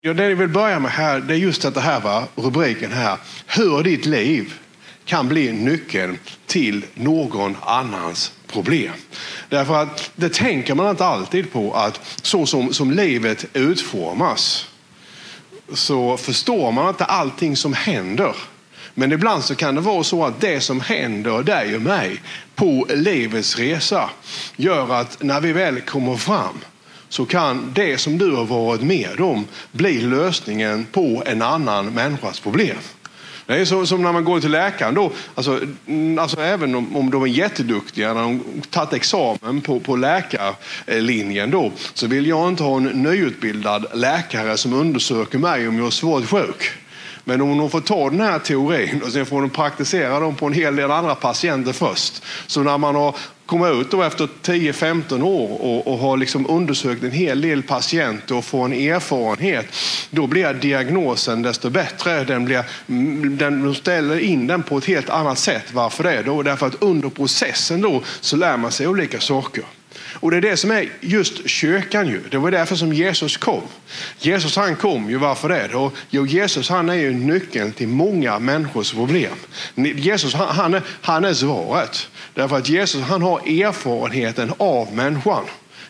Ja, 0.00 0.14
det 0.14 0.28
jag 0.28 0.36
vill 0.36 0.48
börja 0.48 0.78
med 0.78 0.90
här, 0.90 1.20
det 1.20 1.34
är 1.34 1.38
just 1.38 1.74
det 1.74 1.80
här, 1.80 2.00
va? 2.00 2.24
rubriken 2.34 2.92
här. 2.92 3.18
Hur 3.46 3.82
ditt 3.82 4.06
liv 4.06 4.54
kan 5.04 5.28
bli 5.28 5.52
nyckeln 5.52 6.18
till 6.46 6.84
någon 6.94 7.56
annans 7.60 8.32
problem. 8.46 8.92
Därför 9.48 9.82
att 9.82 10.10
det 10.16 10.32
tänker 10.32 10.74
man 10.74 10.90
inte 10.90 11.04
alltid 11.04 11.52
på 11.52 11.74
att 11.74 12.00
så 12.22 12.46
som, 12.46 12.72
som 12.72 12.90
livet 12.90 13.44
utformas 13.52 14.66
så 15.72 16.16
förstår 16.16 16.72
man 16.72 16.88
inte 16.88 17.04
allting 17.04 17.56
som 17.56 17.72
händer. 17.72 18.36
Men 18.94 19.12
ibland 19.12 19.44
så 19.44 19.54
kan 19.54 19.74
det 19.74 19.80
vara 19.80 20.04
så 20.04 20.24
att 20.24 20.40
det 20.40 20.60
som 20.60 20.80
händer 20.80 21.42
dig 21.42 21.74
och 21.74 21.82
mig 21.82 22.22
på 22.54 22.86
livets 22.88 23.58
resa 23.58 24.10
gör 24.56 24.94
att 24.94 25.22
när 25.22 25.40
vi 25.40 25.52
väl 25.52 25.80
kommer 25.80 26.16
fram 26.16 26.58
så 27.08 27.26
kan 27.26 27.72
det 27.74 27.98
som 27.98 28.18
du 28.18 28.32
har 28.32 28.44
varit 28.44 28.82
med 28.82 29.20
om 29.20 29.46
bli 29.72 30.00
lösningen 30.00 30.86
på 30.92 31.22
en 31.26 31.42
annan 31.42 31.86
människas 31.86 32.40
problem. 32.40 32.76
Det 33.48 33.54
är 33.54 33.64
så, 33.64 33.86
som 33.86 34.02
när 34.02 34.12
man 34.12 34.24
går 34.24 34.40
till 34.40 34.50
läkaren. 34.50 34.94
Då, 34.94 35.12
alltså, 35.34 35.60
mm, 35.86 36.18
alltså 36.18 36.40
även 36.40 36.74
om, 36.74 36.96
om 36.96 37.10
de 37.10 37.22
är 37.22 37.26
jätteduktiga, 37.26 38.14
när 38.14 38.22
de 38.22 38.42
tagit 38.70 38.92
examen 38.92 39.60
på, 39.60 39.80
på 39.80 39.96
läkarlinjen, 39.96 41.50
då, 41.50 41.72
så 41.94 42.06
vill 42.06 42.26
jag 42.26 42.48
inte 42.48 42.62
ha 42.62 42.76
en 42.76 42.84
nyutbildad 42.84 43.86
läkare 43.94 44.56
som 44.56 44.72
undersöker 44.72 45.38
mig 45.38 45.68
om 45.68 45.78
jag 45.78 45.86
är 45.86 45.90
svårt 45.90 46.26
sjuk. 46.26 46.70
Men 47.28 47.40
om 47.40 47.58
de 47.58 47.70
får 47.70 47.80
ta 47.80 48.10
den 48.10 48.20
här 48.20 48.38
teorin 48.38 49.02
och 49.02 49.12
sen 49.12 49.26
får 49.26 49.40
de 49.40 49.50
praktisera 49.50 50.20
dem 50.20 50.34
på 50.34 50.46
en 50.46 50.52
hel 50.52 50.76
del 50.76 50.90
andra 50.90 51.14
patienter 51.14 51.72
först. 51.72 52.22
Så 52.46 52.62
när 52.62 52.78
man 52.78 52.94
har 52.94 53.16
kommit 53.46 53.74
ut 53.74 53.90
då 53.90 54.02
efter 54.02 54.28
10-15 54.42 55.22
år 55.22 55.62
och, 55.62 55.86
och 55.86 55.98
har 55.98 56.16
liksom 56.16 56.50
undersökt 56.50 57.02
en 57.02 57.10
hel 57.10 57.40
del 57.40 57.62
patienter 57.62 58.36
och 58.36 58.44
får 58.44 58.64
en 58.64 58.72
erfarenhet, 58.72 59.66
då 60.10 60.26
blir 60.26 60.54
diagnosen 60.54 61.42
desto 61.42 61.70
bättre. 61.70 62.24
Den 62.24 62.44
blir, 62.44 62.64
den, 63.36 63.64
de 63.64 63.74
ställer 63.74 64.18
in 64.18 64.46
den 64.46 64.62
på 64.62 64.78
ett 64.78 64.84
helt 64.84 65.10
annat 65.10 65.38
sätt. 65.38 65.72
Varför 65.72 66.04
det? 66.04 66.22
Då? 66.22 66.42
Därför 66.42 66.66
att 66.66 66.82
under 66.82 67.08
processen 67.08 67.80
då 67.80 68.02
så 68.20 68.36
lär 68.36 68.56
man 68.56 68.72
sig 68.72 68.88
olika 68.88 69.20
saker. 69.20 69.64
Och 70.20 70.30
det 70.30 70.36
är 70.36 70.40
det 70.40 70.56
som 70.56 70.70
är 70.70 70.88
just 71.00 71.48
kyrkan 71.48 72.08
ju. 72.08 72.20
Det 72.30 72.38
var 72.38 72.50
därför 72.50 72.76
som 72.76 72.92
Jesus 72.92 73.36
kom. 73.36 73.62
Jesus 74.18 74.56
han 74.56 74.76
kom 74.76 75.10
ju, 75.10 75.16
varför 75.16 75.48
det? 75.48 75.74
Och 75.74 75.94
Jo, 76.10 76.26
Jesus 76.26 76.68
han 76.68 76.88
är 76.88 76.94
ju 76.94 77.12
nyckeln 77.12 77.72
till 77.72 77.88
många 77.88 78.38
människors 78.38 78.92
problem. 78.92 79.32
Jesus 79.74 80.34
han, 80.34 80.48
han, 80.48 80.74
är, 80.74 80.82
han 81.00 81.24
är 81.24 81.34
svaret. 81.34 82.08
Därför 82.34 82.56
att 82.56 82.68
Jesus 82.68 83.02
han 83.02 83.22
har 83.22 83.38
erfarenheten 83.38 84.52
av 84.58 84.94
människan. 84.94 85.44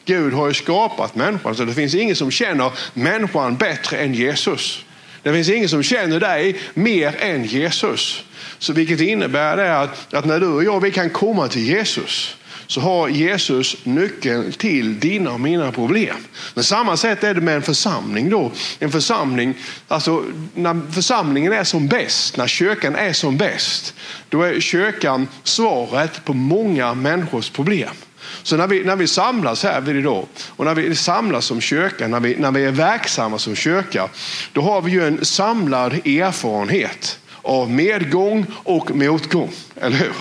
Gud 0.04 0.32
har 0.32 0.48
ju 0.48 0.54
skapat 0.54 1.14
människan 1.14 1.54
så 1.54 1.64
det 1.64 1.74
finns 1.74 1.94
ingen 1.94 2.16
som 2.16 2.30
känner 2.30 2.72
människan 2.94 3.56
bättre 3.56 3.96
än 3.96 4.14
Jesus. 4.14 4.84
Det 5.22 5.32
finns 5.32 5.48
ingen 5.48 5.68
som 5.68 5.82
känner 5.82 6.20
dig 6.20 6.56
mer 6.74 7.16
än 7.18 7.44
Jesus. 7.44 8.24
Så 8.58 8.72
vilket 8.72 9.00
innebär 9.00 9.56
det 9.56 9.78
att, 9.78 10.14
att 10.14 10.24
när 10.24 10.40
du 10.40 10.46
och 10.46 10.64
jag 10.64 10.80
vi 10.80 10.90
kan 10.90 11.10
komma 11.10 11.48
till 11.48 11.64
Jesus 11.64 12.37
så 12.68 12.80
har 12.80 13.08
Jesus 13.08 13.76
nyckeln 13.84 14.52
till 14.52 15.00
dina 15.00 15.32
och 15.32 15.40
mina 15.40 15.72
problem. 15.72 16.16
Men 16.54 16.64
samma 16.64 16.96
sätt 16.96 17.24
är 17.24 17.34
det 17.34 17.40
med 17.40 17.56
en 17.56 17.62
församling. 17.62 18.30
då. 18.30 18.52
En 18.78 18.92
församling, 18.92 19.54
alltså 19.88 20.24
när 20.54 20.92
församlingen 20.92 21.52
är 21.52 21.64
som 21.64 21.88
bäst, 21.88 22.36
när 22.36 22.46
kyrkan 22.46 22.96
är 22.96 23.12
som 23.12 23.36
bäst, 23.36 23.94
då 24.28 24.42
är 24.42 24.60
kyrkan 24.60 25.28
svaret 25.42 26.24
på 26.24 26.34
många 26.34 26.94
människors 26.94 27.50
problem. 27.50 27.94
Så 28.42 28.56
när 28.56 28.66
vi, 28.66 28.84
när 28.84 28.96
vi 28.96 29.06
samlas 29.06 29.62
här 29.62 29.80
vid 29.80 29.96
idag 29.96 30.26
och 30.48 30.64
när 30.64 30.74
vi 30.74 30.96
samlas 30.96 31.44
som 31.44 31.60
kyrka, 31.60 32.08
när 32.08 32.20
vi, 32.20 32.36
när 32.36 32.50
vi 32.50 32.64
är 32.64 32.70
verksamma 32.70 33.38
som 33.38 33.56
kyrka, 33.56 34.08
då 34.52 34.60
har 34.60 34.82
vi 34.82 34.92
ju 34.92 35.06
en 35.06 35.24
samlad 35.24 35.92
erfarenhet 35.92 37.18
av 37.42 37.70
medgång 37.70 38.46
och 38.52 38.96
motgång, 38.96 39.50
eller 39.76 39.96
hur? 39.96 40.14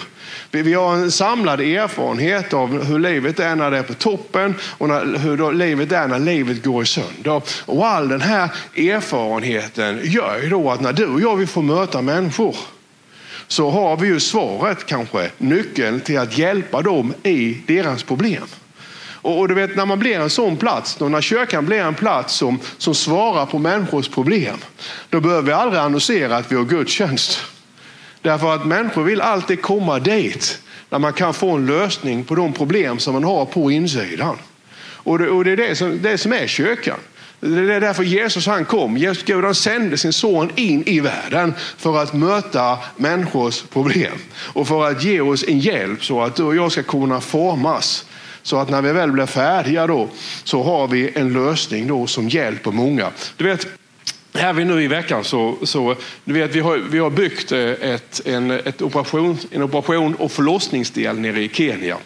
Vi 0.64 0.74
har 0.74 0.94
en 0.94 1.12
samlad 1.12 1.62
erfarenhet 1.62 2.54
av 2.54 2.84
hur 2.84 3.00
livet 3.00 3.40
är 3.40 3.56
när 3.56 3.72
det 3.72 3.78
är 3.78 3.84
på 3.84 3.94
toppen 3.94 4.56
och 4.62 4.88
när, 4.88 5.18
hur 5.18 5.54
livet 5.54 5.92
är 5.92 6.08
när 6.08 6.20
livet 6.20 6.64
går 6.64 6.84
sönder. 6.84 7.42
Och 7.66 7.88
all 7.88 8.08
den 8.08 8.22
här 8.22 8.50
erfarenheten 8.76 10.00
gör 10.04 10.40
ju 10.44 10.50
då 10.50 10.72
att 10.72 10.82
när 10.82 10.94
du 10.94 11.06
och 11.06 11.22
jag 11.22 11.36
vill 11.36 11.48
få 11.48 11.62
möta 11.62 12.02
människor 12.02 12.56
så 13.48 13.70
har 13.70 13.98
vi 13.98 14.08
ju 14.08 14.20
svaret 14.20 14.86
kanske, 14.86 15.32
nyckeln 15.38 16.00
till 16.00 16.20
att 16.20 16.38
hjälpa 16.38 16.82
dem 16.82 17.14
i 17.24 17.58
deras 17.68 18.04
problem. 18.04 18.44
Och, 19.28 19.40
och, 19.40 19.48
du 19.48 19.54
vet 19.54 19.76
när 19.76 19.86
man 19.86 20.00
blir 20.00 20.20
en 20.20 20.30
sån 20.30 20.58
plats, 20.58 20.96
då 20.96 21.10
när 21.10 21.22
kyrkan 21.22 21.66
blir 21.66 21.80
en 21.80 21.96
plats 21.96 22.34
som, 22.34 22.60
som 22.78 22.96
svarar 22.96 23.46
på 23.46 23.60
människors 23.60 24.10
problem, 24.10 24.58
då 25.10 25.20
behöver 25.20 25.42
vi 25.42 25.52
aldrig 25.52 25.82
annonsera 25.82 26.38
att 26.38 26.52
vi 26.52 26.56
har 26.56 26.64
gudstjänst. 26.64 27.40
Därför 28.22 28.56
att 28.56 28.66
människor 28.66 29.04
vill 29.04 29.22
alltid 29.22 29.62
komma 29.62 30.00
dit 30.00 30.60
där 30.90 31.00
man 31.00 31.14
kan 31.14 31.34
få 31.34 31.52
en 31.52 31.66
lösning 31.66 32.24
på 32.24 32.36
de 32.36 32.54
problem 32.54 33.00
som 33.00 33.14
man 33.14 33.24
har 33.24 33.46
på 33.46 33.72
insidan. 33.72 34.38
Och 34.80 35.20
det, 35.20 35.30
och 35.30 35.44
det 35.44 35.52
är 35.52 35.58
det 35.58 35.76
som, 35.76 36.02
det 36.02 36.18
som 36.18 36.34
är 36.34 36.48
kyrkan. 36.48 36.98
Det 37.40 37.74
är 37.74 37.82
därför 37.82 38.04
Jesus 38.04 38.48
han 38.48 38.66
kom. 38.66 38.98
Jesus 38.98 39.24
Gud 39.24 39.44
han 39.44 39.56
sände 39.56 39.98
sin 39.98 40.14
son 40.14 40.52
in 40.56 40.84
i 40.86 41.00
världen 41.00 41.54
för 41.78 41.98
att 41.98 42.14
möta 42.14 42.78
människors 42.96 43.62
problem 43.62 44.14
och 44.34 44.68
för 44.68 44.92
att 44.92 45.04
ge 45.04 45.22
oss 45.22 45.44
en 45.48 45.60
hjälp 45.60 46.06
så 46.06 46.22
att 46.22 46.36
du 46.36 46.44
och 46.44 46.56
jag 46.56 46.72
ska 46.72 46.84
kunna 46.84 47.22
formas. 47.22 48.06
Så 48.44 48.58
att 48.58 48.70
när 48.70 48.82
vi 48.82 48.92
väl 48.92 49.12
blir 49.12 49.26
färdiga 49.26 49.88
då 49.88 50.10
så 50.44 50.64
har 50.64 50.88
vi 50.88 51.12
en 51.16 51.34
lösning 51.34 51.88
då 51.88 52.08
som 52.08 52.30
hjälper 52.30 52.72
många. 52.72 53.12
Du 53.38 53.44
vet, 53.44 53.68
här 54.34 54.54
vi 54.54 54.66
nu 54.66 54.84
i 54.84 54.88
veckan 54.88 55.24
så, 55.24 55.58
så 55.64 55.96
du 56.24 56.34
vet, 56.34 56.56
vi, 56.56 56.60
har, 56.60 56.78
vi 56.78 57.00
har 57.00 57.10
byggt 57.10 57.52
eh, 57.52 57.60
ett, 57.60 58.22
en, 58.26 58.52
ett 58.52 58.82
operation, 58.82 59.38
en 59.52 59.64
operation 59.64 60.16
och 60.16 60.32
förlossningsdel 60.32 61.20
nere 61.20 61.42
i 61.42 61.50
Kenya. 61.50 61.98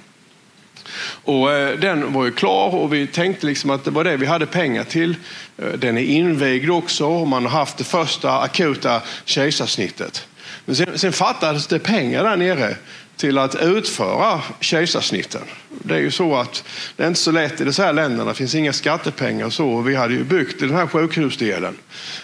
Och 1.24 1.54
eh, 1.54 1.80
den 1.80 2.14
var 2.14 2.26
ju 2.26 2.32
klar 2.32 2.76
och 2.76 2.94
vi 2.94 3.08
tänkte 3.08 3.46
liksom 3.46 3.70
att 3.70 3.84
det 3.84 3.92
var 3.92 4.04
det 4.04 4.18
vi 4.18 4.26
hade 4.26 4.46
pengar 4.46 4.84
till. 4.84 5.16
Eh, 5.58 5.68
den 5.68 5.98
är 5.98 6.02
invigd 6.02 6.70
också 6.70 7.06
och 7.06 7.28
man 7.28 7.44
har 7.44 7.52
haft 7.52 7.78
det 7.78 7.84
första 7.84 8.40
akuta 8.40 9.02
kejsarsnittet. 9.26 10.28
Men 10.66 10.76
sen, 10.76 11.00
sen 11.00 11.14
fattades 11.14 11.68
det 11.68 11.80
pengar 11.80 12.24
där 12.24 12.38
nere 12.38 12.76
till 13.18 13.38
att 13.38 13.56
utföra 13.56 14.42
kejsarsnitten. 14.60 15.42
Det 15.84 15.96
är 15.96 16.00
ju 16.00 16.12
så 16.12 16.36
att 16.36 16.64
det 16.98 17.04
är 17.04 17.08
inte 17.08 17.20
så 17.20 17.32
lätt 17.32 17.62
i 17.62 17.64
de 17.64 17.82
här 17.82 17.94
länderna. 17.94 18.26
Det 18.26 18.34
finns 18.36 18.56
inga 18.56 18.74
skattepengar 18.74 19.46
och 19.46 19.54
så. 19.54 19.82
Vi 19.82 19.96
hade 19.96 20.14
ju 20.14 20.24
byggt 20.24 20.60
den 20.60 20.74
här 20.74 20.88
sjukhusdelen. 20.88 21.78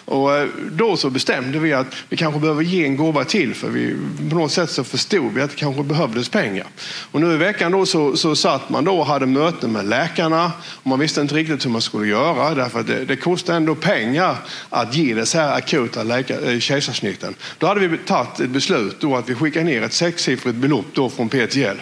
Och 0.04 0.36
eh, 0.36 0.48
då 0.72 0.96
så 0.96 1.10
bestämde 1.10 1.58
vi 1.58 1.72
att 1.72 1.86
vi 2.08 2.16
kanske 2.16 2.40
behöver 2.40 2.62
ge 2.62 2.84
en 2.84 2.96
gåva 2.96 3.24
till 3.24 3.54
för 3.54 3.68
vi, 3.68 3.96
på 4.30 4.36
något 4.36 4.52
sätt 4.52 4.70
så 4.70 4.84
förstod 4.84 5.34
vi 5.34 5.42
att 5.42 5.50
det 5.50 5.56
kanske 5.56 5.82
behövdes 5.82 6.28
pengar. 6.28 6.66
Och 7.10 7.20
nu 7.20 7.32
i 7.32 7.36
veckan 7.36 7.72
då 7.72 7.86
så, 7.86 8.16
så 8.16 8.36
satt 8.36 8.68
man 8.68 8.84
då 8.84 8.98
och 8.98 9.06
hade 9.06 9.26
möten 9.26 9.72
med 9.72 9.88
läkarna 9.88 10.52
och 10.62 10.86
man 10.86 10.98
visste 10.98 11.20
inte 11.20 11.34
riktigt 11.34 11.64
hur 11.64 11.70
man 11.70 11.82
skulle 11.82 12.08
göra 12.08 12.54
därför 12.54 12.80
att 12.80 12.86
det, 12.86 13.04
det 13.04 13.16
kostar 13.16 13.54
ändå 13.54 13.74
pengar 13.74 14.36
att 14.68 14.94
ge 14.94 15.14
de 15.14 15.24
här 15.34 15.56
akuta 15.56 16.18
eh, 16.18 16.58
kejsarsnitten. 16.58 17.34
Då 17.58 17.66
hade 17.66 17.88
vi 17.88 17.98
tagit 17.98 18.40
ett 18.40 18.50
beslut 18.50 19.00
då 19.00 19.16
att 19.16 19.28
vi 19.28 19.34
skickar 19.34 19.64
ner 19.64 19.82
ett 19.82 19.92
sexsiffrigt 19.92 20.56
belopp 20.56 20.86
då 20.92 21.10
från 21.10 21.28
PTL. 21.28 21.78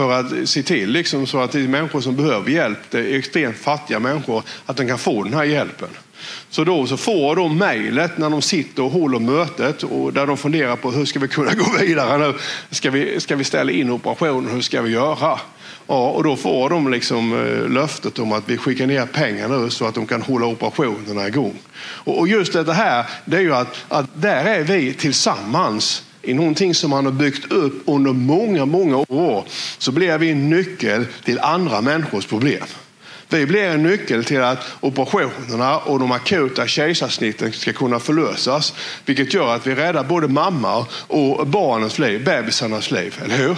För 0.00 0.12
att 0.12 0.48
se 0.48 0.62
till 0.62 0.90
liksom 0.90 1.26
så 1.26 1.40
att 1.40 1.52
de 1.52 1.68
människor 1.68 2.00
som 2.00 2.16
behöver 2.16 2.50
hjälp, 2.50 2.78
det 2.90 2.98
är 2.98 3.18
extremt 3.18 3.56
fattiga 3.56 4.00
människor, 4.00 4.42
att 4.66 4.76
de 4.76 4.86
kan 4.86 4.98
få 4.98 5.22
den 5.22 5.34
här 5.34 5.44
hjälpen. 5.44 5.88
Så 6.50 6.64
då 6.64 6.86
så 6.86 6.96
får 6.96 7.36
de 7.36 7.58
mejlet 7.58 8.18
när 8.18 8.30
de 8.30 8.42
sitter 8.42 8.82
och 8.82 8.90
håller 8.90 9.18
mötet 9.18 9.82
och 9.82 10.12
där 10.12 10.26
de 10.26 10.36
funderar 10.36 10.76
på 10.76 10.90
hur 10.90 11.04
ska 11.04 11.18
vi 11.18 11.28
kunna 11.28 11.54
gå 11.54 11.78
vidare 11.80 12.18
nu? 12.18 12.34
Ska 12.70 12.90
vi, 12.90 13.20
ska 13.20 13.36
vi 13.36 13.44
ställa 13.44 13.72
in 13.72 13.90
operationen? 13.90 14.54
Hur 14.54 14.60
ska 14.60 14.82
vi 14.82 14.90
göra? 14.90 15.40
Ja, 15.86 16.10
och 16.10 16.24
då 16.24 16.36
får 16.36 16.70
de 16.70 16.90
liksom 16.90 17.46
eh, 17.46 17.68
löftet 17.68 18.18
om 18.18 18.32
att 18.32 18.44
vi 18.46 18.56
skickar 18.56 18.86
ner 18.86 19.06
pengar 19.06 19.48
nu 19.48 19.70
så 19.70 19.86
att 19.86 19.94
de 19.94 20.06
kan 20.06 20.22
hålla 20.22 20.46
operationerna 20.46 21.28
igång. 21.28 21.58
Och 21.82 22.28
just 22.28 22.52
det 22.52 22.72
här, 22.72 23.06
det 23.24 23.36
är 23.36 23.40
ju 23.40 23.54
att, 23.54 23.84
att 23.88 24.06
där 24.14 24.44
är 24.44 24.62
vi 24.62 24.94
tillsammans 24.94 26.02
i 26.22 26.34
någonting 26.34 26.74
som 26.74 26.92
han 26.92 27.04
har 27.04 27.12
byggt 27.12 27.52
upp 27.52 27.82
under 27.86 28.12
många, 28.12 28.64
många 28.64 28.96
år 28.96 29.44
så 29.78 29.92
blir 29.92 30.18
vi 30.18 30.30
en 30.30 30.50
nyckel 30.50 31.06
till 31.24 31.38
andra 31.38 31.80
människors 31.80 32.26
problem. 32.26 32.64
Vi 33.28 33.46
blir 33.46 33.64
en 33.64 33.82
nyckel 33.82 34.24
till 34.24 34.42
att 34.42 34.64
operationerna 34.80 35.78
och 35.78 35.98
de 35.98 36.12
akuta 36.12 36.66
kejsarsnitten 36.66 37.52
ska 37.52 37.72
kunna 37.72 38.00
förlösas. 38.00 38.74
Vilket 39.04 39.34
gör 39.34 39.54
att 39.54 39.66
vi 39.66 39.74
räddar 39.74 40.04
både 40.04 40.28
mamma 40.28 40.86
och 40.92 41.46
barnens 41.46 41.98
liv, 41.98 42.24
bebisarnas 42.24 42.90
liv, 42.90 43.20
eller 43.24 43.36
hur? 43.36 43.56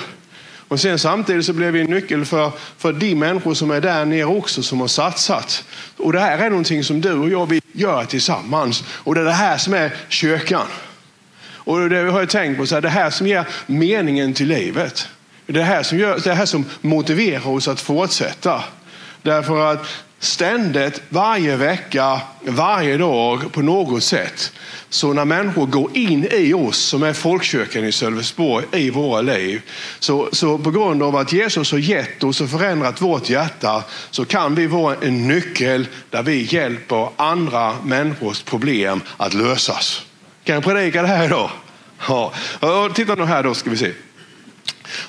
Och 0.69 0.81
sen 0.81 0.99
samtidigt 0.99 1.47
så 1.47 1.53
blir 1.53 1.70
vi 1.70 1.81
en 1.81 1.91
nyckel 1.91 2.25
för, 2.25 2.50
för 2.79 2.93
de 2.93 3.15
människor 3.15 3.55
som 3.55 3.70
är 3.70 3.81
där 3.81 4.05
nere 4.05 4.25
också 4.25 4.62
som 4.62 4.81
har 4.81 4.88
satsat. 4.88 5.65
Och 5.97 6.12
det 6.12 6.20
här 6.20 6.38
är 6.38 6.50
någonting 6.50 6.85
som 6.85 7.00
du 7.00 7.12
och 7.12 7.29
jag 7.29 7.47
vill 7.47 7.62
göra 7.73 8.06
tillsammans. 8.06 8.85
Och 8.88 9.15
det 9.15 9.20
är 9.20 9.25
det 9.25 9.32
här 9.32 9.58
som 9.58 9.75
är 9.75 9.97
kyrkan. 10.08 10.67
Och 11.64 11.88
det 11.88 11.97
har 11.97 12.20
jag 12.20 12.29
tänkt 12.29 12.59
på, 12.59 12.67
så 12.67 12.75
här, 12.75 12.82
det 12.82 12.88
här 12.88 13.11
som 13.11 13.26
ger 13.26 13.44
meningen 13.67 14.35
till 14.35 14.49
livet. 14.49 15.09
Det 15.47 15.62
här 15.62 15.82
som, 15.82 15.99
gör, 15.99 16.20
det 16.25 16.35
här 16.35 16.47
som 16.47 16.64
motiverar 16.81 17.49
oss 17.49 17.69
att 17.69 17.81
fortsätta. 17.81 18.64
Därför 19.23 19.73
att 19.73 19.87
Ständigt, 20.23 21.03
varje 21.09 21.56
vecka, 21.56 22.20
varje 22.43 22.97
dag 22.97 23.53
på 23.53 23.62
något 23.62 24.03
sätt. 24.03 24.53
Så 24.88 25.12
när 25.12 25.25
människor 25.25 25.67
går 25.67 25.97
in 25.97 26.29
i 26.32 26.55
oss 26.55 26.79
som 26.79 27.03
är 27.03 27.12
folkkyrkan 27.12 27.85
i 27.85 27.93
Sölvesborg 27.93 28.67
i 28.73 28.91
våra 28.91 29.20
liv. 29.20 29.62
Så, 29.99 30.29
så 30.32 30.58
på 30.58 30.70
grund 30.70 31.03
av 31.03 31.17
att 31.17 31.32
Jesus 31.32 31.73
har 31.73 31.79
gett 31.79 32.25
oss 32.25 32.41
och 32.41 32.50
förändrat 32.50 33.00
vårt 33.00 33.31
hjärta 33.31 33.85
så 34.11 34.25
kan 34.25 34.55
vi 34.55 34.67
vara 34.67 34.97
en 35.03 35.29
nyckel 35.29 35.87
där 36.11 36.23
vi 36.23 36.55
hjälper 36.55 37.08
andra 37.17 37.75
människors 37.85 38.43
problem 38.43 39.00
att 39.17 39.35
lösas. 39.35 40.03
Kan 40.44 40.55
jag 40.55 40.65
predika 40.65 41.03
det 41.03 41.09
här 41.09 41.25
idag? 41.25 41.50
Ja. 42.09 42.33
Titta 42.94 43.15
nu 43.15 43.25
här 43.25 43.43
då 43.43 43.55
ska 43.55 43.71
vi 43.71 43.77
se. 43.77 43.93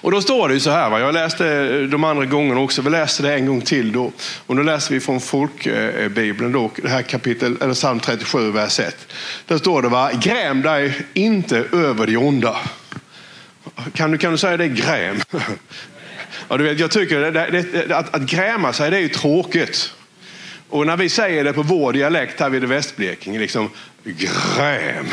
Och 0.02 0.12
då 0.12 0.22
står 0.22 0.48
det 0.48 0.54
ju 0.54 0.60
så 0.60 0.72
här, 0.72 0.90
va? 0.90 1.00
jag 1.00 1.14
läste 1.14 1.48
eh, 1.48 1.82
de 1.82 2.04
andra 2.04 2.26
gångerna 2.26 2.62
också, 2.62 2.82
vi 2.82 2.90
läste 2.90 3.24
det 3.24 3.34
en 3.34 3.46
gång 3.46 3.62
till 3.62 3.92
då. 3.92 4.12
Och 4.46 4.56
nu 4.56 4.64
läser 4.64 4.94
vi 4.94 5.00
från 5.00 5.22
folkbibeln, 5.22 6.52
då, 6.52 6.72
det 6.76 6.90
här 6.90 7.02
kapitel, 7.02 7.58
eller 7.62 7.74
psalm 7.74 8.00
37, 8.00 8.52
vers 8.52 8.80
1. 8.80 9.08
Där 9.48 9.58
står 9.58 9.82
det, 9.82 9.90
va? 9.90 10.12
gräm 10.22 10.62
dig 10.62 11.06
inte 11.14 11.58
över 11.72 12.08
det 12.08 12.18
onda. 12.18 12.58
Kan 13.94 14.12
du, 14.12 14.18
kan 14.18 14.32
du 14.32 14.38
säga 14.38 14.58
det, 14.58 14.68
gräm? 14.68 15.22
Ja, 16.48 16.58
du 16.58 16.64
vet, 16.64 16.80
jag 16.80 16.92
tycker 16.92 17.20
det, 17.20 17.32
det, 17.32 17.96
att, 17.98 18.16
att 18.16 18.22
gräma 18.22 18.74
sig, 18.74 18.92
det 18.92 18.98
är 18.98 19.02
ju 19.02 19.10
tråkigt. 19.10 19.94
Och 20.70 20.88
när 20.88 20.98
vi 20.98 21.10
säger 21.10 21.44
det 21.44 21.54
på 21.54 21.62
vår 21.62 21.94
dialekt 21.94 22.40
här 22.40 22.50
vid 22.50 22.64
Västblekinge, 22.64 23.40
liksom, 23.40 23.70
gräm, 24.04 25.06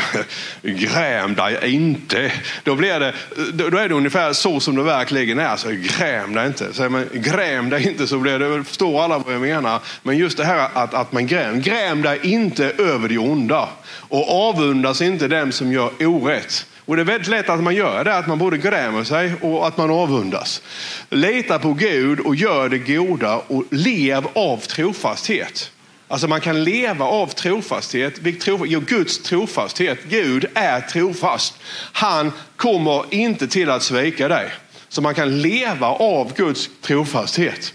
gräm 0.61 1.35
dig 1.35 1.73
inte. 1.73 2.31
Då, 2.63 2.75
blir 2.75 2.99
det, 2.99 3.13
då 3.53 3.77
är 3.77 3.89
det 3.89 3.95
ungefär 3.95 4.33
så 4.33 4.59
som 4.59 4.75
det 4.75 4.83
verkligen 4.83 5.39
är. 5.39 5.45
Alltså, 5.45 5.69
gräm 5.71 6.33
dig 6.33 6.47
inte. 6.47 6.73
Säger 6.73 6.89
man 6.89 7.07
gräm 7.13 7.69
dig 7.69 7.87
inte 7.87 8.07
så 8.07 8.17
blir 8.17 8.39
det, 8.39 8.63
förstår 8.63 9.03
alla 9.03 9.17
vad 9.17 9.33
jag 9.33 9.41
menar. 9.41 9.79
Men 10.03 10.17
just 10.17 10.37
det 10.37 10.45
här 10.45 10.69
att, 10.73 10.93
att 10.93 11.11
man 11.11 11.27
gräm, 11.27 11.61
gräm 11.61 12.01
dig 12.01 12.19
inte 12.23 12.65
över 12.65 13.09
det 13.09 13.17
onda. 13.17 13.69
Och 13.93 14.47
avundas 14.49 15.01
inte 15.01 15.27
dem 15.27 15.51
som 15.51 15.71
gör 15.71 15.91
orätt. 15.99 16.65
Och 16.85 16.95
det 16.95 17.01
är 17.01 17.05
väldigt 17.05 17.27
lätt 17.27 17.49
att 17.49 17.63
man 17.63 17.75
gör 17.75 18.03
det, 18.03 18.17
att 18.17 18.27
man 18.27 18.37
både 18.37 18.57
grämer 18.57 19.03
sig 19.03 19.33
och 19.41 19.67
att 19.67 19.77
man 19.77 19.91
avundas. 19.91 20.61
Lita 21.09 21.59
på 21.59 21.73
Gud 21.73 22.19
och 22.19 22.35
gör 22.35 22.69
det 22.69 22.77
goda 22.77 23.41
och 23.47 23.63
lev 23.69 24.27
av 24.33 24.57
trofasthet. 24.57 25.71
Alltså 26.11 26.27
man 26.27 26.41
kan 26.41 26.63
leva 26.63 27.05
av 27.05 27.27
trofasthet. 27.27 28.13
Jo, 28.45 28.79
Guds 28.79 29.23
trofasthet. 29.23 29.99
Gud 30.09 30.45
är 30.53 30.81
trofast. 30.81 31.53
Han 31.91 32.31
kommer 32.55 33.05
inte 33.09 33.47
till 33.47 33.69
att 33.69 33.83
svika 33.83 34.27
dig. 34.27 34.51
Så 34.89 35.01
man 35.01 35.15
kan 35.15 35.41
leva 35.41 35.87
av 35.87 36.33
Guds 36.35 36.69
trofasthet. 36.81 37.73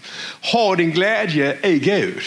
Ha 0.53 0.75
din 0.75 0.91
glädje 0.91 1.57
i 1.63 1.79
Gud. 1.79 2.21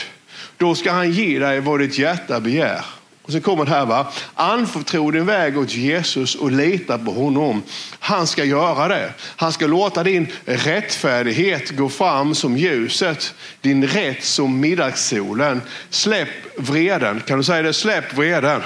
Då 0.56 0.74
ska 0.74 0.92
han 0.92 1.12
ge 1.12 1.38
dig 1.38 1.60
vad 1.60 1.80
ditt 1.80 1.98
hjärta 1.98 2.40
begär. 2.40 2.84
Och 3.30 3.34
så 3.34 3.40
kommer 3.40 3.64
det 3.64 3.70
här, 3.70 3.86
va? 3.86 4.06
anförtro 4.34 5.10
din 5.10 5.26
väg 5.26 5.58
åt 5.58 5.74
Jesus 5.74 6.34
och 6.34 6.50
lita 6.52 6.98
på 6.98 7.12
honom. 7.12 7.62
Han 7.98 8.26
ska 8.26 8.44
göra 8.44 8.88
det. 8.88 9.12
Han 9.36 9.52
ska 9.52 9.66
låta 9.66 10.02
din 10.02 10.26
rättfärdighet 10.44 11.70
gå 11.70 11.88
fram 11.88 12.34
som 12.34 12.56
ljuset, 12.56 13.34
din 13.60 13.86
rätt 13.86 14.24
som 14.24 14.60
middagssolen. 14.60 15.62
Släpp 15.90 16.28
vreden. 16.56 17.20
Kan 17.26 17.38
du 17.38 17.44
säga 17.44 17.62
det? 17.62 17.72
Släpp 17.72 18.14
vreden. 18.14 18.60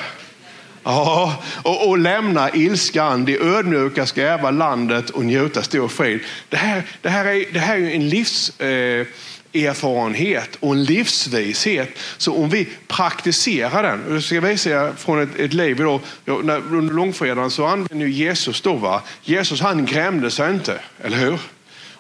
Ja, 0.85 1.43
och, 1.63 1.89
och, 1.89 1.99
lämna 1.99 2.51
ilskan. 2.51 3.25
De 3.25 3.39
ödmjuka 3.39 4.07
ska 4.07 4.23
ärva 4.23 4.51
landet 4.51 5.11
och 5.11 5.25
njuta 5.25 5.63
stor 5.63 5.89
frid. 5.89 6.21
Det 6.49 6.57
här, 6.57 6.83
det 7.03 7.09
här, 7.09 7.25
är, 7.25 7.45
det 7.53 7.59
här 7.59 7.77
är 7.77 7.91
en 7.91 8.09
livs... 8.09 8.61
Eh, 8.61 9.07
erfarenhet 9.55 10.57
och 10.61 10.73
en 10.73 10.85
livsvishet. 10.85 11.99
Så 12.17 12.35
om 12.35 12.49
vi 12.49 12.69
praktiserar 12.89 13.83
den, 13.83 14.05
och 14.07 14.15
jag 14.15 14.23
ska 14.23 14.41
visa 14.41 14.93
från 14.97 15.23
ett, 15.23 15.39
ett 15.39 15.53
liv 15.53 15.81
idag, 15.81 16.01
under 16.27 16.93
långfredagen 16.93 17.51
så 17.51 17.67
använde 17.67 18.09
Jesus 18.09 18.61
då, 18.61 18.75
va? 18.75 19.03
Jesus 19.23 19.61
han 19.61 19.87
grämde 19.87 20.31
sig 20.31 20.51
inte, 20.51 20.81
eller 21.03 21.17
hur? 21.17 21.39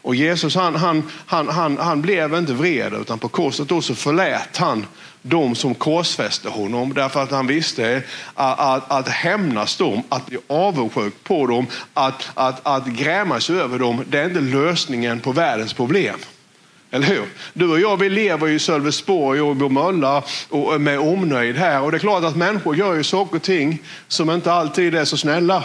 Och 0.05 0.15
Jesus 0.15 0.55
han, 0.55 0.77
han, 0.77 1.03
han, 1.27 1.49
han, 1.49 1.79
han 1.79 2.03
blev 2.03 2.35
inte 2.35 2.53
vred 2.53 2.93
utan 2.95 3.19
på 3.19 3.29
korset 3.29 3.69
då 3.69 3.83
så 3.83 3.95
förlät 3.95 4.57
han 4.57 4.87
de 5.23 5.55
som 5.55 5.75
korsfäste 5.75 6.49
honom 6.49 6.95
därför 6.95 7.23
att 7.23 7.31
han 7.31 7.47
visste 7.47 8.03
att, 8.35 8.61
att, 8.61 8.91
att 8.91 9.09
hämnas 9.09 9.77
dem, 9.77 10.03
att 10.09 10.27
bli 10.27 10.39
avundsjuk 10.47 11.15
på 11.25 11.47
dem, 11.47 11.67
att, 11.95 12.31
att, 12.35 12.67
att 12.67 12.87
gräma 12.87 13.41
sig 13.41 13.61
över 13.61 13.79
dem, 13.79 14.05
det 14.09 14.19
är 14.19 14.25
inte 14.25 14.41
lösningen 14.41 15.21
på 15.21 15.33
världens 15.33 15.73
problem. 15.73 16.19
Eller 16.95 17.07
hur? 17.07 17.25
Du 17.53 17.71
och 17.71 17.81
jag 17.81 17.97
vi 17.97 18.09
lever 18.09 18.49
i 18.49 18.59
Sölvesborg 18.59 19.41
och 19.41 19.57
Bromölla 19.57 20.23
och 20.49 20.81
med 20.81 20.99
omnöjd 20.99 21.57
här. 21.57 21.83
Och 21.83 21.91
det 21.91 21.97
är 21.97 21.99
klart 21.99 22.25
att 22.25 22.37
människor 22.37 22.77
gör 22.77 22.95
ju 22.95 23.05
saker 23.05 23.37
och 23.37 23.43
ting 23.43 23.79
som 24.09 24.31
inte 24.31 24.53
alltid 24.53 24.95
är 24.95 25.05
så 25.05 25.17
snälla. 25.17 25.65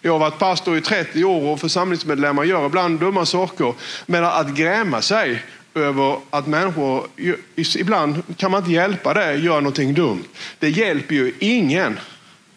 Jag 0.00 0.12
har 0.12 0.18
varit 0.18 0.38
pastor 0.38 0.76
i 0.76 0.80
30 0.80 1.24
år 1.24 1.52
och 1.52 1.60
församlingsmedlemmar 1.60 2.44
gör 2.44 2.66
ibland 2.66 3.00
dumma 3.00 3.26
saker. 3.26 3.74
Men 4.06 4.24
att 4.24 4.48
gräma 4.48 5.02
sig 5.02 5.42
över 5.74 6.16
att 6.30 6.46
människor, 6.46 7.06
ibland 7.56 8.22
kan 8.36 8.50
man 8.50 8.60
inte 8.60 8.72
hjälpa 8.72 9.14
det, 9.14 9.34
gör 9.34 9.60
någonting 9.60 9.94
dumt. 9.94 10.24
Det 10.58 10.70
hjälper 10.70 11.14
ju 11.14 11.32
ingen. 11.38 11.98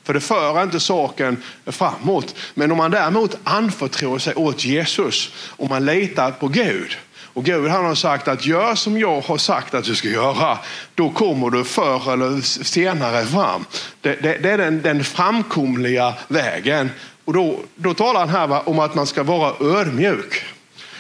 För 0.03 0.13
det 0.13 0.21
för 0.21 0.63
inte 0.63 0.79
saken 0.79 1.43
framåt. 1.65 2.35
Men 2.53 2.71
om 2.71 2.77
man 2.77 2.91
däremot 2.91 3.37
anförtror 3.43 4.19
sig 4.19 4.35
åt 4.35 4.65
Jesus 4.65 5.33
och 5.49 5.69
man 5.69 5.85
litar 5.85 6.31
på 6.31 6.47
Gud 6.47 6.97
och 7.33 7.45
Gud 7.45 7.68
han 7.68 7.86
har 7.86 7.95
sagt 7.95 8.28
att 8.28 8.45
gör 8.45 8.75
som 8.75 9.00
jag 9.00 9.22
har 9.22 9.38
sagt 9.38 9.74
att 9.74 9.83
du 9.83 9.95
ska 9.95 10.07
göra. 10.07 10.57
Då 10.95 11.10
kommer 11.10 11.50
du 11.50 11.63
förr 11.63 12.13
eller 12.13 12.42
senare 12.63 13.25
fram. 13.25 13.66
Det, 14.01 14.16
det, 14.16 14.38
det 14.38 14.51
är 14.51 14.57
den, 14.57 14.81
den 14.81 15.04
framkomliga 15.04 16.13
vägen. 16.28 16.89
Och 17.25 17.33
då, 17.33 17.60
då 17.75 17.94
talar 17.94 18.19
han 18.19 18.30
här 18.30 18.48
va, 18.48 18.62
om 18.66 18.80
att 18.80 18.95
man 18.95 19.07
ska 19.07 19.24
vara 19.24 19.80
ödmjuk. 19.80 20.44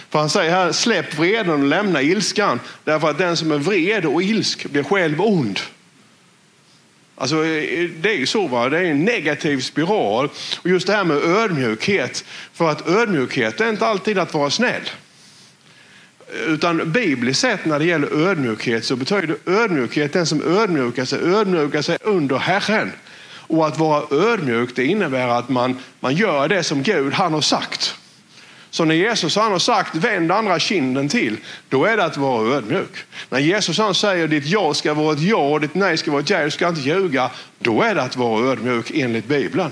För 0.09 0.19
han 0.19 0.29
säger 0.29 0.51
här, 0.51 0.71
släpp 0.71 1.13
vreden 1.13 1.49
och 1.49 1.67
lämna 1.67 2.01
ilskan. 2.01 2.59
Därför 2.83 3.09
att 3.09 3.17
den 3.17 3.37
som 3.37 3.51
är 3.51 3.57
vred 3.57 4.05
och 4.05 4.23
ilsk 4.23 4.65
blir 4.65 4.83
själv 4.83 5.21
ond. 5.21 5.59
Alltså, 7.15 7.35
det 8.01 8.09
är 8.09 8.17
ju 8.17 8.25
så, 8.25 8.47
va? 8.47 8.69
det 8.69 8.77
är 8.77 8.83
en 8.83 9.05
negativ 9.05 9.59
spiral. 9.59 10.29
Och 10.61 10.69
just 10.69 10.87
det 10.87 10.93
här 10.93 11.03
med 11.03 11.17
ödmjukhet. 11.17 12.25
För 12.53 12.69
att 12.69 12.87
ödmjukhet 12.87 13.61
är 13.61 13.69
inte 13.69 13.87
alltid 13.87 14.17
att 14.17 14.33
vara 14.33 14.49
snäll. 14.49 14.81
Utan 16.47 16.91
bibliskt 16.91 17.41
sett 17.41 17.65
när 17.65 17.79
det 17.79 17.85
gäller 17.85 18.27
ödmjukhet 18.27 18.85
så 18.85 18.95
betyder 18.95 19.35
ödmjukhet 19.45 20.13
den 20.13 20.25
som 20.25 20.43
ödmjukar 20.43 21.05
sig, 21.05 21.19
ödmjukar 21.19 21.81
sig 21.81 21.97
under 22.01 22.37
Herren. 22.37 22.91
Och 23.33 23.67
att 23.67 23.79
vara 23.79 24.03
ödmjuk 24.11 24.75
det 24.75 24.85
innebär 24.85 25.27
att 25.27 25.49
man, 25.49 25.77
man 25.99 26.15
gör 26.15 26.47
det 26.47 26.63
som 26.63 26.83
Gud 26.83 27.13
han 27.13 27.33
har 27.33 27.41
sagt. 27.41 27.95
Så 28.69 28.85
när 28.85 28.95
Jesus 28.95 29.35
han 29.35 29.51
har 29.51 29.59
sagt 29.59 29.95
vänd 29.95 30.31
andra 30.31 30.59
kinden 30.59 31.09
till, 31.09 31.37
då 31.69 31.85
är 31.85 31.97
det 31.97 32.05
att 32.05 32.17
vara 32.17 32.55
ödmjuk. 32.55 32.97
När 33.29 33.39
Jesus 33.39 33.77
han 33.77 33.95
säger 33.95 34.27
ditt 34.27 34.45
ja 34.45 34.73
ska 34.73 34.93
vara 34.93 35.13
ett 35.13 35.21
ja 35.21 35.49
och 35.49 35.61
ditt 35.61 35.75
nej 35.75 35.97
ska 35.97 36.11
vara 36.11 36.21
ett 36.21 36.29
ja, 36.29 36.43
du 36.43 36.51
ska 36.51 36.67
inte 36.67 36.81
ljuga, 36.81 37.31
då 37.59 37.81
är 37.81 37.95
det 37.95 38.01
att 38.01 38.15
vara 38.15 38.51
ödmjuk 38.51 38.91
enligt 38.93 39.25
Bibeln. 39.25 39.71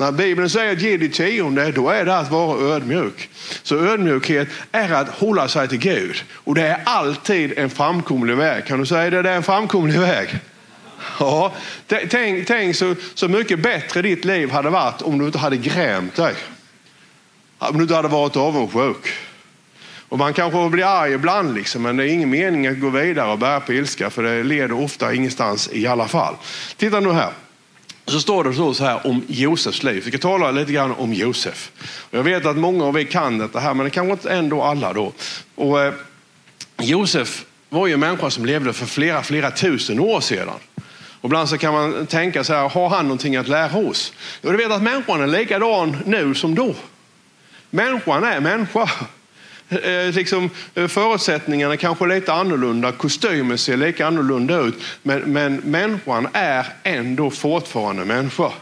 När 0.00 0.12
Bibeln 0.12 0.50
säger 0.50 0.72
att 0.72 0.82
ge 0.82 0.96
ditt 0.96 1.14
tionde, 1.14 1.72
då 1.72 1.88
är 1.88 2.04
det 2.04 2.18
att 2.18 2.30
vara 2.30 2.74
ödmjuk. 2.74 3.28
Så 3.62 3.76
ödmjukhet 3.76 4.48
är 4.72 4.92
att 4.92 5.08
hålla 5.08 5.48
sig 5.48 5.68
till 5.68 5.78
Gud. 5.78 6.24
Och 6.32 6.54
det 6.54 6.62
är 6.62 6.80
alltid 6.84 7.58
en 7.58 7.70
framkomlig 7.70 8.36
väg. 8.36 8.66
Kan 8.66 8.80
du 8.80 8.86
säga 8.86 9.10
det? 9.10 9.22
Det 9.22 9.30
är 9.30 9.36
en 9.36 9.42
framkomlig 9.42 10.00
väg. 10.00 10.28
Ja, 11.18 11.52
tänk, 12.10 12.46
tänk 12.46 12.76
så, 12.76 12.94
så 13.14 13.28
mycket 13.28 13.58
bättre 13.58 14.02
ditt 14.02 14.24
liv 14.24 14.50
hade 14.50 14.70
varit 14.70 15.02
om 15.02 15.18
du 15.18 15.26
inte 15.26 15.38
hade 15.38 15.56
grämt 15.56 16.16
dig. 16.16 16.34
Om 17.58 17.76
du 17.76 17.82
inte 17.82 17.94
hade 17.94 18.08
varit 18.08 18.36
avundsjuk. 18.36 19.12
Och 20.08 20.18
man 20.18 20.32
kanske 20.32 20.68
blir 20.68 20.84
arg 20.84 21.12
ibland, 21.12 21.54
liksom, 21.54 21.82
men 21.82 21.96
det 21.96 22.04
är 22.04 22.12
ingen 22.12 22.30
mening 22.30 22.66
att 22.66 22.80
gå 22.80 22.88
vidare 22.88 23.32
och 23.32 23.38
bära 23.38 23.60
på 23.60 23.72
ilska, 23.72 24.10
för 24.10 24.22
det 24.22 24.42
leder 24.42 24.72
ofta 24.72 25.14
ingenstans 25.14 25.70
i 25.72 25.86
alla 25.86 26.08
fall. 26.08 26.34
Titta 26.76 27.00
nu 27.00 27.12
här 27.12 27.32
så 28.10 28.20
står 28.20 28.44
det 28.44 28.74
så 28.74 28.84
här 28.84 29.06
om 29.06 29.24
Josefs 29.28 29.82
liv. 29.82 30.02
Vi 30.04 30.10
ska 30.10 30.18
tala 30.18 30.50
lite 30.50 30.72
grann 30.72 30.92
om 30.92 31.12
Josef. 31.12 31.70
Jag 32.10 32.22
vet 32.22 32.46
att 32.46 32.56
många 32.56 32.84
av 32.84 32.98
er 32.98 33.04
kan 33.04 33.38
detta 33.38 33.60
här, 33.60 33.74
men 33.74 33.84
det 33.84 33.90
kanske 33.90 34.12
inte 34.12 34.30
ändå 34.30 34.62
alla 34.62 34.92
då. 34.92 35.12
Och, 35.54 35.80
eh, 35.80 35.94
Josef 36.82 37.44
var 37.68 37.86
ju 37.86 37.92
en 37.92 38.00
människa 38.00 38.30
som 38.30 38.46
levde 38.46 38.72
för 38.72 38.86
flera, 38.86 39.22
flera 39.22 39.50
tusen 39.50 40.00
år 40.00 40.20
sedan. 40.20 40.54
Och 41.20 41.24
ibland 41.24 41.48
så 41.48 41.58
kan 41.58 41.72
man 41.72 42.06
tänka 42.06 42.44
så 42.44 42.54
här, 42.54 42.68
har 42.68 42.88
han 42.88 43.04
någonting 43.04 43.36
att 43.36 43.48
lära 43.48 43.78
oss? 43.78 44.12
Och 44.42 44.52
du 44.52 44.58
vet 44.58 44.72
att 44.72 44.82
människan 44.82 45.22
är 45.22 45.26
likadan 45.26 45.96
nu 46.06 46.34
som 46.34 46.54
då. 46.54 46.74
Människan 47.70 48.24
är 48.24 48.40
människa. 48.40 48.90
Eh, 49.70 50.14
liksom, 50.14 50.50
eh, 50.74 50.86
förutsättningarna 50.86 51.76
kanske 51.76 52.04
är 52.04 52.08
lite 52.08 52.32
annorlunda, 52.32 52.92
kostymen 52.92 53.58
ser 53.58 53.76
lika 53.76 54.06
annorlunda 54.06 54.60
ut. 54.60 54.74
Men, 55.02 55.20
men 55.20 55.56
människan 55.56 56.28
är 56.32 56.66
ändå 56.82 57.30
fortfarande 57.30 58.04
människa. 58.04 58.52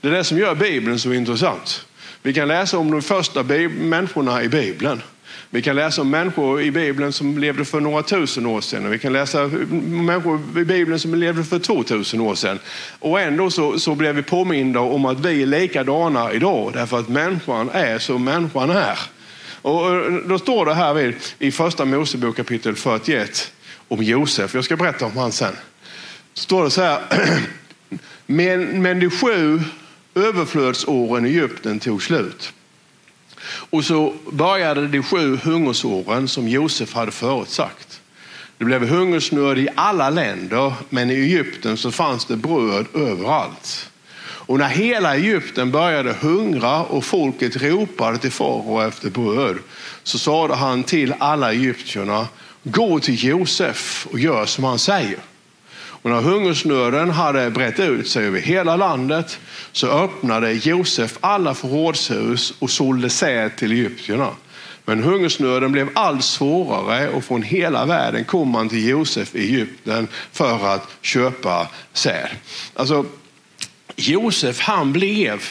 Det 0.00 0.08
är 0.08 0.12
det 0.12 0.24
som 0.24 0.38
gör 0.38 0.54
Bibeln 0.54 0.98
så 0.98 1.12
intressant. 1.12 1.86
Vi 2.22 2.34
kan 2.34 2.48
läsa 2.48 2.78
om 2.78 2.90
de 2.90 3.02
första 3.02 3.42
människorna 3.42 4.42
i 4.42 4.48
Bibeln. 4.48 5.02
Vi 5.50 5.62
kan 5.62 5.76
läsa 5.76 6.02
om 6.02 6.10
människor 6.10 6.62
i 6.62 6.70
Bibeln 6.70 7.12
som 7.12 7.38
levde 7.38 7.64
för 7.64 7.80
några 7.80 8.02
tusen 8.02 8.46
år 8.46 8.60
sedan. 8.60 8.90
Vi 8.90 8.98
kan 8.98 9.12
läsa 9.12 9.44
om 9.44 10.06
människor 10.06 10.40
i 10.58 10.64
Bibeln 10.64 10.98
som 10.98 11.14
levde 11.14 11.44
för 11.44 11.58
2000 11.58 12.20
år 12.20 12.34
sedan. 12.34 12.58
Och 12.98 13.20
ändå 13.20 13.50
så, 13.50 13.78
så 13.78 13.94
blev 13.94 14.14
vi 14.14 14.22
påminda 14.22 14.80
om 14.80 15.04
att 15.04 15.20
vi 15.20 15.42
är 15.42 15.46
likadana 15.46 16.32
idag. 16.32 16.72
Därför 16.74 16.98
att 16.98 17.08
människan 17.08 17.70
är 17.72 17.98
som 17.98 18.24
människan 18.24 18.70
är. 18.70 18.98
Och 19.62 20.12
då 20.28 20.38
står 20.38 20.66
det 20.66 20.74
här 20.74 20.94
vid, 20.94 21.14
i 21.38 21.52
första 21.52 21.84
Mosebok 21.84 22.36
kapitel 22.36 22.76
41 22.76 23.52
om 23.88 24.02
Josef. 24.02 24.54
Jag 24.54 24.64
ska 24.64 24.76
berätta 24.76 25.06
om 25.06 25.16
han 25.16 25.32
sen. 25.32 25.56
står 26.34 26.64
det 26.64 26.70
så 26.70 26.82
här. 26.82 27.02
Men, 28.26 28.82
men 28.82 29.00
de 29.00 29.10
sju 29.10 29.60
överflödsåren 30.14 31.26
i 31.26 31.28
Egypten 31.28 31.80
tog 31.80 32.02
slut. 32.02 32.52
Och 33.44 33.84
så 33.84 34.14
började 34.32 34.88
de 34.88 35.02
sju 35.02 35.36
hungersåren 35.36 36.28
som 36.28 36.48
Josef 36.48 36.94
hade 36.94 37.12
förutsagt. 37.12 38.00
Det 38.58 38.64
blev 38.64 38.88
hungersnöd 38.88 39.58
i 39.58 39.68
alla 39.74 40.10
länder, 40.10 40.72
men 40.88 41.10
i 41.10 41.14
Egypten 41.14 41.76
så 41.76 41.90
fanns 41.90 42.24
det 42.24 42.36
bröd 42.36 42.86
överallt. 42.94 43.91
Och 44.46 44.58
när 44.58 44.68
hela 44.68 45.16
Egypten 45.16 45.70
började 45.70 46.12
hungra 46.12 46.82
och 46.82 47.04
folket 47.04 47.56
ropade 47.56 48.18
till 48.18 48.32
farao 48.32 48.80
efter 48.80 49.10
bröd, 49.10 49.56
så 50.02 50.18
sade 50.18 50.54
han 50.54 50.82
till 50.82 51.14
alla 51.18 51.52
egyptierna, 51.52 52.26
gå 52.62 53.00
till 53.00 53.24
Josef 53.24 54.06
och 54.10 54.18
gör 54.18 54.46
som 54.46 54.64
han 54.64 54.78
säger. 54.78 55.18
Och 55.74 56.10
när 56.10 56.20
hungersnöden 56.20 57.10
hade 57.10 57.50
brett 57.50 57.80
ut 57.80 58.08
sig 58.08 58.26
över 58.26 58.40
hela 58.40 58.76
landet 58.76 59.38
så 59.72 59.86
öppnade 59.86 60.52
Josef 60.52 61.18
alla 61.20 61.54
förrådshus 61.54 62.54
och 62.58 62.70
sålde 62.70 63.10
säd 63.10 63.56
till 63.56 63.72
egyptierna. 63.72 64.28
Men 64.84 65.02
hungersnöden 65.02 65.72
blev 65.72 65.88
allt 65.94 66.24
svårare 66.24 67.08
och 67.08 67.24
från 67.24 67.42
hela 67.42 67.86
världen 67.86 68.24
kom 68.24 68.48
man 68.48 68.68
till 68.68 68.88
Josef 68.88 69.34
i 69.34 69.38
Egypten 69.38 70.08
för 70.32 70.74
att 70.74 70.88
köpa 71.02 71.68
säd. 71.92 72.28
Alltså, 72.74 73.04
Josef 73.96 74.60
han 74.60 74.92
blev 74.92 75.42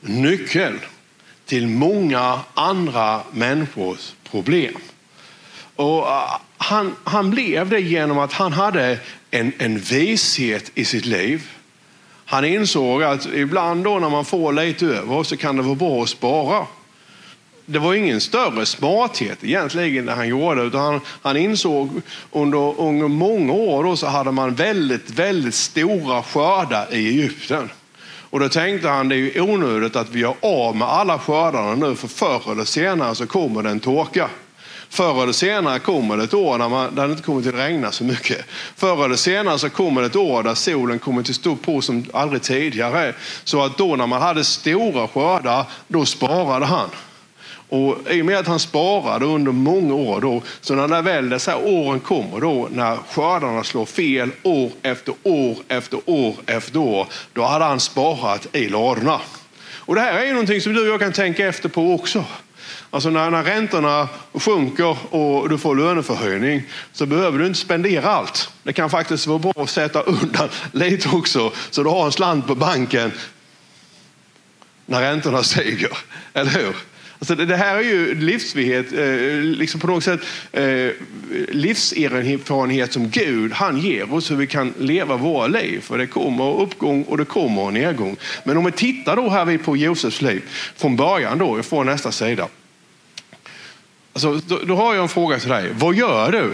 nyckeln 0.00 0.80
till 1.46 1.66
många 1.66 2.40
andra 2.54 3.20
människors 3.32 4.12
problem. 4.30 4.78
Och 5.76 6.08
eh, 6.08 6.40
han, 6.56 6.94
han 7.04 7.30
blev 7.30 7.68
det 7.68 7.80
genom 7.80 8.18
att 8.18 8.32
han 8.32 8.52
hade 8.52 8.98
en, 9.30 9.52
en 9.58 9.78
vishet 9.78 10.70
i 10.74 10.84
sitt 10.84 11.06
liv. 11.06 11.50
Han 12.24 12.44
insåg 12.44 13.02
att 13.02 13.26
ibland 13.26 13.84
då 13.84 13.98
när 13.98 14.10
man 14.10 14.24
får 14.24 14.52
lite 14.52 14.86
över 14.86 15.22
så 15.22 15.36
kan 15.36 15.56
det 15.56 15.62
vara 15.62 15.74
bra 15.74 16.02
att 16.02 16.08
spara. 16.08 16.66
Det 17.66 17.78
var 17.78 17.94
ingen 17.94 18.20
större 18.20 18.66
smarthet 18.66 19.44
egentligen 19.44 20.06
det 20.06 20.12
han 20.12 20.28
gjorde, 20.28 20.62
utan 20.62 20.80
han, 20.80 21.00
han 21.22 21.36
insåg 21.36 22.00
under, 22.32 22.80
under 22.80 23.08
många 23.08 23.52
år 23.52 23.84
då 23.84 23.96
så 23.96 24.06
hade 24.06 24.32
man 24.32 24.54
väldigt, 24.54 25.10
väldigt 25.10 25.54
stora 25.54 26.22
skördar 26.22 26.94
i 26.94 27.08
Egypten. 27.08 27.70
Och 28.30 28.40
då 28.40 28.48
tänkte 28.48 28.88
han 28.88 29.08
det 29.08 29.14
är 29.14 29.16
ju 29.16 29.40
onödigt 29.40 29.96
att 29.96 30.10
vi 30.10 30.20
gör 30.20 30.34
av 30.40 30.76
med 30.76 30.88
alla 30.88 31.18
skördarna 31.18 31.74
nu 31.74 31.94
för 31.94 32.08
förr 32.08 32.52
eller 32.52 32.64
senare 32.64 33.14
så 33.14 33.26
kommer 33.26 33.62
det 33.62 33.70
en 33.70 33.80
torka. 33.80 34.30
Förr 34.90 35.22
eller 35.22 35.32
senare 35.32 35.78
kommer 35.78 36.16
det 36.16 36.24
ett 36.24 36.34
år 36.34 36.58
när, 36.58 36.68
man, 36.68 36.94
där 36.94 37.06
det 37.06 37.10
inte 37.10 37.22
kommer 37.22 37.48
att 37.48 37.54
regna 37.54 37.92
så 37.92 38.04
mycket. 38.04 38.44
Förr 38.76 39.04
eller 39.04 39.16
senare 39.16 39.58
så 39.58 39.70
kommer 39.70 40.00
det 40.00 40.06
ett 40.06 40.16
år 40.16 40.42
där 40.42 40.54
solen 40.54 40.98
kommer 40.98 41.20
att 41.20 41.34
stå 41.34 41.56
på 41.56 41.80
som 41.80 42.04
aldrig 42.12 42.42
tidigare. 42.42 43.14
Så 43.44 43.62
att 43.62 43.78
då 43.78 43.96
när 43.96 44.06
man 44.06 44.22
hade 44.22 44.44
stora 44.44 45.08
skördar, 45.08 45.64
då 45.88 46.06
sparade 46.06 46.66
han. 46.66 46.90
Och 47.68 47.98
I 48.10 48.22
och 48.22 48.26
med 48.26 48.38
att 48.38 48.46
han 48.46 48.58
sparade 48.58 49.26
under 49.26 49.52
många 49.52 49.94
år, 49.94 50.20
då, 50.20 50.42
så 50.60 50.74
när 50.74 51.02
väl 51.02 51.28
dessa 51.28 51.56
åren 51.56 52.00
kommer, 52.00 52.40
då, 52.40 52.68
när 52.72 52.96
skördarna 52.96 53.64
slår 53.64 53.86
fel 53.86 54.30
år 54.42 54.70
efter 54.82 55.14
år 55.22 55.56
efter 55.68 56.00
år 56.06 56.36
efter 56.46 56.78
år, 56.78 57.06
då 57.32 57.44
hade 57.44 57.64
han 57.64 57.80
sparat 57.80 58.46
i 58.52 58.68
ladorna. 58.68 59.20
Och 59.88 59.94
det 59.94 60.00
här 60.00 60.12
är 60.12 60.24
ju 60.24 60.32
någonting 60.32 60.60
som 60.60 60.72
du 60.72 60.80
och 60.80 60.88
jag 60.88 61.00
kan 61.00 61.12
tänka 61.12 61.46
efter 61.46 61.68
på 61.68 61.94
också. 61.94 62.24
Alltså 62.90 63.10
när, 63.10 63.30
när 63.30 63.44
räntorna 63.44 64.08
sjunker 64.32 65.14
och 65.14 65.48
du 65.48 65.58
får 65.58 65.76
löneförhöjning 65.76 66.62
så 66.92 67.06
behöver 67.06 67.38
du 67.38 67.46
inte 67.46 67.58
spendera 67.58 68.10
allt. 68.10 68.50
Det 68.62 68.72
kan 68.72 68.90
faktiskt 68.90 69.26
vara 69.26 69.38
bra 69.38 69.52
att 69.56 69.70
sätta 69.70 70.02
undan 70.02 70.48
lite 70.72 71.08
också 71.08 71.52
så 71.70 71.82
du 71.82 71.88
har 71.88 72.06
en 72.06 72.12
slant 72.12 72.46
på 72.46 72.54
banken 72.54 73.12
när 74.86 75.00
räntorna 75.00 75.42
stiger. 75.42 75.98
Eller 76.34 76.50
hur? 76.50 76.76
Alltså 77.18 77.34
det, 77.34 77.56
här 77.56 77.76
är 77.76 77.82
ju 77.82 78.14
livsvighet, 78.14 78.92
eh, 78.92 79.40
liksom 79.42 79.80
på 79.80 79.86
något 79.86 80.04
sätt 80.04 80.20
eh, 80.52 80.90
livserfarenhet 81.48 82.92
som 82.92 83.10
Gud 83.10 83.52
han 83.52 83.78
ger 83.78 84.14
oss 84.14 84.30
hur 84.30 84.36
vi 84.36 84.46
kan 84.46 84.74
leva 84.78 85.16
våra 85.16 85.46
liv. 85.46 85.80
För 85.80 85.98
det 85.98 86.06
kommer 86.06 86.60
uppgång 86.60 87.02
och 87.02 87.18
det 87.18 87.24
kommer 87.24 87.70
nedgång. 87.70 88.16
Men 88.44 88.56
om 88.56 88.64
vi 88.64 88.72
tittar 88.72 89.16
då 89.16 89.28
här 89.28 89.58
på 89.58 89.76
Josefs 89.76 90.22
liv 90.22 90.42
från 90.76 90.96
början 90.96 91.38
då, 91.38 91.58
jag 91.58 91.64
får 91.64 91.84
nästa 91.84 92.12
sida. 92.12 92.48
Alltså, 94.12 94.40
då, 94.46 94.58
då, 94.64 94.74
har 94.74 94.94
jag 94.94 95.02
en 95.02 95.08
fråga 95.08 95.38
till 95.38 95.48
dig. 95.48 95.70
Vad 95.72 95.94
gör 95.94 96.32
du 96.32 96.52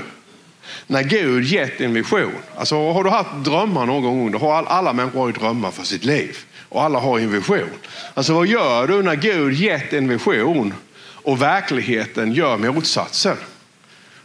när 0.86 1.02
Gud 1.02 1.44
gett 1.44 1.80
en 1.80 1.94
vision? 1.94 2.32
Alltså, 2.56 2.92
har 2.92 3.04
du 3.04 3.10
haft 3.10 3.30
drömmar 3.44 3.86
någon 3.86 4.02
gång? 4.02 4.30
Då 4.30 4.38
har 4.38 4.64
alla 4.64 4.92
människor 4.92 5.20
har 5.20 5.32
drömmar 5.32 5.70
för 5.70 5.84
sitt 5.84 6.04
liv 6.04 6.36
och 6.74 6.82
alla 6.82 6.98
har 6.98 7.18
en 7.18 7.30
vision. 7.30 7.70
Alltså, 8.14 8.34
vad 8.34 8.46
gör 8.46 8.86
du 8.86 9.02
när 9.02 9.14
Gud 9.14 9.54
gett 9.54 9.92
en 9.92 10.08
vision 10.08 10.74
och 11.06 11.42
verkligheten 11.42 12.32
gör 12.32 12.56
motsatsen? 12.56 13.36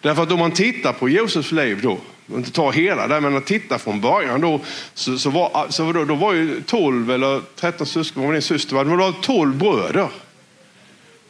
Därför 0.02 0.24
att 0.24 0.32
om 0.32 0.40
man 0.40 0.52
tittar 0.52 0.94
på 0.94 1.10
Josefs 1.10 1.52
liv 1.52 1.80
då, 1.82 1.98
inte 2.36 2.52
ta 2.52 2.72
hela 2.72 3.08
där, 3.08 3.20
men 3.20 3.38
att 3.38 3.46
titta 3.46 3.78
från 3.78 4.02
början 4.02 4.42
då, 4.42 4.62
så, 4.94 5.18
så 5.18 5.30
var, 5.30 5.68
så 5.70 5.92
då, 5.92 6.06
då 6.06 6.16
var 6.16 6.34
ju 6.34 6.62
12 6.62 7.12
eller 7.12 7.42
13 7.56 7.88
syskon, 7.88 8.24
var 8.24 8.32
det 8.32 8.38
en 8.38 8.42
syster, 8.42 8.84
det 8.84 8.96
var 8.96 9.14
12 9.22 9.56
bröder. 9.56 10.08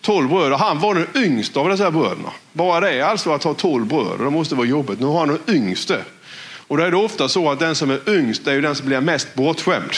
12 0.01 0.29
bröder. 0.29 0.57
Han 0.57 0.79
var 0.79 0.95
den 0.95 1.07
yngsta 1.23 1.59
av 1.59 1.69
dessa 1.69 1.91
bröderna. 1.91 2.29
Bara 2.53 2.79
det 2.79 3.01
alltså 3.01 3.31
att 3.31 3.43
ha 3.43 3.53
12 3.53 3.85
bröder, 3.85 4.23
det 4.23 4.29
måste 4.29 4.55
vara 4.55 4.67
jobbigt. 4.67 4.99
Nu 4.99 5.05
har 5.05 5.19
han 5.19 5.27
den 5.27 5.55
yngste. 5.55 6.03
Och 6.67 6.77
då 6.77 6.83
är 6.83 6.91
det 6.91 6.97
ofta 6.97 7.29
så 7.29 7.51
att 7.51 7.59
den 7.59 7.75
som 7.75 7.91
är 7.91 8.09
yngst 8.09 8.47
är 8.47 8.53
ju 8.53 8.61
den 8.61 8.75
som 8.75 8.85
blir 8.85 9.01
mest 9.01 9.35
bortskämd. 9.35 9.91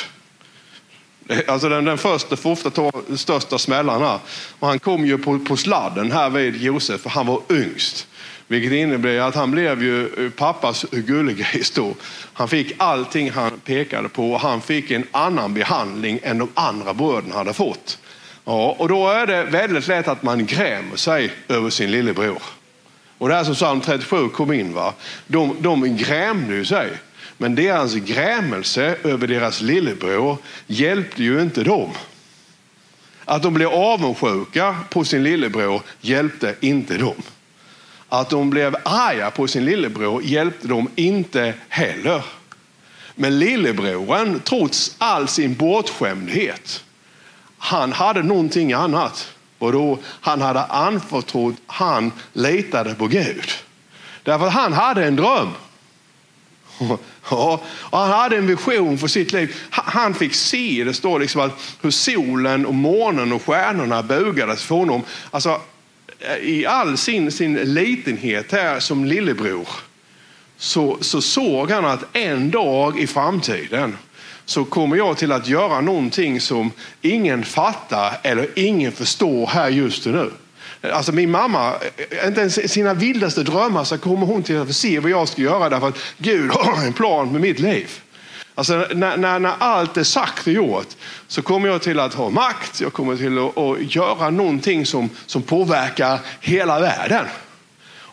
Alltså 1.47 1.69
den, 1.69 1.85
den 1.85 1.97
första 1.97 2.35
får 2.35 2.51
ofta 2.51 2.69
ta 2.69 2.91
största 3.15 3.57
smällarna. 3.57 4.19
Och 4.59 4.67
han 4.67 4.79
kom 4.79 5.05
ju 5.05 5.17
på, 5.17 5.39
på 5.39 5.57
sladden 5.57 6.11
här 6.11 6.29
vid 6.29 6.61
Josef, 6.61 7.01
för 7.01 7.09
han 7.09 7.27
var 7.27 7.41
yngst. 7.49 8.07
Vilket 8.47 8.71
innebär 8.71 9.19
att 9.19 9.35
han 9.35 9.51
blev 9.51 9.83
ju 9.83 10.25
eh, 10.25 10.29
pappas 10.29 10.85
gullegris 10.91 11.71
då. 11.71 11.95
Han 12.33 12.47
fick 12.47 12.73
allting 12.77 13.31
han 13.31 13.59
pekade 13.59 14.09
på 14.09 14.31
och 14.31 14.39
han 14.39 14.61
fick 14.61 14.91
en 14.91 15.07
annan 15.11 15.53
behandling 15.53 16.19
än 16.23 16.37
de 16.37 16.49
andra 16.53 16.93
bröderna 16.93 17.35
hade 17.35 17.53
fått. 17.53 17.97
Ja, 18.45 18.75
och 18.79 18.87
då 18.87 19.09
är 19.09 19.27
det 19.27 19.43
väldigt 19.43 19.87
lätt 19.87 20.07
att 20.07 20.23
man 20.23 20.45
grämer 20.45 20.95
sig 20.95 21.31
över 21.47 21.69
sin 21.69 21.91
lillebror. 21.91 22.41
Och 23.17 23.29
det 23.29 23.35
här 23.35 23.43
som 23.43 23.53
psalm 23.53 23.81
37 23.81 24.29
kom 24.29 24.53
in, 24.53 24.73
va? 24.73 24.93
De, 25.27 25.55
de 25.59 25.97
grämde 25.97 26.65
sig. 26.65 26.89
Men 27.41 27.55
deras 27.55 27.95
grämelse 27.95 28.95
över 29.03 29.27
deras 29.27 29.61
lillebror 29.61 30.37
hjälpte 30.67 31.23
ju 31.23 31.41
inte 31.41 31.63
dem. 31.63 31.89
Att 33.25 33.43
de 33.43 33.53
blev 33.53 33.69
avundsjuka 33.69 34.75
på 34.89 35.03
sin 35.03 35.23
lillebror 35.23 35.81
hjälpte 36.01 36.55
inte 36.59 36.97
dem. 36.97 37.21
Att 38.09 38.29
de 38.29 38.49
blev 38.49 38.75
arga 38.83 39.31
på 39.31 39.47
sin 39.47 39.65
lillebror 39.65 40.23
hjälpte 40.23 40.67
dem 40.67 40.89
inte 40.95 41.53
heller. 41.69 42.23
Men 43.15 43.39
lillebroren, 43.39 44.39
trots 44.43 44.95
all 44.97 45.27
sin 45.27 45.55
bortskämdhet, 45.55 46.83
han 47.57 47.93
hade 47.93 48.23
någonting 48.23 48.73
annat. 48.73 49.33
Och 49.57 49.71
då 49.71 49.99
han 50.05 50.41
hade 50.41 50.63
anförtrott, 50.63 51.55
han 51.67 52.11
litade 52.33 52.95
på 52.95 53.07
Gud. 53.07 53.51
Därför 54.23 54.47
att 54.47 54.53
han 54.53 54.73
hade 54.73 55.05
en 55.05 55.15
dröm. 55.15 55.49
Ja, 57.29 57.61
han 57.91 58.09
hade 58.11 58.37
en 58.37 58.47
vision 58.47 58.97
för 58.97 59.07
sitt 59.07 59.31
liv. 59.31 59.55
Han 59.69 60.13
fick 60.13 60.33
se, 60.33 60.83
det 60.83 60.93
står 60.93 61.19
liksom 61.19 61.41
att 61.41 61.77
hur 61.81 61.91
solen 61.91 62.65
och 62.65 62.73
månen 62.73 63.33
och 63.33 63.41
stjärnorna 63.45 64.03
bugades 64.03 64.63
för 64.63 64.75
honom. 64.75 65.03
Alltså, 65.31 65.61
eh, 66.19 66.49
I 66.49 66.65
all 66.65 66.97
sin, 66.97 67.31
sin 67.31 67.55
litenhet 67.55 68.51
här 68.51 68.79
som 68.79 69.05
lillebror 69.05 69.67
så, 70.57 70.97
så 71.01 71.21
såg 71.21 71.71
han 71.71 71.85
att 71.85 72.03
en 72.13 72.51
dag 72.51 72.99
i 72.99 73.07
framtiden 73.07 73.97
så 74.45 74.65
kommer 74.65 74.97
jag 74.97 75.17
till 75.17 75.31
att 75.31 75.47
göra 75.47 75.81
någonting 75.81 76.41
som 76.41 76.71
ingen 77.01 77.43
fattar 77.43 78.17
eller 78.23 78.47
ingen 78.55 78.91
förstår 78.91 79.47
här 79.47 79.69
just 79.69 80.05
nu. 80.05 80.31
Alltså 80.81 81.11
min 81.11 81.31
mamma, 81.31 81.73
inte 82.25 82.41
ens 82.41 82.71
sina 82.71 82.93
vildaste 82.93 83.43
drömmar 83.43 83.83
så 83.83 83.97
kommer 83.97 84.25
hon 84.25 84.43
till 84.43 84.57
att 84.57 84.75
se 84.75 84.99
vad 84.99 85.11
jag 85.11 85.27
ska 85.27 85.41
göra 85.41 85.69
därför 85.69 85.87
att 85.87 85.97
Gud 86.17 86.51
har 86.51 86.85
en 86.85 86.93
plan 86.93 87.31
med 87.31 87.41
mitt 87.41 87.59
liv. 87.59 87.89
Alltså 88.55 88.87
när, 88.93 89.17
när, 89.17 89.39
när, 89.39 89.53
allt 89.59 89.97
är 89.97 90.03
sagt 90.03 90.47
och 90.47 90.53
gjort 90.53 90.87
så 91.27 91.41
kommer 91.41 91.67
jag 91.67 91.81
till 91.81 91.99
att 91.99 92.13
ha 92.13 92.29
makt. 92.29 92.81
Jag 92.81 92.93
kommer 92.93 93.17
till 93.17 93.37
att, 93.37 93.57
att 93.57 93.95
göra 93.95 94.29
någonting 94.29 94.85
som, 94.85 95.09
som 95.25 95.41
påverkar 95.41 96.19
hela 96.39 96.79
världen. 96.79 97.25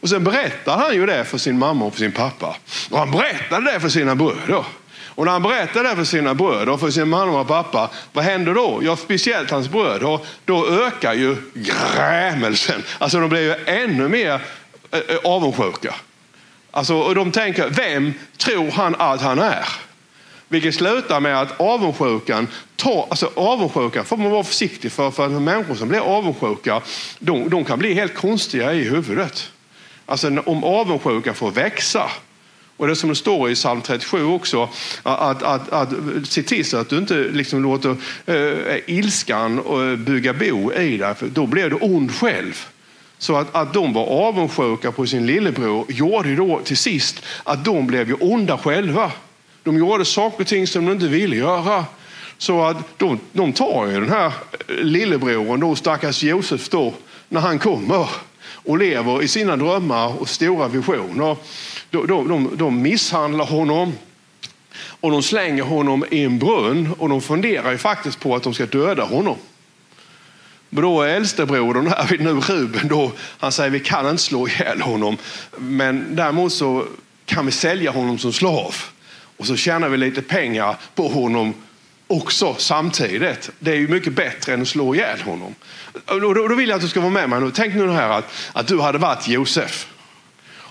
Och 0.01 0.09
sen 0.09 0.25
berättar 0.25 0.79
han 0.79 0.95
ju 0.95 1.07
det 1.07 1.25
för 1.25 1.39
sin 1.39 1.59
mamma 1.59 1.85
och 1.85 1.93
för 1.93 2.01
sin 2.01 2.13
pappa. 2.13 2.57
Och 2.91 2.99
han 2.99 3.11
berättade 3.11 3.73
det 3.73 3.81
för 3.81 3.89
sina 3.89 4.15
bröder. 4.15 4.65
Och 5.19 5.25
när 5.25 5.33
han 5.33 5.43
berättar 5.43 5.85
det 5.85 5.97
för 5.97 6.05
sina 6.05 6.35
bröder 6.35 6.77
för 6.77 6.91
sin 6.91 7.09
mamma 7.09 7.41
och 7.41 7.49
pappa, 7.49 7.91
vad 8.13 8.25
händer 8.25 8.55
då? 8.55 8.81
Ja, 8.83 8.97
speciellt 8.97 9.51
hans 9.51 9.69
bröder. 9.69 10.21
Då 10.45 10.69
ökar 10.69 11.15
ju 11.15 11.37
grämelsen. 11.55 12.83
Alltså 12.99 13.21
de 13.21 13.29
blir 13.29 13.41
ju 13.41 13.55
ännu 13.67 14.09
mer 14.09 14.41
eh, 14.91 14.99
eh, 14.99 15.17
avundsjuka. 15.25 15.95
Alltså, 16.71 16.95
och 16.95 17.15
de 17.15 17.31
tänker, 17.31 17.69
vem 17.71 18.15
tror 18.37 18.71
han 18.71 18.95
att 18.99 19.21
han 19.21 19.39
är? 19.39 19.69
Vilket 20.49 20.75
slutar 20.75 21.21
med 21.21 21.41
att 21.41 21.61
avundsjukan, 21.61 22.47
tar, 22.77 23.07
alltså 23.11 23.31
avundsjukan 23.35 24.05
får 24.05 24.17
man 24.17 24.31
vara 24.31 24.45
försiktig 24.45 24.93
för, 24.93 25.11
för 25.11 25.29
människor 25.29 25.75
som 25.75 25.89
blir 25.89 26.01
avundsjuka, 26.01 26.83
de, 27.19 27.51
de 27.51 27.65
kan 27.65 27.79
bli 27.79 27.95
helt 27.95 28.15
konstiga 28.15 28.73
i 28.73 28.85
huvudet. 28.85 29.51
Alltså 30.07 30.43
om 30.47 30.65
avundsjukan 30.65 31.35
får 31.35 31.51
växa, 31.51 32.11
och 32.79 32.87
det 32.87 32.97
som 32.97 33.09
det 33.09 33.15
står 33.15 33.51
i 33.51 33.55
psalm 33.55 33.83
37 33.83 34.25
också, 34.25 34.69
att, 35.03 35.43
att, 35.43 35.73
att, 35.73 35.89
se 36.25 36.43
till 36.43 36.65
så 36.65 36.77
att 36.77 36.89
du 36.89 36.99
inte 36.99 37.15
liksom 37.15 37.63
låter 37.63 37.97
äh, 38.27 38.77
ilskan 38.87 39.59
eh, 39.59 39.97
bygga 39.97 40.33
bo 40.33 40.73
i 40.73 40.97
dig, 40.97 41.15
för 41.15 41.27
då 41.27 41.47
blir 41.47 41.71
du 41.71 41.77
ond 41.77 42.15
själv. 42.15 42.67
Så 43.19 43.37
att, 43.37 43.55
att 43.55 43.73
de 43.73 43.93
var 43.93 44.07
avundsjuka 44.07 44.93
på 44.93 45.07
sin 45.07 45.27
lillebror 45.27 45.87
gjorde 45.89 46.37
då 46.37 46.61
till 46.65 46.77
sist 46.77 47.23
att 47.45 47.65
de 47.65 47.87
blev 47.87 48.09
ju 48.09 48.15
onda 48.15 48.59
själva. 48.59 49.13
De 49.63 49.79
gjorde 49.79 50.05
saker 50.05 50.41
och 50.41 50.47
ting 50.47 50.67
som 50.67 50.87
de 50.87 50.93
inte 50.93 51.09
ville 51.09 51.37
göra. 51.37 51.85
Så 52.39 52.65
att 52.65 52.99
de, 52.99 53.21
de 53.33 53.53
tar 53.53 53.87
ju 53.87 54.01
den 54.01 54.11
här 54.11 54.27
eh, 54.27 54.75
lillebroren, 54.77 55.61
då 55.61 55.75
stackars 55.75 56.23
Josef 56.23 56.69
då, 56.69 56.95
när 57.29 57.41
han 57.41 57.59
kommer 57.59 58.09
och 58.69 58.79
lever 58.79 59.23
i 59.23 59.29
sina 59.29 59.57
drömmar 59.57 60.21
och 60.21 60.29
stora 60.29 60.69
visioner. 60.69 61.37
De, 61.91 62.07
de, 62.07 62.57
de, 62.57 62.83
misshandlar 62.83 63.45
honom 63.45 63.93
och 65.01 65.11
de 65.11 65.23
slänger 65.23 65.63
honom 65.63 66.05
i 66.11 66.25
en 66.25 66.39
brunn 66.39 66.93
och 66.99 67.09
de 67.09 67.21
funderar 67.21 67.71
ju 67.71 67.79
faktiskt 67.79 68.21
på 68.21 68.37
att 68.37 68.43
de 68.43 68.55
ska 68.55 68.67
döda 68.67 69.05
honom. 69.05 69.37
Men 70.71 70.83
då 70.83 71.03
är 71.03 71.09
äldstebrodern 71.09 71.87
här 71.87 72.17
nu, 72.19 72.31
Ruben, 72.31 72.89
då, 72.89 73.13
han 73.39 73.53
säger 73.53 73.71
vi 73.71 73.81
kan 73.81 74.11
inte 74.11 74.23
slå 74.23 74.49
ihjäl 74.49 74.81
honom. 74.81 75.17
Men 75.59 76.17
däremot 76.17 76.53
så 76.53 76.87
kan 77.25 77.47
vi 77.47 77.53
sälja 77.53 77.91
honom 77.91 78.19
som 78.19 78.33
slav. 78.33 78.75
Och 79.37 79.47
så 79.47 79.57
tjänar 79.57 79.89
vi 79.89 79.97
lite 79.97 80.23
pengar 80.23 80.77
på 80.95 81.09
honom 81.09 81.55
också 82.07 82.55
samtidigt. 82.59 83.51
Det 83.59 83.71
är 83.71 83.77
ju 83.77 83.89
mycket 83.89 84.13
bättre 84.13 84.55
än 84.55 84.63
att 84.63 84.69
slå 84.69 84.95
ihjäl 84.95 85.21
honom. 85.21 85.55
Och 86.07 86.35
då, 86.35 86.55
vill 86.55 86.69
jag 86.69 86.77
att 86.77 86.83
du 86.83 86.89
ska 86.89 87.01
vara 87.01 87.11
med 87.11 87.31
mig 87.31 87.41
nu. 87.41 87.51
Tänk 87.51 87.75
nu 87.75 87.91
här 87.91 88.09
att, 88.09 88.33
att 88.53 88.67
du 88.67 88.81
hade 88.81 88.99
varit 88.99 89.29
Josef. 89.29 89.87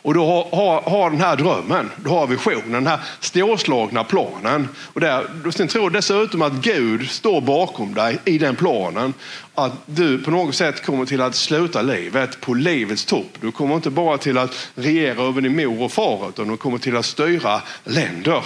Och 0.08 0.14
du 0.14 0.20
har, 0.20 0.48
har, 0.52 0.82
har 0.82 1.10
den 1.10 1.22
här 1.22 1.36
drömmen, 1.36 1.92
du 2.04 2.10
har 2.10 2.28
visionen, 2.28 2.72
den 2.72 2.88
här 2.88 3.00
storslagna 3.20 4.04
planen. 4.04 4.70
Och 4.94 5.02
där, 5.02 5.52
sen 5.52 5.68
tror 5.68 5.90
dessutom 5.90 6.42
att 6.42 6.54
Gud 6.54 7.10
står 7.10 7.42
bakom 7.42 7.94
dig 7.94 8.20
i 8.26 8.38
den 8.38 8.56
planen. 8.56 9.14
Att 9.56 9.72
du 9.86 10.20
på 10.20 10.32
något 10.32 10.56
sätt 10.56 10.86
kommer 10.86 11.06
till 11.06 11.22
att 11.22 11.36
sluta 11.36 11.82
livet 11.82 12.42
på 12.42 12.54
livets 12.54 13.06
topp. 13.06 13.38
Du 13.42 13.52
kommer 13.52 13.76
inte 13.76 13.90
bara 13.90 14.18
till 14.18 14.38
att 14.38 14.70
regera 14.76 15.24
över 15.24 15.42
din 15.42 15.56
mor 15.56 15.84
och 15.84 15.92
far, 15.92 16.30
utan 16.30 16.48
du 16.48 16.58
kommer 16.58 16.78
till 16.78 16.98
att 16.98 17.06
styra 17.06 17.62
länder. 17.84 18.46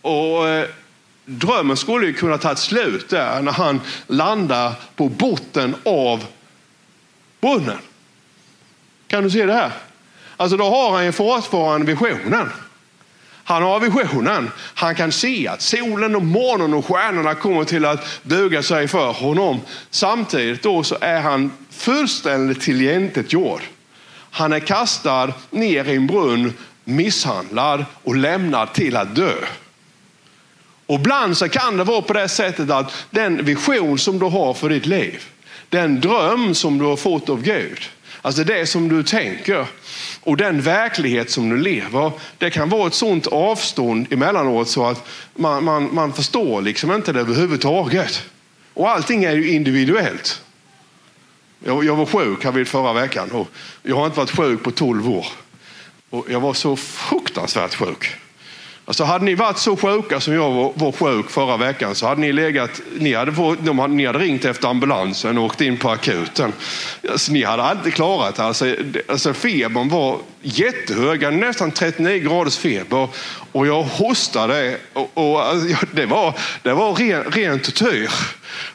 Och 0.00 0.48
eh, 0.48 0.66
Drömmen 1.24 1.76
skulle 1.76 2.06
ju 2.06 2.12
kunna 2.12 2.38
ta 2.38 2.52
ett 2.52 2.58
slut 2.58 3.08
där 3.08 3.42
när 3.42 3.52
han 3.52 3.80
landar 4.06 4.72
på 4.96 5.08
botten 5.08 5.74
av 5.84 6.26
brunnen. 7.40 7.78
Kan 9.06 9.24
du 9.24 9.30
se 9.30 9.46
det 9.46 9.52
här? 9.52 9.72
Alltså 10.42 10.56
då 10.56 10.64
har 10.64 10.90
han 10.92 11.04
ju 11.04 11.12
fortfarande 11.12 11.86
visionen. 11.86 12.50
Han 13.44 13.62
har 13.62 13.80
visionen. 13.80 14.50
Han 14.74 14.94
kan 14.94 15.12
se 15.12 15.48
att 15.48 15.62
solen 15.62 16.16
och 16.16 16.22
månen 16.22 16.74
och 16.74 16.86
stjärnorna 16.86 17.34
kommer 17.34 17.64
till 17.64 17.84
att 17.84 18.22
buga 18.22 18.62
sig 18.62 18.88
för 18.88 19.12
honom. 19.12 19.60
Samtidigt 19.90 20.62
då 20.62 20.82
så 20.82 20.96
är 21.00 21.20
han 21.20 21.52
fullständigt 21.70 22.60
tillintetgjord. 22.60 23.60
Han 24.30 24.52
är 24.52 24.58
kastad 24.58 25.32
ner 25.50 25.88
i 25.88 25.96
en 25.96 26.06
brunn, 26.06 26.52
misshandlad 26.84 27.84
och 28.02 28.16
lämnad 28.16 28.72
till 28.72 28.96
att 28.96 29.14
dö. 29.14 29.34
Och 30.86 30.98
ibland 30.98 31.36
så 31.36 31.48
kan 31.48 31.76
det 31.76 31.84
vara 31.84 32.02
på 32.02 32.12
det 32.12 32.28
sättet 32.28 32.70
att 32.70 32.92
den 33.10 33.44
vision 33.44 33.98
som 33.98 34.18
du 34.18 34.26
har 34.26 34.54
för 34.54 34.68
ditt 34.68 34.86
liv, 34.86 35.24
den 35.68 36.00
dröm 36.00 36.54
som 36.54 36.78
du 36.78 36.84
har 36.84 36.96
fått 36.96 37.28
av 37.28 37.42
Gud, 37.42 37.80
alltså 38.22 38.44
det 38.44 38.66
som 38.66 38.88
du 38.88 39.02
tänker 39.02 39.66
och 40.22 40.36
den 40.36 40.60
verklighet 40.60 41.30
som 41.30 41.48
du 41.48 41.56
lever, 41.56 42.12
det 42.38 42.50
kan 42.50 42.68
vara 42.68 42.86
ett 42.86 42.94
sånt 42.94 43.26
avstånd 43.26 44.12
emellanåt 44.12 44.68
så 44.68 44.86
att 44.86 45.08
man, 45.34 45.64
man, 45.64 45.94
man 45.94 46.12
förstår 46.12 46.62
liksom 46.62 46.92
inte 46.92 47.12
det 47.12 47.20
överhuvudtaget. 47.20 48.22
Och 48.74 48.90
allting 48.90 49.24
är 49.24 49.32
ju 49.32 49.50
individuellt. 49.50 50.42
Jag, 51.64 51.84
jag 51.84 51.96
var 51.96 52.06
sjuk 52.06 52.44
här 52.44 52.52
vid 52.52 52.68
förra 52.68 52.92
veckan 52.92 53.30
och 53.30 53.48
jag 53.82 53.96
har 53.96 54.06
inte 54.06 54.18
varit 54.18 54.36
sjuk 54.36 54.62
på 54.62 54.70
12 54.70 55.10
år. 55.10 55.26
Och 56.10 56.26
jag 56.28 56.40
var 56.40 56.54
så 56.54 56.76
fruktansvärt 56.76 57.74
sjuk. 57.74 58.16
Alltså 58.84 59.04
hade 59.04 59.24
ni 59.24 59.34
varit 59.34 59.58
så 59.58 59.76
sjuka 59.76 60.20
som 60.20 60.34
jag 60.34 60.50
var, 60.50 60.72
var 60.74 60.92
sjuk 60.92 61.30
förra 61.30 61.56
veckan 61.56 61.94
så 61.94 62.06
hade 62.06 62.20
ni 62.20 62.32
legat, 62.32 62.80
ni 62.98 63.14
hade, 63.14 63.32
fått, 63.32 63.58
de 63.64 63.78
hade, 63.78 63.94
ni 63.94 64.06
hade 64.06 64.18
ringt 64.18 64.44
efter 64.44 64.68
ambulansen 64.68 65.38
och 65.38 65.44
åkt 65.44 65.60
in 65.60 65.76
på 65.76 65.90
akuten. 65.90 66.52
Alltså, 67.10 67.32
ni 67.32 67.44
hade 67.44 67.72
inte 67.72 67.90
klarat 67.90 68.34
det. 68.34 68.42
Alltså, 68.42 68.76
alltså 69.08 69.34
febern 69.34 69.88
var 69.88 70.18
jättehög, 70.42 71.34
nästan 71.34 71.70
39 71.70 72.18
graders 72.18 72.58
feber 72.58 73.08
och 73.52 73.66
jag 73.66 73.82
hostade 73.82 74.76
och, 74.92 75.10
och 75.14 75.42
alltså, 75.46 75.86
det 75.92 76.06
var, 76.06 76.34
det 76.62 76.72
var 76.72 76.94
ren, 76.94 77.24
ren 77.24 77.58
tortyr. 77.60 78.10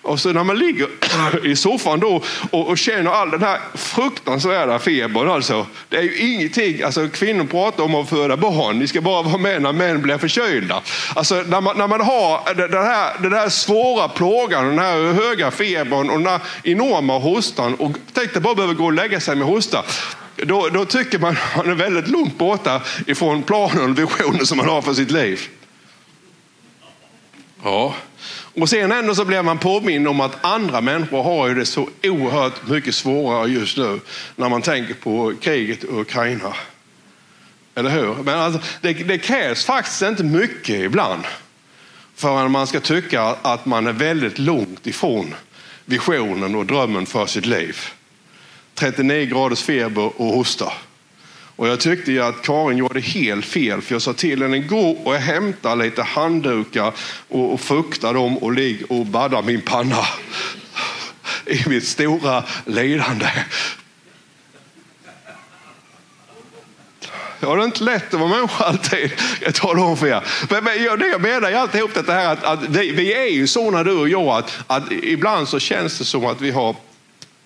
Och 0.01 0.19
så 0.19 0.33
när 0.33 0.43
man 0.43 0.59
ligger 0.59 0.87
i 1.45 1.55
soffan 1.55 1.99
då 1.99 2.23
och, 2.51 2.67
och 2.67 2.77
känner 2.77 3.11
all 3.11 3.31
den 3.31 3.43
här 3.43 3.59
fruktansvärda 3.75 4.79
febern. 4.79 5.29
Alltså, 5.29 5.65
det 5.89 5.97
är 5.97 6.01
ju 6.01 6.17
ingenting, 6.17 6.83
alltså, 6.83 7.07
kvinnor 7.07 7.45
pratar 7.45 7.83
om 7.83 7.95
att 7.95 8.09
föda 8.09 8.37
barn, 8.37 8.79
ni 8.79 8.87
ska 8.87 9.01
bara 9.01 9.21
vara 9.21 9.37
med 9.37 9.61
när 9.61 9.73
män 9.73 10.01
blir 10.01 10.17
förkylda. 10.17 10.81
Alltså, 11.15 11.43
när, 11.47 11.61
man, 11.61 11.77
när 11.77 11.87
man 11.87 12.01
har 12.01 12.53
den 12.53 12.83
här, 12.83 13.21
den 13.21 13.33
här 13.33 13.49
svåra 13.49 14.07
plågan, 14.07 14.67
den 14.67 14.79
här 14.79 15.13
höga 15.13 15.51
febern 15.51 16.09
och 16.09 16.17
den 16.17 16.27
här 16.27 16.41
enorma 16.63 17.17
hostan 17.17 17.75
och 17.75 17.91
tänk 18.13 18.33
dig 18.33 18.41
bara 18.41 18.55
behöva 18.55 18.73
gå 18.73 18.85
och 18.85 18.93
lägga 18.93 19.19
sig 19.19 19.35
med 19.35 19.47
hosta. 19.47 19.83
Då, 20.35 20.69
då 20.69 20.85
tycker 20.85 21.19
man 21.19 21.31
att 21.31 21.55
man 21.55 21.69
är 21.69 21.75
väldigt 21.75 22.07
långt 22.07 22.37
borta 22.37 22.81
ifrån 23.07 23.43
planen 23.43 23.91
och 23.91 23.99
visionen 23.99 24.45
som 24.45 24.57
man 24.57 24.69
har 24.69 24.81
för 24.81 24.93
sitt 24.93 25.11
liv. 25.11 25.41
Ja, 27.63 27.95
och 28.61 28.69
sen 28.69 28.91
ändå 28.91 29.15
så 29.15 29.25
blir 29.25 29.41
man 29.41 29.57
påmind 29.57 30.07
om 30.07 30.21
att 30.21 30.45
andra 30.45 30.81
människor 30.81 31.23
har 31.23 31.47
ju 31.47 31.55
det 31.55 31.65
så 31.65 31.89
oerhört 32.03 32.67
mycket 32.67 32.95
svårare 32.95 33.49
just 33.49 33.77
nu 33.77 33.99
när 34.35 34.49
man 34.49 34.61
tänker 34.61 34.93
på 34.93 35.33
kriget 35.41 35.83
i 35.83 35.87
Ukraina. 35.87 36.53
Eller 37.75 37.89
hur? 37.89 38.15
Men 38.15 38.39
alltså, 38.39 38.61
det, 38.81 38.93
det 38.93 39.17
krävs 39.17 39.65
faktiskt 39.65 40.01
inte 40.01 40.23
mycket 40.23 40.75
ibland 40.75 41.23
för 42.15 42.45
att 42.45 42.51
man 42.51 42.67
ska 42.67 42.79
tycka 42.79 43.21
att 43.21 43.65
man 43.65 43.87
är 43.87 43.93
väldigt 43.93 44.39
långt 44.39 44.87
ifrån 44.87 45.35
visionen 45.85 46.55
och 46.55 46.65
drömmen 46.65 47.05
för 47.05 47.25
sitt 47.25 47.45
liv. 47.45 47.77
39 48.73 49.25
graders 49.25 49.63
feber 49.63 50.21
och 50.21 50.27
hosta. 50.27 50.73
Och 51.57 51.67
jag 51.67 51.79
tyckte 51.79 52.11
ju 52.11 52.21
att 52.23 52.41
Karin 52.41 52.77
gjorde 52.77 52.99
helt 52.99 53.45
fel 53.45 53.81
för 53.81 53.95
jag 53.95 54.01
sa 54.01 54.13
till 54.13 54.41
henne 54.41 54.59
gå 54.59 54.89
och 54.89 55.13
hämta 55.13 55.75
lite 55.75 56.03
handdukar 56.03 56.93
och, 57.27 57.53
och 57.53 57.61
fukta 57.61 58.13
dem 58.13 58.37
och 58.37 58.53
ligg 58.53 58.83
och 58.89 59.05
badda 59.05 59.41
min 59.41 59.61
panna 59.61 60.05
i 61.45 61.69
mitt 61.69 61.87
stora 61.87 62.43
lidande. 62.65 63.29
Ja, 67.39 67.55
det 67.55 67.61
är 67.61 67.65
inte 67.65 67.83
lätt 67.83 68.13
att 68.13 68.19
vara 68.19 68.29
människa 68.29 68.63
alltid. 68.63 69.11
Jag 69.41 69.55
talar 69.55 69.83
om 69.83 69.97
för 69.97 70.07
er. 70.07 70.23
Men, 70.49 70.63
men 70.63 70.99
det 70.99 71.07
jag 71.07 71.21
menar 71.21 71.49
i 71.51 71.53
alltihop 71.53 71.91
det 71.93 72.13
här 72.13 72.33
att, 72.33 72.43
att 72.43 72.63
vi, 72.63 72.91
vi, 72.91 73.13
är 73.13 73.31
ju 73.31 73.47
sådana 73.47 73.83
du 73.83 73.91
och 73.91 74.09
jag 74.09 74.27
att, 74.27 74.59
att 74.67 74.91
ibland 74.91 75.47
så 75.47 75.59
känns 75.59 75.97
det 75.97 76.05
som 76.05 76.25
att 76.25 76.41
vi 76.41 76.51
har 76.51 76.75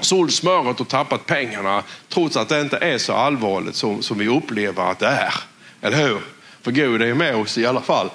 sålt 0.02 0.34
smöret 0.34 0.80
och 0.80 0.88
tappat 0.88 1.26
pengarna 1.26 1.84
trots 2.10 2.38
att 2.38 2.50
det 2.50 2.62
inte 2.62 2.78
är 2.78 2.98
så 2.98 3.14
allvarligt 3.14 3.76
som, 3.76 4.04
som 4.04 4.18
vi 4.18 4.28
upplever 4.28 4.92
att 4.92 5.00
det 5.00 5.08
är. 5.08 5.34
Eller 5.82 5.98
hur? 6.08 6.20
För 6.62 6.72
Gud 6.72 7.02
är 7.02 7.14
med 7.14 7.36
oss 7.36 7.58
i 7.58 7.66
alla 7.66 7.82
fall. 7.82 8.10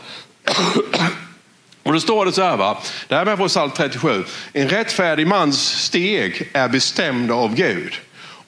Och 1.82 1.92
då 1.92 2.00
står 2.00 2.26
det 2.26 2.32
så 2.32 2.42
här, 2.42 2.56
va? 2.56 2.78
det 3.08 3.14
här 3.14 3.26
är 3.26 3.36
från 3.36 3.48
psalm 3.48 3.70
37. 3.70 4.24
En 4.52 4.68
rättfärdig 4.68 5.26
mans 5.26 5.84
steg 5.84 6.50
är 6.52 6.68
bestämda 6.68 7.34
av 7.34 7.54
Gud 7.54 7.94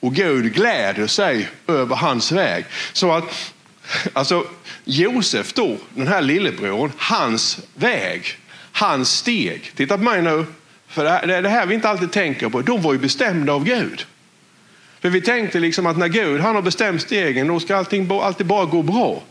och 0.00 0.14
Gud 0.14 0.54
gläder 0.54 1.06
sig 1.06 1.48
över 1.66 1.96
hans 1.96 2.32
väg. 2.32 2.64
Så 2.92 3.12
att 3.12 3.24
Alltså, 4.12 4.46
Josef 4.84 5.52
då, 5.52 5.76
den 5.94 6.08
här 6.08 6.22
lillebror, 6.22 6.92
hans 6.96 7.58
väg, 7.74 8.38
hans 8.72 9.12
steg. 9.12 9.72
Titta 9.76 9.98
på 9.98 10.04
mig 10.04 10.22
nu, 10.22 10.46
för 10.88 11.04
det 11.04 11.34
är 11.34 11.42
det 11.42 11.48
här 11.48 11.66
vi 11.66 11.74
inte 11.74 11.88
alltid 11.88 12.12
tänker 12.12 12.48
på. 12.48 12.62
De 12.62 12.82
var 12.82 12.92
ju 12.92 12.98
bestämda 12.98 13.52
av 13.52 13.64
Gud. 13.64 14.04
För 15.00 15.10
vi 15.10 15.20
tänkte 15.20 15.58
liksom 15.58 15.86
att 15.86 15.98
när 15.98 16.08
Gud 16.08 16.40
han 16.40 16.54
har 16.54 16.62
bestämt 16.62 17.02
stegen, 17.02 17.46
då 17.46 17.60
ska 17.60 17.76
allting 17.76 18.10
alltid 18.10 18.46
bara 18.46 18.64
gå 18.64 18.82
bra. 18.82 19.22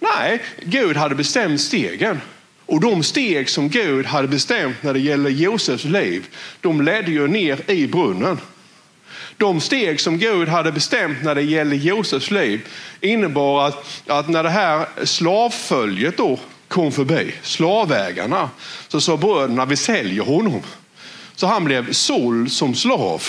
Nej, 0.00 0.42
Gud 0.62 0.96
hade 0.96 1.14
bestämt 1.14 1.60
stegen. 1.60 2.20
Och 2.66 2.80
de 2.80 3.02
steg 3.02 3.48
som 3.48 3.68
Gud 3.68 4.06
hade 4.06 4.28
bestämt 4.28 4.82
när 4.82 4.92
det 4.92 5.00
gäller 5.00 5.30
Josefs 5.30 5.84
liv, 5.84 6.26
de 6.60 6.80
ledde 6.80 7.10
ju 7.10 7.28
ner 7.28 7.70
i 7.70 7.86
brunnen. 7.86 8.38
De 9.36 9.60
steg 9.60 10.00
som 10.00 10.18
Gud 10.18 10.48
hade 10.48 10.72
bestämt 10.72 11.22
när 11.22 11.34
det 11.34 11.42
gäller 11.42 11.76
Josefs 11.76 12.30
liv 12.30 12.60
innebar 13.00 13.68
att, 13.68 14.02
att 14.06 14.28
när 14.28 14.42
det 14.42 14.50
här 14.50 14.86
slavföljet 15.04 16.16
då 16.16 16.38
kom 16.68 16.92
förbi, 16.92 17.34
slavägarna, 17.42 18.50
så 18.88 19.00
sa 19.00 19.16
bröderna 19.16 19.64
vi 19.64 19.76
säljer 19.76 20.22
honom. 20.22 20.62
Så 21.36 21.46
han 21.46 21.64
blev 21.64 21.92
såld 21.92 22.52
som 22.52 22.74
slav. 22.74 23.22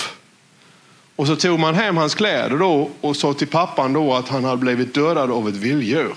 Och 1.16 1.28
så 1.28 1.36
tog 1.36 1.60
man 1.60 1.76
hem 1.76 1.98
hans 1.98 2.16
kläder 2.16 2.58
då 2.58 2.90
och 3.02 3.16
sa 3.16 3.34
till 3.34 3.48
pappan 3.48 3.94
då 3.94 4.14
att 4.14 4.30
han 4.30 4.44
hade 4.44 4.58
blivit 4.58 4.94
dödad 4.94 5.32
av 5.32 5.50
ett 5.50 5.56
vilddjur. 5.56 6.16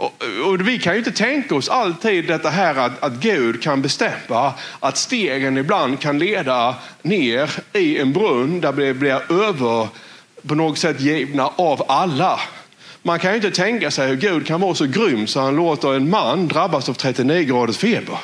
Och, 0.00 0.22
och, 0.46 0.68
vi 0.68 0.78
kan 0.78 0.92
ju 0.92 0.98
inte 0.98 1.12
tänka 1.12 1.54
oss 1.54 1.68
alltid 1.68 2.26
detta 2.26 2.50
här 2.50 2.74
att, 2.74 3.02
att 3.02 3.12
Gud 3.12 3.62
kan 3.62 3.82
bestämma 3.82 4.52
att 4.80 4.96
stegen 4.96 5.58
ibland 5.58 6.00
kan 6.00 6.18
leda 6.18 6.74
ner 7.02 7.50
i 7.72 7.98
en 7.98 8.12
brunn 8.12 8.60
där 8.60 8.72
vi 8.72 8.94
blir 8.94 9.32
över 9.32 9.88
på 10.46 10.54
något 10.54 10.78
sätt 10.78 11.00
givna 11.00 11.46
av 11.56 11.84
alla. 11.88 12.40
Man 13.02 13.18
kan 13.18 13.30
ju 13.30 13.36
inte 13.36 13.50
tänka 13.50 13.90
sig 13.90 14.08
hur 14.08 14.16
Gud 14.16 14.46
kan 14.46 14.60
vara 14.60 14.74
så 14.74 14.86
grym 14.86 15.26
så 15.26 15.40
han 15.40 15.56
låter 15.56 15.94
en 15.94 16.10
man 16.10 16.48
drabbas 16.48 16.88
av 16.88 16.94
39 16.94 17.42
graders 17.42 17.76
feber. 17.76 18.18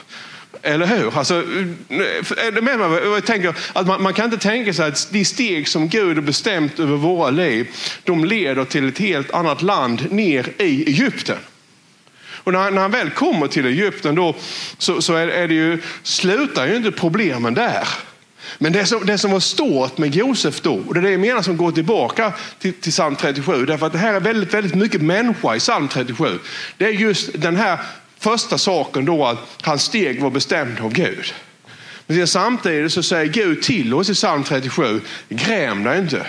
Eller 0.63 0.87
hur? 0.87 1.19
Alltså, 1.19 1.35
är 2.37 2.53
det 2.53 2.63
med 2.63 2.79
mig? 2.79 3.03
Jag 3.05 3.27
tänker 3.27 3.55
att 3.73 3.87
man, 3.87 4.03
man, 4.03 4.15
kan 4.15 4.25
inte 4.25 4.39
tänka 4.39 4.73
sig 4.73 4.89
att 4.89 5.09
de 5.11 5.25
steg 5.25 5.69
som 5.69 5.89
Gud 5.89 6.17
har 6.17 6.23
bestämt 6.23 6.79
över 6.79 6.97
våra 6.97 7.31
liv, 7.31 7.69
de 8.05 8.25
leder 8.25 8.65
till 8.65 8.89
ett 8.89 8.99
helt 8.99 9.31
annat 9.31 9.63
land 9.63 10.13
ner 10.13 10.53
i 10.59 10.85
Egypten. 10.89 11.39
Och 12.47 12.53
när, 12.53 12.71
när 12.71 12.83
han 12.83 12.91
väl 12.91 13.11
kommer 13.11 13.47
till 13.47 13.67
Egypten 13.67 14.15
då, 14.15 14.35
så, 14.79 15.03
så 15.03 15.15
är, 15.15 15.29
är, 15.29 15.49
det 15.49 15.55
ju, 15.55 15.83
slutar 16.03 16.67
ju 16.67 16.77
inte 16.77 16.91
problemen 16.91 17.55
där. 17.55 17.89
Men 18.59 18.73
det 18.73 18.87
som, 18.87 19.07
det 19.07 19.19
som 19.19 19.31
var 19.31 19.41
stort 19.41 19.99
med 19.99 20.15
Josef 20.15 20.61
då, 20.61 20.75
och 20.87 20.95
det 20.95 21.01
är 21.01 21.03
det 21.03 21.11
jag 21.11 21.21
menar 21.21 21.43
som 21.43 21.57
går 21.57 21.73
tillbaka 21.73 22.33
till, 22.59 22.73
till 22.73 22.93
psalm 22.93 23.17
37, 23.17 23.67
därför 23.67 23.87
att 23.87 23.93
det 23.93 23.99
här 23.99 24.15
är 24.15 24.21
väldigt, 24.21 24.55
väldigt 24.55 24.75
mycket 24.75 25.03
människa 25.03 25.57
i 25.57 25.59
psalm 25.59 25.89
37. 25.89 26.39
Det 26.77 26.85
är 26.85 26.91
just 26.91 27.31
den 27.35 27.57
här 27.57 27.79
första 28.31 28.59
saken 28.59 29.05
då 29.05 29.27
att 29.27 29.39
hans 29.63 29.83
steg 29.83 30.23
var 30.23 30.31
bestämd 30.31 30.81
av 30.81 30.93
Gud. 30.93 31.35
Men 32.07 32.27
samtidigt 32.27 32.93
så 32.93 33.03
säger 33.03 33.33
Gud 33.33 33.63
till 33.63 33.95
oss 33.95 34.11
i 34.11 34.15
psalm 34.15 34.45
37, 34.45 35.01
gräm 35.29 35.85
dig 35.85 35.99
inte. 35.99 36.27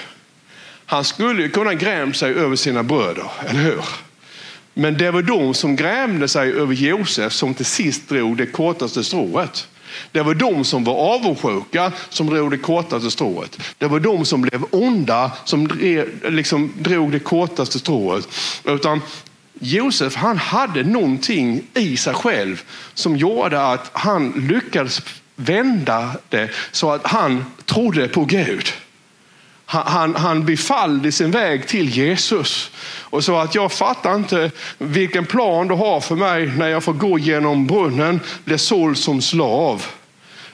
Han 0.86 1.04
skulle 1.04 1.42
ju 1.42 1.50
kunna 1.50 1.74
gräma 1.74 2.14
sig 2.14 2.34
över 2.34 2.56
sina 2.56 2.84
bröder, 2.84 3.32
eller 3.50 3.62
hur? 3.62 3.86
Men 4.74 4.98
det 4.98 5.12
var 5.12 5.22
de 5.22 5.54
som 5.54 5.76
grämde 5.76 6.28
sig 6.28 6.54
över 6.54 6.74
Josef 6.74 7.34
som 7.34 7.54
till 7.54 7.66
sist 7.66 8.10
drog 8.10 8.38
det 8.38 8.46
kortaste 8.46 9.04
strået. 9.04 9.68
Det 10.12 10.22
var 10.22 10.34
de 10.34 10.64
som 10.64 10.84
var 10.84 10.94
avundsjuka 10.94 11.92
som 12.10 12.28
drog 12.28 12.52
det 12.52 12.58
kortaste 12.58 13.12
strået. 13.12 13.60
Det 13.78 13.88
var 13.88 14.00
de 14.00 14.26
som 14.26 14.42
blev 14.42 14.66
onda 14.72 15.32
som 15.46 15.68
liksom 16.30 16.74
drog 16.80 17.12
det 17.12 17.20
kortaste 17.20 17.80
strået. 17.80 18.28
Utan 18.64 19.02
Josef 19.60 20.16
han 20.16 20.38
hade 20.38 20.84
någonting 20.84 21.64
i 21.74 21.98
sig 21.98 22.14
själv 22.14 22.64
som 22.94 23.18
gjorde 23.18 23.68
att 23.68 23.90
han 23.94 24.48
lyckades 24.50 25.02
vända 25.36 26.12
det 26.30 26.50
så 26.72 26.92
att 26.92 27.08
han 27.08 27.46
trodde 27.66 28.08
på 28.08 28.26
Gud. 28.26 28.74
Han, 29.70 30.16
han 30.16 30.46
befallde 30.46 31.12
sin 31.12 31.32
väg 31.32 31.68
till 31.68 31.90
Jesus 31.90 32.72
och 33.00 33.24
sa 33.24 33.44
att 33.44 33.56
jag 33.56 33.72
fattar 33.72 34.16
inte 34.16 34.52
vilken 34.78 35.26
plan 35.26 35.68
du 35.68 35.74
har 35.74 36.02
för 36.02 36.16
mig 36.16 36.48
när 36.48 36.68
jag 36.68 36.84
får 36.84 36.94
gå 36.94 37.20
genom 37.20 37.68
brunnen, 37.68 38.20
bli 38.44 38.58
såld 38.58 38.98
som 38.98 39.22
slav. 39.22 39.86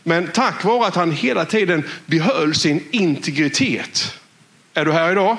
Men 0.04 0.28
tack 0.28 0.64
vare 0.64 0.88
att 0.88 0.96
han 0.96 1.12
hela 1.12 1.46
tiden 1.46 1.90
behöll 2.06 2.56
sin 2.56 2.84
integritet. 2.92 4.14
Är 4.74 4.86
du 4.86 4.92
här 4.92 5.12
idag? 5.12 5.38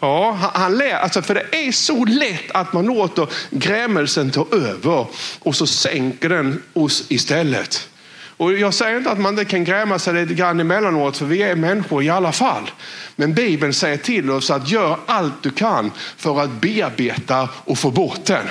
Ja, 0.00 0.50
han 0.54 0.78
lär, 0.78 0.94
alltså 0.94 1.22
för 1.22 1.34
det 1.34 1.66
är 1.66 1.72
så 1.72 2.04
lätt 2.04 2.50
att 2.50 2.72
man 2.72 2.86
låter 2.86 3.28
grämelsen 3.50 4.30
ta 4.30 4.46
över 4.52 5.06
och 5.38 5.56
så 5.56 5.66
sänker 5.66 6.28
den 6.28 6.62
oss 6.72 7.04
istället. 7.08 7.88
Och 8.36 8.52
jag 8.52 8.74
säger 8.74 8.96
inte 8.96 9.10
att 9.10 9.20
man 9.20 9.38
inte 9.38 9.44
kan 9.50 9.64
gräma 9.64 9.98
sig 9.98 10.14
lite 10.14 10.34
grann 10.34 10.60
emellanåt, 10.60 11.16
för 11.16 11.26
vi 11.26 11.42
är 11.42 11.56
människor 11.56 12.02
i 12.02 12.10
alla 12.10 12.32
fall. 12.32 12.70
Men 13.16 13.34
Bibeln 13.34 13.74
säger 13.74 13.96
till 13.96 14.30
oss 14.30 14.50
att 14.50 14.70
gör 14.70 14.98
allt 15.06 15.42
du 15.42 15.50
kan 15.50 15.90
för 16.16 16.40
att 16.40 16.50
bearbeta 16.50 17.48
och 17.54 17.78
få 17.78 17.90
bort 17.90 18.24
den. 18.24 18.46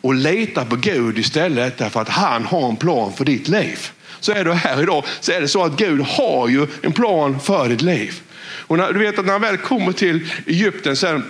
Och 0.00 0.14
leta 0.14 0.64
på 0.64 0.76
Gud 0.76 1.18
istället 1.18 1.78
därför 1.78 2.00
att 2.00 2.08
han 2.08 2.44
har 2.44 2.68
en 2.68 2.76
plan 2.76 3.12
för 3.12 3.24
ditt 3.24 3.48
liv. 3.48 3.88
Så 4.20 4.32
är 4.32 4.44
du 4.44 4.52
här 4.52 4.82
idag 4.82 5.04
så 5.20 5.32
är 5.32 5.40
det 5.40 5.48
så 5.48 5.64
att 5.64 5.76
Gud 5.76 6.00
har 6.00 6.48
ju 6.48 6.66
en 6.82 6.92
plan 6.92 7.40
för 7.40 7.68
ditt 7.68 7.82
liv. 7.82 8.20
Och 8.72 8.78
när, 8.78 8.92
du 8.92 8.98
vet 8.98 9.18
att 9.18 9.24
när 9.24 9.32
han 9.32 9.40
väl 9.40 9.56
kommer 9.56 9.92
till 9.92 10.28
Egypten 10.46 10.96
sen 10.96 11.22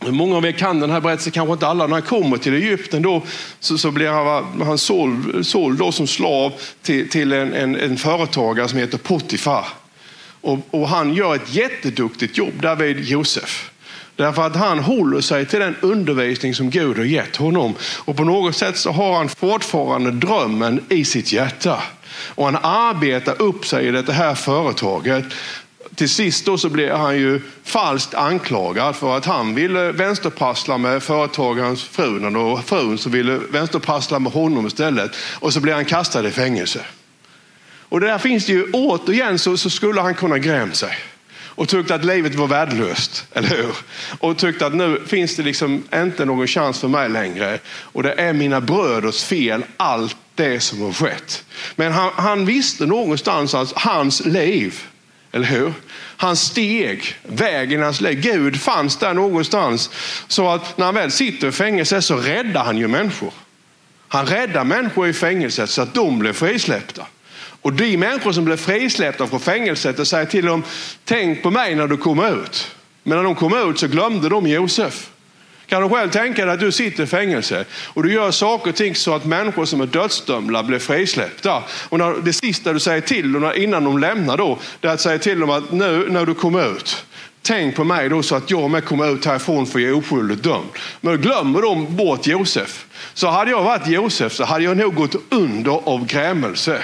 Många 0.00 0.36
av 0.36 0.46
er 0.46 0.52
kan 0.52 0.80
den 0.80 0.90
här 0.90 1.00
berättelsen, 1.00 1.32
kanske 1.32 1.52
inte 1.52 1.66
alla. 1.66 1.86
När 1.86 1.94
han 1.94 2.02
kommer 2.02 2.36
till 2.36 2.54
Egypten 2.54 3.02
då, 3.02 3.22
så, 3.60 3.78
så 3.78 3.90
blir 3.90 4.08
han, 4.08 4.62
han 4.62 4.78
såld, 4.78 5.46
såld 5.46 5.78
då 5.78 5.92
som 5.92 6.06
slav 6.06 6.52
till, 6.82 7.08
till 7.08 7.32
en, 7.32 7.52
en, 7.52 7.76
en 7.76 7.96
företagare 7.96 8.68
som 8.68 8.78
heter 8.78 8.98
Potifar. 8.98 9.66
Och, 10.40 10.58
och, 10.70 10.88
han 10.88 11.14
gör 11.14 11.34
ett 11.34 11.54
jätteduktigt 11.54 12.38
jobb 12.38 12.62
där 12.62 12.76
vid 12.76 13.04
Josef. 13.04 13.70
Därför 14.16 14.46
att 14.46 14.56
han 14.56 14.78
håller 14.78 15.20
sig 15.20 15.46
till 15.46 15.60
den 15.60 15.76
undervisning 15.80 16.54
som 16.54 16.70
Gud 16.70 16.96
har 16.96 17.04
gett 17.04 17.36
honom. 17.36 17.74
Och 17.98 18.16
på 18.16 18.24
något 18.24 18.56
sätt 18.56 18.76
så 18.76 18.90
har 18.90 19.16
han 19.16 19.28
fortfarande 19.28 20.10
drömmen 20.10 20.84
i 20.88 21.04
sitt 21.04 21.32
hjärta. 21.32 21.82
Och 22.34 22.44
han 22.44 22.56
arbetar 22.62 23.42
upp 23.42 23.66
sig 23.66 23.86
i 23.86 23.90
det 23.90 24.12
här 24.12 24.34
företaget 24.34 25.24
till 25.94 26.08
sist 26.08 26.46
då 26.46 26.58
så 26.58 26.68
blev 26.68 26.96
han 26.96 27.16
ju 27.16 27.40
falskt 27.64 28.14
anklagad 28.14 28.96
för 28.96 29.16
att 29.16 29.26
han 29.26 29.54
ville 29.54 29.92
vänsterprassla 29.92 30.78
med 30.78 31.02
företagarens 31.02 31.84
fru 31.84 32.36
och 32.36 32.64
frun 32.64 32.98
så 32.98 33.10
ville 33.10 33.38
vänsterprassla 33.38 34.18
med 34.18 34.32
honom 34.32 34.66
istället. 34.66 35.16
Och 35.16 35.52
så 35.52 35.60
blev 35.60 35.74
han 35.74 35.84
kastad 35.84 36.28
i 36.28 36.30
fängelse. 36.30 36.80
Och 37.88 38.00
där 38.00 38.18
finns 38.18 38.46
det 38.46 38.52
ju 38.52 38.70
återigen 38.72 39.38
så, 39.38 39.56
så 39.56 39.70
skulle 39.70 40.00
han 40.00 40.14
kunna 40.14 40.38
grämt 40.38 40.76
sig 40.76 40.96
och 41.56 41.68
tyckte 41.68 41.94
att 41.94 42.04
livet 42.04 42.34
var 42.34 42.46
värdelöst, 42.46 43.26
eller 43.32 43.48
hur? 43.48 43.76
Och 44.20 44.38
tyckte 44.38 44.66
att 44.66 44.74
nu 44.74 45.02
finns 45.06 45.36
det 45.36 45.42
liksom 45.42 45.82
inte 45.94 46.24
någon 46.24 46.46
chans 46.46 46.80
för 46.80 46.88
mig 46.88 47.08
längre. 47.08 47.58
Och 47.66 48.02
det 48.02 48.12
är 48.12 48.32
mina 48.32 48.60
bröders 48.60 49.24
fel, 49.24 49.64
allt 49.76 50.16
det 50.34 50.60
som 50.60 50.80
har 50.80 50.92
skett. 50.92 51.44
Men 51.76 51.92
han, 51.92 52.10
han 52.14 52.46
visste 52.46 52.86
någonstans 52.86 53.54
att 53.54 53.72
hans 53.72 54.24
liv 54.24 54.82
eller 55.34 55.46
hur? 55.46 55.72
Han 56.16 56.36
steg 56.36 57.16
vägen 57.22 57.82
hans 57.82 58.00
liv. 58.00 58.20
Gud 58.20 58.60
fanns 58.60 58.96
där 58.96 59.14
någonstans. 59.14 59.90
Så 60.28 60.48
att 60.48 60.78
när 60.78 60.84
han 60.84 60.94
väl 60.94 61.10
sitter 61.10 61.48
i 61.48 61.52
fängelse 61.52 62.02
så 62.02 62.16
räddar 62.16 62.64
han 62.64 62.78
ju 62.78 62.88
människor. 62.88 63.32
Han 64.08 64.26
räddar 64.26 64.64
människor 64.64 65.08
i 65.08 65.12
fängelset 65.12 65.70
så 65.70 65.82
att 65.82 65.94
de 65.94 66.18
blir 66.18 66.32
frisläppta. 66.32 67.06
Och 67.36 67.72
de 67.72 67.96
människor 67.96 68.32
som 68.32 68.44
blev 68.44 68.56
frisläppta 68.56 69.26
från 69.26 69.40
fängelset 69.40 69.98
och 69.98 70.06
säger 70.06 70.26
till 70.26 70.46
dem, 70.46 70.62
tänk 71.04 71.42
på 71.42 71.50
mig 71.50 71.74
när 71.74 71.86
du 71.86 71.96
kommer 71.96 72.42
ut. 72.42 72.70
Men 73.02 73.16
när 73.18 73.24
de 73.24 73.34
kom 73.34 73.70
ut 73.70 73.78
så 73.78 73.88
glömde 73.88 74.28
de 74.28 74.46
Josef. 74.46 75.10
Kan 75.66 75.82
du 75.82 75.88
själv 75.88 76.10
tänka 76.10 76.44
dig 76.44 76.54
att 76.54 76.60
du 76.60 76.72
sitter 76.72 77.02
i 77.02 77.06
fängelse 77.06 77.64
och 77.84 78.02
du 78.02 78.12
gör 78.12 78.30
saker 78.30 78.70
och 78.70 78.76
ting 78.76 78.94
så 78.94 79.14
att 79.14 79.24
människor 79.24 79.64
som 79.64 79.80
är 79.80 79.86
dödsdömda 79.86 80.62
blir 80.62 80.78
frisläppta. 80.78 81.62
Och 81.88 81.98
när, 81.98 82.14
det 82.22 82.32
sista 82.32 82.72
du 82.72 82.80
säger 82.80 83.00
till 83.00 83.32
dem 83.32 83.52
innan 83.56 83.84
de 83.84 83.98
lämnar 83.98 84.36
då, 84.36 84.58
det 84.80 84.88
är 84.88 84.92
att 84.92 85.00
säga 85.00 85.18
till 85.18 85.40
dem 85.40 85.50
att 85.50 85.72
nu 85.72 86.06
när 86.10 86.26
du 86.26 86.34
kommer 86.34 86.76
ut, 86.76 87.06
tänk 87.42 87.76
på 87.76 87.84
mig 87.84 88.08
då 88.08 88.22
så 88.22 88.36
att 88.36 88.50
jag 88.50 88.70
med 88.70 88.84
kommer 88.84 89.12
ut 89.12 89.24
härifrån 89.24 89.66
för 89.66 89.78
jag 89.78 89.90
är 89.90 89.96
oskyldigt 89.96 90.42
dömd. 90.42 90.68
Men 91.00 91.20
glömmer 91.20 91.62
de 91.62 91.96
bort 91.96 92.26
Josef, 92.26 92.86
så 93.14 93.28
hade 93.28 93.50
jag 93.50 93.62
varit 93.62 93.86
Josef 93.86 94.32
så 94.32 94.44
hade 94.44 94.64
jag 94.64 94.76
nog 94.76 94.94
gått 94.94 95.14
under 95.30 95.88
av 95.88 96.06
grämelse. 96.06 96.82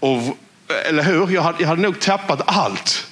Av, 0.00 0.36
eller 0.88 1.02
hur? 1.02 1.30
Jag 1.30 1.42
hade, 1.42 1.56
jag 1.60 1.68
hade 1.68 1.82
nog 1.82 2.00
tappat 2.00 2.42
allt. 2.46 3.11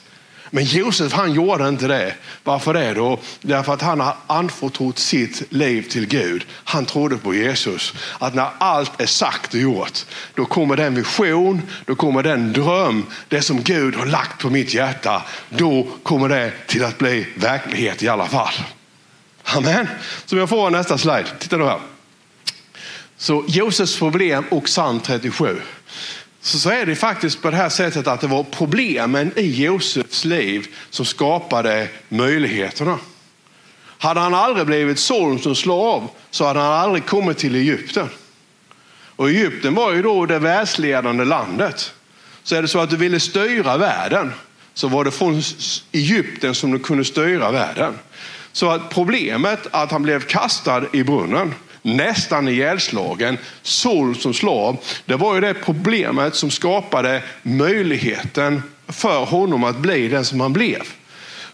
Men 0.50 0.64
Josef 0.64 1.12
han 1.12 1.32
gjorde 1.32 1.68
inte 1.68 1.86
det. 1.86 2.14
Varför 2.44 2.74
det 2.74 2.94
då? 2.94 3.18
Därför 3.40 3.74
att 3.74 3.82
han 3.82 4.00
har 4.00 4.16
anförtrott 4.26 4.98
sitt 4.98 5.52
liv 5.52 5.82
till 5.82 6.06
Gud. 6.06 6.46
Han 6.64 6.86
trodde 6.86 7.16
på 7.16 7.34
Jesus. 7.34 7.94
Att 8.18 8.34
när 8.34 8.48
allt 8.58 9.00
är 9.00 9.06
sagt 9.06 9.54
och 9.54 9.60
gjort, 9.60 9.98
då 10.34 10.44
kommer 10.44 10.76
den 10.76 10.94
vision, 10.94 11.62
då 11.86 11.94
kommer 11.94 12.22
den 12.22 12.52
dröm, 12.52 13.06
det 13.28 13.42
som 13.42 13.62
Gud 13.62 13.96
har 13.96 14.06
lagt 14.06 14.42
på 14.42 14.50
mitt 14.50 14.74
hjärta. 14.74 15.22
Då 15.48 15.86
kommer 16.02 16.28
det 16.28 16.52
till 16.66 16.84
att 16.84 16.98
bli 16.98 17.26
verklighet 17.36 18.02
i 18.02 18.08
alla 18.08 18.26
fall. 18.26 18.54
Amen. 19.44 19.88
Så 20.24 20.36
jag 20.36 20.48
får 20.48 20.70
nästa 20.70 20.98
slide. 20.98 21.26
Titta 21.38 21.56
då 21.56 21.66
här. 21.66 21.80
Så 23.16 23.44
Josefs 23.48 23.98
problem 23.98 24.44
och 24.50 24.64
psalm 24.64 25.00
37. 25.00 25.60
Så, 26.42 26.58
så 26.58 26.70
är 26.70 26.86
det 26.86 26.96
faktiskt 26.96 27.42
på 27.42 27.50
det 27.50 27.56
här 27.56 27.68
sättet 27.68 28.06
att 28.06 28.20
det 28.20 28.26
var 28.26 28.42
problemen 28.42 29.32
i 29.36 29.64
Josefs 29.64 30.24
liv 30.24 30.66
som 30.90 31.04
skapade 31.04 31.88
möjligheterna. 32.08 32.98
Hade 33.98 34.20
han 34.20 34.34
aldrig 34.34 34.66
blivit 34.66 34.98
såld 34.98 35.42
som 35.42 35.54
slav 35.54 36.08
så 36.30 36.46
hade 36.46 36.60
han 36.60 36.72
aldrig 36.72 37.06
kommit 37.06 37.38
till 37.38 37.54
Egypten. 37.54 38.08
Och 39.16 39.28
Egypten 39.28 39.74
var 39.74 39.92
ju 39.92 40.02
då 40.02 40.26
det 40.26 40.38
världsledande 40.38 41.24
landet. 41.24 41.92
Så 42.42 42.56
är 42.56 42.62
det 42.62 42.68
så 42.68 42.78
att 42.78 42.90
du 42.90 42.96
ville 42.96 43.20
styra 43.20 43.76
världen 43.76 44.32
så 44.74 44.88
var 44.88 45.04
det 45.04 45.10
från 45.10 45.42
Egypten 45.92 46.54
som 46.54 46.70
du 46.70 46.78
kunde 46.78 47.04
styra 47.04 47.50
världen. 47.50 47.98
Så 48.52 48.70
att 48.70 48.90
problemet 48.90 49.66
att 49.70 49.90
han 49.90 50.02
blev 50.02 50.20
kastad 50.20 50.82
i 50.92 51.02
brunnen, 51.02 51.54
nästan 51.82 52.48
ihjälslagen, 52.48 53.38
såld 53.62 54.20
som 54.20 54.34
slav, 54.34 54.76
det 55.06 55.16
var 55.16 55.34
ju 55.34 55.40
det 55.40 55.54
problemet 55.54 56.34
som 56.34 56.50
skapade 56.50 57.22
möjligheten 57.42 58.62
för 58.88 59.24
honom 59.24 59.64
att 59.64 59.76
bli 59.76 60.08
den 60.08 60.24
som 60.24 60.40
han 60.40 60.52
blev. 60.52 60.82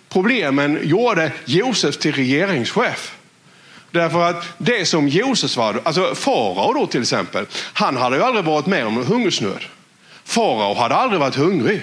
Problemen 0.09 0.79
gjorde 0.83 1.33
Josef 1.45 1.97
till 1.97 2.13
regeringschef. 2.13 3.13
Därför 3.91 4.31
att 4.31 4.45
det 4.59 4.87
som 4.87 5.09
Josef 5.09 5.57
var, 5.57 5.81
alltså 5.83 6.15
farao 6.15 6.73
då 6.73 6.87
till 6.87 7.01
exempel, 7.01 7.47
han 7.73 7.97
hade 7.97 8.17
ju 8.17 8.23
aldrig 8.23 8.45
varit 8.45 8.67
med 8.67 8.87
om 8.87 9.07
hungersnöd. 9.07 9.65
Farao 10.25 10.75
hade 10.75 10.95
aldrig 10.95 11.21
varit 11.21 11.35
hungrig. 11.35 11.81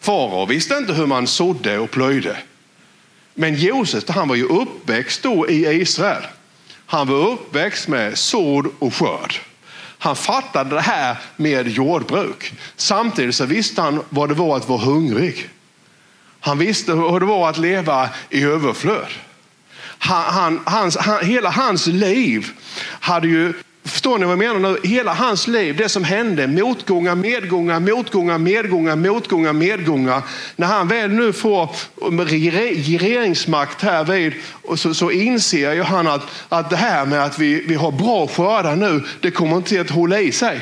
Farao 0.00 0.46
visste 0.46 0.74
inte 0.74 0.92
hur 0.92 1.06
man 1.06 1.26
sådde 1.26 1.78
och 1.78 1.90
plöjde. 1.90 2.36
Men 3.34 3.54
Josef, 3.54 4.08
han 4.08 4.28
var 4.28 4.36
ju 4.36 4.44
uppväxt 4.44 5.22
då 5.22 5.50
i 5.50 5.80
Israel. 5.80 6.22
Han 6.86 7.08
var 7.08 7.28
uppväxt 7.28 7.88
med 7.88 8.18
sådd 8.18 8.66
och 8.78 8.94
skörd. 8.94 9.34
Han 9.98 10.16
fattade 10.16 10.74
det 10.74 10.80
här 10.80 11.16
med 11.36 11.68
jordbruk. 11.68 12.52
Samtidigt 12.76 13.34
så 13.34 13.46
visste 13.46 13.82
han 13.82 14.02
vad 14.08 14.28
det 14.28 14.34
var 14.34 14.56
att 14.56 14.68
vara 14.68 14.80
hungrig. 14.80 15.48
Han 16.40 16.58
visste 16.58 16.92
hur 16.92 17.20
det 17.20 17.26
var 17.26 17.50
att 17.50 17.58
leva 17.58 18.08
i 18.30 18.42
överflöd. 18.42 19.08
Han, 19.98 20.24
han, 20.24 20.60
hans, 20.66 20.96
han, 20.96 21.26
hela 21.26 21.50
hans 21.50 21.86
liv 21.86 22.50
hade 23.00 23.28
ju 23.28 23.54
Förstår 23.84 24.18
ni 24.18 24.24
vad 24.24 24.32
jag 24.32 24.38
menar 24.38 24.70
nu? 24.72 24.88
Hela 24.88 25.14
hans 25.14 25.46
liv, 25.46 25.76
det 25.76 25.88
som 25.88 26.04
hände, 26.04 26.46
motgångar, 26.46 27.14
medgångar, 27.14 27.80
motgångar, 27.80 28.38
medgångar, 28.38 28.96
motgångar, 28.96 29.52
medgångar. 29.52 30.22
När 30.56 30.66
han 30.66 30.88
väl 30.88 31.10
nu 31.10 31.32
får 31.32 31.68
regeringsmakt 32.24 33.82
här 33.82 34.04
vid, 34.04 34.32
så, 34.76 34.94
så 34.94 35.10
inser 35.10 35.72
ju 35.72 35.82
han 35.82 36.06
att, 36.06 36.22
att 36.48 36.70
det 36.70 36.76
här 36.76 37.06
med 37.06 37.24
att 37.24 37.38
vi, 37.38 37.64
vi 37.66 37.74
har 37.74 37.92
bra 37.92 38.26
skördar 38.26 38.76
nu, 38.76 39.02
det 39.20 39.30
kommer 39.30 39.56
inte 39.56 39.80
att 39.80 39.90
hålla 39.90 40.20
i 40.20 40.32
sig. 40.32 40.60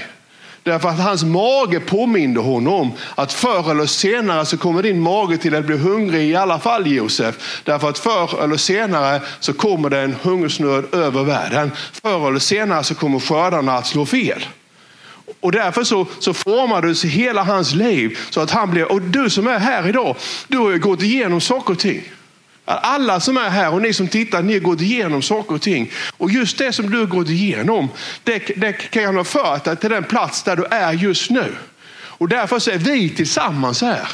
Därför 0.64 0.88
att 0.88 0.98
hans 0.98 1.24
mage 1.24 1.80
påminde 1.80 2.40
honom 2.40 2.92
att 3.14 3.32
förr 3.32 3.70
eller 3.70 3.86
senare 3.86 4.46
så 4.46 4.58
kommer 4.58 4.82
din 4.82 5.00
mage 5.00 5.36
till 5.36 5.54
att 5.54 5.64
bli 5.64 5.76
hungrig 5.76 6.30
i 6.30 6.36
alla 6.36 6.58
fall 6.58 6.86
Josef. 6.86 7.62
Därför 7.64 7.88
att 7.88 7.98
förr 7.98 8.44
eller 8.44 8.56
senare 8.56 9.20
så 9.40 9.52
kommer 9.52 9.90
det 9.90 10.00
en 10.00 10.14
hungersnöd 10.22 10.94
över 10.94 11.24
världen. 11.24 11.70
Förr 12.02 12.28
eller 12.28 12.38
senare 12.38 12.84
så 12.84 12.94
kommer 12.94 13.20
skördarna 13.20 13.76
att 13.76 13.86
slå 13.86 14.06
fel. 14.06 14.46
Och 15.40 15.52
därför 15.52 15.84
så, 15.84 16.06
så 16.18 16.34
formades 16.34 17.04
hela 17.04 17.42
hans 17.42 17.74
liv 17.74 18.18
så 18.30 18.40
att 18.40 18.50
han 18.50 18.70
blev, 18.70 18.86
och 18.86 19.02
du 19.02 19.30
som 19.30 19.46
är 19.46 19.58
här 19.58 19.88
idag, 19.88 20.16
du 20.48 20.58
har 20.58 20.70
ju 20.70 20.78
gått 20.78 21.02
igenom 21.02 21.40
saker 21.40 21.72
och 21.72 21.78
ting. 21.78 22.02
Alla 22.64 23.20
som 23.20 23.36
är 23.36 23.50
här 23.50 23.72
och 23.72 23.82
ni 23.82 23.92
som 23.92 24.08
tittar, 24.08 24.42
ni 24.42 24.52
har 24.52 24.60
gått 24.60 24.80
igenom 24.80 25.22
saker 25.22 25.54
och 25.54 25.62
ting. 25.62 25.90
Och 26.16 26.30
just 26.30 26.58
det 26.58 26.72
som 26.72 26.90
du 26.90 26.98
har 26.98 27.06
gått 27.06 27.28
igenom, 27.28 27.88
det, 28.24 28.38
det 28.38 28.72
kan 28.72 29.16
ha 29.16 29.24
fört 29.24 29.64
dig 29.64 29.76
till 29.76 29.90
den 29.90 30.04
plats 30.04 30.42
där 30.42 30.56
du 30.56 30.64
är 30.64 30.92
just 30.92 31.30
nu. 31.30 31.54
Och 31.94 32.28
därför 32.28 32.58
så 32.58 32.70
är 32.70 32.78
vi 32.78 33.08
tillsammans 33.08 33.82
här. 33.82 34.08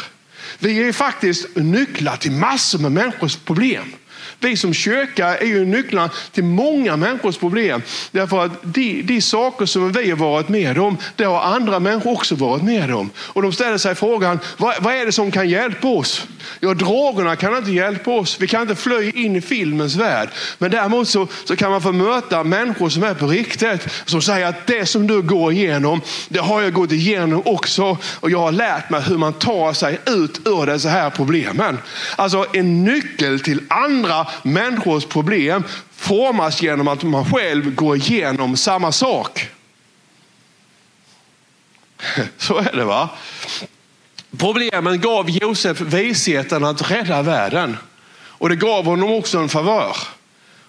Vi 0.58 0.88
är 0.88 0.92
faktiskt 0.92 1.56
nycklar 1.56 2.16
till 2.16 2.32
massor 2.32 2.78
med 2.78 2.92
människors 2.92 3.36
problem. 3.36 3.92
Vi 4.40 4.56
som 4.56 4.74
kyrka 4.74 5.36
är 5.36 5.46
ju 5.46 5.64
nycklarna 5.64 6.10
till 6.32 6.44
många 6.44 6.96
människors 6.96 7.36
problem. 7.36 7.82
Därför 8.10 8.44
att 8.44 8.52
de, 8.62 9.02
de 9.02 9.20
saker 9.20 9.66
som 9.66 9.92
vi 9.92 10.10
har 10.10 10.16
varit 10.16 10.48
med 10.48 10.78
om, 10.78 10.96
det 11.16 11.24
har 11.24 11.40
andra 11.40 11.80
människor 11.80 12.12
också 12.12 12.34
varit 12.34 12.62
med 12.62 12.94
om. 12.94 13.10
Och 13.16 13.42
de 13.42 13.52
ställer 13.52 13.78
sig 13.78 13.94
frågan, 13.94 14.38
vad, 14.56 14.82
vad 14.82 14.94
är 14.94 15.06
det 15.06 15.12
som 15.12 15.30
kan 15.30 15.48
hjälpa 15.48 15.88
oss? 15.88 16.26
Ja, 16.60 16.74
drogerna 16.74 17.36
kan 17.36 17.56
inte 17.56 17.70
hjälpa 17.70 18.10
oss. 18.10 18.40
Vi 18.40 18.46
kan 18.46 18.62
inte 18.62 18.74
fly 18.74 19.10
in 19.10 19.36
i 19.36 19.40
filmens 19.40 19.96
värld. 19.96 20.28
Men 20.58 20.70
däremot 20.70 21.08
så, 21.08 21.26
så 21.44 21.56
kan 21.56 21.70
man 21.70 21.82
få 21.82 21.92
möta 21.92 22.44
människor 22.44 22.88
som 22.88 23.02
är 23.02 23.14
på 23.14 23.26
riktigt. 23.26 23.88
Som 24.04 24.22
säger 24.22 24.46
att 24.46 24.66
det 24.66 24.86
som 24.86 25.06
du 25.06 25.22
går 25.22 25.52
igenom, 25.52 26.00
det 26.28 26.38
har 26.38 26.62
jag 26.62 26.72
gått 26.72 26.92
igenom 26.92 27.42
också. 27.44 27.98
Och 28.20 28.30
jag 28.30 28.38
har 28.38 28.52
lärt 28.52 28.90
mig 28.90 29.00
hur 29.00 29.18
man 29.18 29.32
tar 29.32 29.72
sig 29.72 29.98
ut 30.06 30.40
ur 30.44 30.66
dessa 30.66 30.88
här 30.88 31.10
problemen. 31.10 31.78
Alltså 32.16 32.46
en 32.52 32.84
nyckel 32.84 33.40
till 33.40 33.60
andra 33.68 34.27
människors 34.42 35.04
problem 35.04 35.64
formas 35.96 36.62
genom 36.62 36.88
att 36.88 37.02
man 37.02 37.32
själv 37.32 37.74
går 37.74 37.96
igenom 37.96 38.56
samma 38.56 38.92
sak. 38.92 39.48
Så 42.38 42.56
är 42.56 42.72
det 42.72 42.84
va? 42.84 43.08
Problemen 44.38 45.00
gav 45.00 45.30
Josef 45.30 45.80
visheten 45.80 46.64
att 46.64 46.90
rädda 46.90 47.22
världen. 47.22 47.76
Och 48.38 48.48
det 48.48 48.56
gav 48.56 48.84
honom 48.84 49.10
också 49.12 49.38
en 49.38 49.48
favör. 49.48 49.96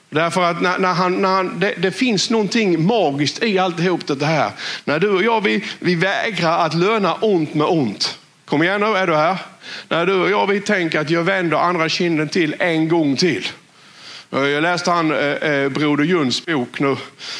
Därför 0.09 0.43
att 0.43 0.61
när, 0.61 0.77
när 0.77 0.93
han, 0.93 1.21
när 1.21 1.29
han, 1.29 1.59
det, 1.59 1.73
det, 1.77 1.91
finns 1.91 2.29
någonting 2.29 2.85
magiskt 2.85 3.43
i 3.43 3.59
alltihop 3.59 4.01
det 4.07 4.25
här. 4.25 4.51
När 4.85 4.99
du 4.99 5.09
och 5.09 5.23
jag 5.23 5.41
vi, 5.41 5.63
vi 5.79 5.95
vägrar 5.95 6.65
att 6.65 6.73
löna 6.73 7.13
ont 7.13 7.53
med 7.53 7.67
ont. 7.67 8.19
Kom 8.49 8.63
igen 8.63 8.81
nu, 8.81 8.87
är 8.87 9.07
du 9.07 9.15
här? 9.15 9.37
När 9.87 10.05
du 10.05 10.13
och 10.13 10.29
jag 10.29 10.47
vi 10.47 10.59
tänker 10.59 10.99
att 10.99 11.09
jag 11.09 11.23
vänder 11.23 11.57
andra 11.57 11.89
kinden 11.89 12.29
till 12.29 12.55
en 12.59 12.87
gång 12.87 13.15
till. 13.15 13.47
Eh, 14.31 14.39
jag 14.39 14.61
läste 14.61 14.91
han, 14.91 15.11
eh, 15.11 15.17
eh 15.17 15.69
Broder 15.69 16.03
Juns 16.03 16.45
bok 16.45 16.79
nu, 16.79 16.95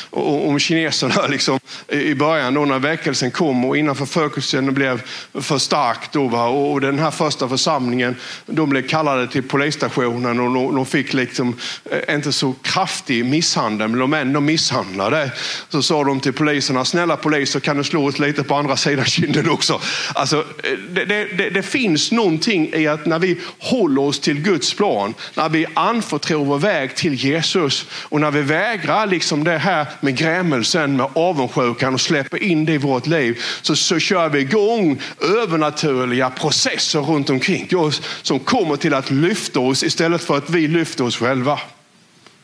om 0.09 0.59
kineserna 0.59 1.27
liksom, 1.27 1.59
i 1.87 2.15
början 2.15 2.53
då 2.53 2.65
när 2.65 2.79
väckelsen 2.79 3.31
kom 3.31 3.65
och 3.65 3.77
innan 3.77 3.95
förföljelsen 3.95 4.73
blev 4.73 5.01
för 5.33 5.57
stark. 5.57 6.11
Då, 6.11 6.27
va? 6.27 6.47
Och 6.47 6.81
den 6.81 6.99
här 6.99 7.11
första 7.11 7.49
församlingen 7.49 8.15
de 8.45 8.69
blev 8.69 8.87
kallade 8.87 9.27
till 9.27 9.43
polisstationen 9.43 10.39
och 10.39 10.53
de, 10.53 10.75
de 10.75 10.85
fick 10.85 11.13
liksom, 11.13 11.55
eh, 11.91 12.15
inte 12.15 12.31
så 12.31 12.55
kraftig 12.61 13.25
misshandel, 13.25 13.87
men 13.87 13.99
de 13.99 14.13
ändå 14.13 14.39
misshandlade. 14.39 15.31
Så 15.69 15.81
sa 15.81 16.03
de 16.03 16.19
till 16.19 16.33
poliserna, 16.33 16.85
snälla 16.85 17.17
poliser 17.17 17.59
kan 17.59 17.77
du 17.77 17.83
slå 17.83 18.07
oss 18.07 18.19
lite 18.19 18.43
på 18.43 18.55
andra 18.55 18.77
sidan 18.77 19.05
kinden 19.05 19.49
också. 19.49 19.81
Alltså, 20.13 20.37
eh, 20.37 20.71
det, 20.91 21.05
det, 21.05 21.49
det 21.49 21.63
finns 21.63 22.11
någonting 22.11 22.73
i 22.73 22.87
att 22.87 23.05
när 23.05 23.19
vi 23.19 23.37
håller 23.59 24.01
oss 24.01 24.19
till 24.19 24.41
Guds 24.41 24.73
plan, 24.73 25.13
när 25.33 25.49
vi 25.49 25.65
anförtror 25.73 26.45
vår 26.45 26.57
väg 26.57 26.78
väg 26.79 26.95
till 26.95 27.13
Jesus. 27.13 27.85
Och 27.91 28.21
när 28.21 28.31
vi 28.31 28.41
vägrar 28.41 29.07
liksom 29.07 29.43
det 29.43 29.57
här 29.57 29.85
med 29.99 30.17
grämelsen, 30.17 30.97
med 30.97 31.07
avundsjukan 31.13 31.93
och 31.93 32.01
släpper 32.01 32.43
in 32.43 32.65
det 32.65 32.73
i 32.73 32.77
vårt 32.77 33.07
liv 33.07 33.41
så, 33.61 33.75
så 33.75 33.99
kör 33.99 34.29
vi 34.29 34.39
igång 34.39 35.01
övernaturliga 35.41 36.29
processer 36.29 36.99
runt 36.99 37.29
omkring 37.29 37.77
oss 37.77 38.01
som 38.21 38.39
kommer 38.39 38.75
till 38.75 38.93
att 38.93 39.11
lyfta 39.11 39.59
oss 39.59 39.83
istället 39.83 40.23
för 40.23 40.37
att 40.37 40.49
vi 40.49 40.67
lyfter 40.67 41.03
oss 41.03 41.17
själva. 41.17 41.59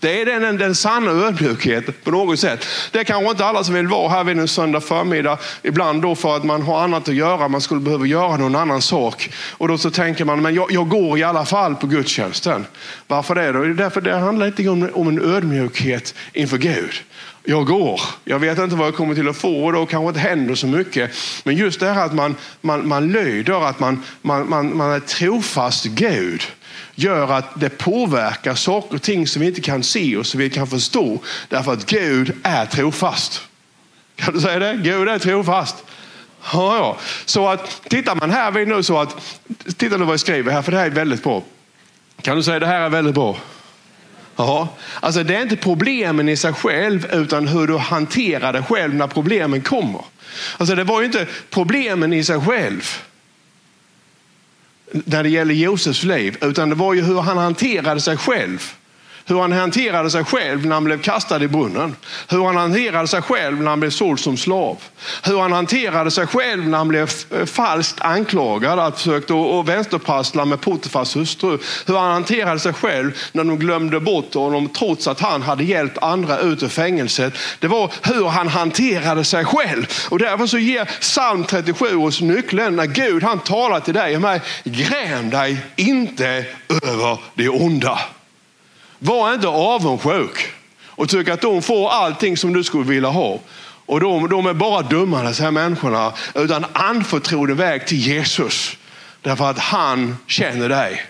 Det 0.06 0.22
är 0.22 0.39
den, 0.39 0.58
den 0.58 0.76
sanna 0.76 1.12
ödmjukheten 1.12 1.94
på 2.04 2.12
något 2.12 2.39
sätt. 2.39 2.65
Det 2.91 3.00
är 3.00 3.04
kanske 3.04 3.32
inte 3.32 3.46
alla 3.46 3.63
som 3.63 3.76
vill 3.76 3.88
vara 3.88 4.10
här 4.10 4.24
vid 4.24 4.39
en 4.39 4.48
söndag 4.48 4.82
förmiddag. 4.82 5.38
Ibland 5.63 6.02
då 6.02 6.15
för 6.15 6.36
att 6.36 6.44
man 6.44 6.62
har 6.62 6.84
annat 6.84 7.10
att 7.10 7.15
göra. 7.15 7.48
Man 7.48 7.62
skulle 7.62 7.82
behöva 7.82 8.06
göra 8.06 8.38
någon 8.38 8.56
annan 8.56 8.82
sak. 8.82 9.30
Och 9.52 9.68
då 9.68 9.78
så 9.78 9.91
tänker 9.91 10.26
man, 10.26 10.41
men 10.41 10.56
jag, 10.56 10.72
jag 10.72 10.89
går 10.89 11.18
i 11.18 11.24
alla 11.24 11.46
fall 11.46 11.76
på 11.76 11.88
gudstjänsten. 11.88 12.65
Varför 13.08 13.36
det 13.36 13.52
då? 13.52 13.60
Det 13.60 13.70
är 13.70 13.74
därför 13.74 14.02
det 14.02 14.18
handlar 14.18 14.46
lite 14.46 14.70
om, 14.70 14.89
om 14.94 15.08
en 15.08 15.36
ödmjukhet 15.36 16.15
inför 16.34 16.58
Gud 16.58 16.94
jag 17.46 17.65
går. 17.65 18.02
Jag 18.24 18.39
vet 18.39 18.60
inte 18.60 18.76
vad 18.76 18.88
jag 18.88 18.96
kommer 18.96 19.15
till 19.15 19.30
att 19.30 19.38
få 19.38 19.65
och 19.65 19.74
då 19.74 19.86
kanske 19.86 20.08
inte 20.08 20.20
händer 20.20 20.56
så 20.56 20.68
mycket. 20.68 21.12
Men 21.44 21.56
just 21.56 21.80
det 21.80 21.89
här 21.89 22.06
att 22.06 22.13
man, 22.13 22.36
man, 22.62 22.88
man 22.88 23.12
lyder, 23.12 23.70
att 23.70 23.80
man, 23.80 24.04
man, 24.22 24.50
man, 24.50 24.78
man 24.78 24.91
är 24.91 25.00
trofast 25.00 25.86
Gud 25.86 26.41
gör 26.95 27.31
att 27.31 27.60
det 27.60 27.69
påverkar 27.69 28.55
saker 28.55 28.95
och 28.95 29.01
ting 29.01 29.27
som 29.27 29.39
vi 29.39 29.47
inte 29.47 29.62
kan 29.62 29.84
se 29.84 30.17
och 30.17 30.25
som 30.25 30.39
vi 30.39 30.49
kan 30.49 30.67
förstå. 30.67 31.19
Därför 31.49 31.73
att 31.73 31.86
Gud 31.86 32.31
är 32.43 32.65
trofast. 32.65 33.41
Kan 34.15 34.34
du 34.34 34.41
säga 34.41 34.60
det? 34.60 34.79
Gud 34.84 35.10
är 35.10 35.19
trofast. 35.19 35.84
Ja, 36.53 36.77
ja. 36.77 36.97
Så 37.25 37.47
att 37.47 37.81
tittar 37.89 38.15
man 38.15 38.31
här 38.31 38.51
vid 38.51 38.67
nu 38.67 38.84
så 38.84 38.99
att, 38.99 39.39
titta 39.77 39.97
nu 39.97 40.05
vad 40.05 40.13
jag 40.13 40.19
skriver 40.19 40.51
här 40.51 40.62
för 40.62 40.71
det 40.71 40.77
här 40.77 40.86
är 40.86 40.89
väldigt 40.89 41.23
bra. 41.23 41.43
Kan 42.21 42.38
du 42.38 42.43
säga 42.43 42.60
det 42.60 42.65
här 42.65 42.81
är 42.81 42.89
väldigt 42.89 43.15
bra? 43.15 43.38
Ja, 44.36 44.67
alltså 44.99 45.23
det 45.23 45.36
är 45.36 45.41
inte 45.41 45.55
problemen 45.55 46.29
i 46.29 46.38
sig 46.38 46.53
själv 46.53 47.08
utan 47.12 47.47
hur 47.47 47.67
du 47.67 47.77
hanterar 47.77 48.53
det 48.53 48.63
själv 48.63 48.95
när 48.95 49.08
problemen 49.08 49.62
kommer. 49.62 50.01
Alltså 50.58 50.75
det 50.75 50.84
var 50.84 50.99
ju 50.99 51.05
inte 51.05 51.27
problemen 51.49 52.13
i 52.13 52.23
sig 52.23 52.41
själv 52.41 52.84
när 55.05 55.23
det 55.23 55.29
gäller 55.29 55.53
Josefs 55.53 56.03
liv, 56.03 56.38
utan 56.41 56.69
det 56.69 56.75
var 56.75 56.93
ju 56.93 57.01
hur 57.01 57.21
han 57.21 57.38
hanterade 57.38 58.01
sig 58.01 58.17
själv. 58.17 58.71
Hur 59.28 59.42
han 59.42 59.52
hanterade 59.52 60.10
sig 60.10 60.24
själv 60.24 60.66
när 60.66 60.74
han 60.74 60.84
blev 60.84 61.02
kastad 61.02 61.44
i 61.44 61.48
brunnen. 61.48 61.96
Hur 62.30 62.46
han 62.46 62.56
hanterade 62.56 63.08
sig 63.08 63.22
själv 63.22 63.62
när 63.62 63.70
han 63.70 63.80
blev 63.80 63.90
såld 63.90 64.20
som 64.20 64.38
slav. 64.38 64.78
Hur 65.24 65.40
han 65.40 65.52
hanterade 65.52 66.12
sig 66.12 66.28
själv 66.28 66.68
när 66.68 66.78
han 66.78 66.88
blev 66.88 67.10
falskt 67.46 68.02
anklagad 68.02 68.80
att 68.80 68.98
försökte 68.98 69.34
vänsterprassla 69.66 70.46
med 70.46 70.62
Potifars 70.62 71.16
hustru. 71.16 71.58
Hur 71.86 71.98
han 71.98 72.12
hanterade 72.12 72.60
sig 72.60 72.74
själv 72.74 73.12
när 73.32 73.44
de 73.44 73.60
glömde 73.60 74.00
bort 74.00 74.34
honom 74.34 74.70
trots 74.70 75.08
att 75.08 75.20
han 75.20 75.42
hade 75.42 75.64
hjälpt 75.64 75.98
andra 75.98 76.40
ut 76.40 76.64
ur 76.64 76.68
fängelset. 76.68 77.34
Det 77.60 77.68
var 77.68 77.92
hur 78.02 78.28
han 78.28 78.48
hanterade 78.48 79.24
sig 79.24 79.46
själv. 79.46 79.86
Och 80.10 80.20
därför 80.20 80.48
så 80.48 80.58
ger 80.58 80.86
psalm 80.86 81.44
37 81.44 81.96
oss 81.96 82.22
nyckeln 82.22 82.76
när 82.76 82.86
Gud 82.86 83.24
han 83.24 83.40
talar 83.40 83.80
till 83.80 83.94
dig 83.94 84.16
och 84.16 84.22
mig. 84.22 84.42
Gräm 84.64 85.30
dig 85.30 85.58
inte 85.76 86.46
över 86.84 87.20
det 87.36 87.50
onda. 87.50 88.00
Var 88.99 89.34
inte 89.34 89.47
avundsjuk 89.47 90.53
och 90.95 91.10
tyck 91.10 91.29
att 91.29 91.41
de 91.41 91.62
får 91.62 91.89
allting 91.89 92.38
som 92.38 92.53
du 92.53 92.63
skulle 92.63 92.84
vilja 92.84 93.10
ha. 93.10 93.39
Och 93.86 93.99
de, 93.99 94.29
de 94.29 94.45
är 94.45 94.53
bara 94.53 94.81
dumma 94.81 95.23
dessa 95.23 95.43
här 95.43 95.51
människorna. 95.51 96.13
Utan 96.36 96.65
anförtro 96.73 97.45
din 97.45 97.55
väg 97.55 97.88
till 97.88 97.97
Jesus. 97.97 98.77
Därför 99.21 99.49
att 99.49 99.60
han 99.60 100.17
känner 100.27 100.69
dig. 100.69 101.05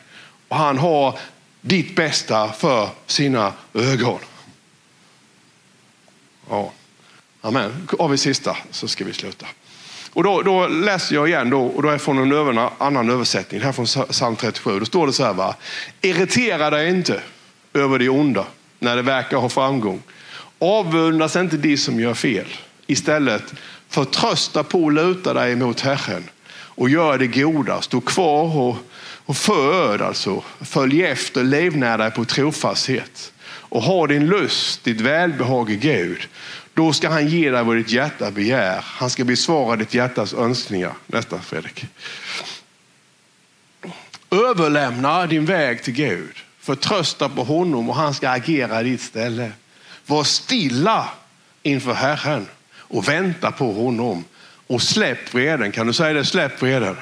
Och 0.48 0.58
han 0.58 0.78
har 0.78 1.20
ditt 1.62 1.96
bästa 1.96 2.52
för 2.52 2.90
sina 3.08 3.54
ögon. 3.74 4.20
Ja. 6.50 6.72
Amen. 7.42 7.88
Har 8.00 8.08
vi 8.08 8.18
sista 8.18 8.58
så 8.72 8.88
ska 8.88 9.06
vi 9.06 9.14
sluta. 9.14 9.46
Och 10.14 10.24
då, 10.24 10.42
då 10.42 10.68
läser 10.68 11.16
jag 11.16 11.28
igen 11.28 11.50
då, 11.50 11.66
och 11.66 11.84
då 11.84 11.90
är 11.90 11.98
från 11.98 12.18
en 12.18 12.32
över, 12.32 12.70
annan 12.78 13.10
översättning, 13.10 13.62
här 13.62 13.72
från 13.72 13.86
psalm 13.86 14.36
37. 14.36 14.80
Då 14.80 14.86
står 14.86 15.08
det 15.08 15.14
så 15.14 15.24
här, 15.24 15.34
va? 15.34 15.56
irritera 16.02 16.70
dig 16.70 16.90
inte 16.90 17.22
över 17.76 18.00
det 18.00 18.10
onda 18.10 18.46
när 18.80 18.96
det 18.96 19.02
verkar 19.02 19.38
ha 19.38 19.50
framgång. 19.50 20.02
Avundas 20.60 21.36
inte 21.36 21.58
de 21.58 21.78
som 21.78 22.00
gör 22.00 22.14
fel. 22.14 22.48
Istället 22.88 23.54
förtrösta 23.90 24.64
på 24.64 24.84
och 24.84 24.92
luta 24.92 25.34
dig 25.34 25.56
mot 25.56 25.82
Herren 25.82 26.24
och 26.52 26.90
gör 26.90 27.18
det 27.18 27.28
goda. 27.28 27.82
Stå 27.82 28.02
kvar 28.02 28.58
och, 28.58 28.78
och 29.26 29.38
föröd 29.38 30.02
alltså. 30.02 30.44
Följ 30.62 31.04
efter, 31.04 31.44
levnär 31.44 31.98
dig 31.98 32.12
på 32.12 32.26
trofasthet 32.26 33.32
och 33.48 33.82
ha 33.82 34.08
din 34.08 34.26
lust, 34.26 34.84
ditt 34.84 35.02
välbehag 35.02 35.70
i 35.70 35.76
Gud. 35.76 36.28
Då 36.74 36.94
ska 36.94 37.10
han 37.10 37.28
ge 37.28 37.52
dig 37.52 37.64
vad 37.64 37.76
ditt 37.76 37.92
hjärta 37.92 38.32
begär. 38.32 38.80
Han 38.84 39.10
ska 39.10 39.24
besvara 39.24 39.76
ditt 39.76 39.94
hjärtas 39.94 40.34
önskningar. 40.34 40.94
Nästa 41.08 41.40
Fredrik. 41.40 41.86
Överlämna 44.32 45.28
din 45.28 45.46
väg 45.46 45.84
till 45.84 45.94
Gud. 45.94 46.45
Förtrösta 46.66 47.30
på 47.30 47.44
honom 47.44 47.90
och 47.90 47.96
han 47.96 48.14
ska 48.14 48.30
agera 48.30 48.82
i 48.82 48.84
ditt 48.84 49.02
ställe. 49.02 49.52
Var 50.06 50.24
stilla 50.24 51.10
inför 51.64 51.94
Herren 51.94 52.48
och 52.74 53.08
vänta 53.08 53.52
på 53.52 53.74
honom. 53.74 54.24
Och 54.68 54.82
släpp 54.82 55.34
vreden. 55.34 55.72
Kan 55.72 55.88
du 55.88 55.94
säga 55.94 56.14
det? 56.14 56.26
Släpp 56.26 56.62
vreden. 56.62 56.96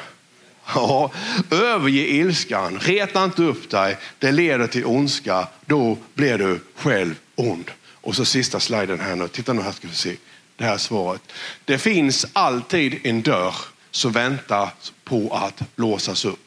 Ja, 0.76 1.12
överge 1.52 2.08
ilskan, 2.08 2.80
reta 2.80 3.23
inte 3.23 3.43
upp 3.43 3.69
dig, 3.69 3.97
det 4.19 4.32
leder 4.32 4.67
till 4.67 4.86
ondska, 4.86 5.47
då 5.65 5.97
blir 6.13 6.38
du 6.38 6.60
själv 6.76 7.15
ond. 7.36 7.71
Och 7.91 8.15
så 8.15 8.26
sista 8.26 8.60
sliden 8.60 8.99
här 8.99 9.15
nu, 9.15 9.28
titta 9.28 9.54
nu 9.54 9.62
här 9.62 9.71
ska 9.71 9.88
vi 9.88 9.95
se 9.95 10.15
det 10.56 10.63
här 10.63 10.78
svaret. 10.78 11.21
Det 11.65 11.78
finns 11.78 12.26
alltid 12.34 12.99
en 13.04 13.21
dörr 13.21 13.56
som 13.91 14.12
väntar 14.12 14.69
på 15.04 15.34
att 15.34 15.62
låsas 15.76 16.26
upp. 16.26 16.42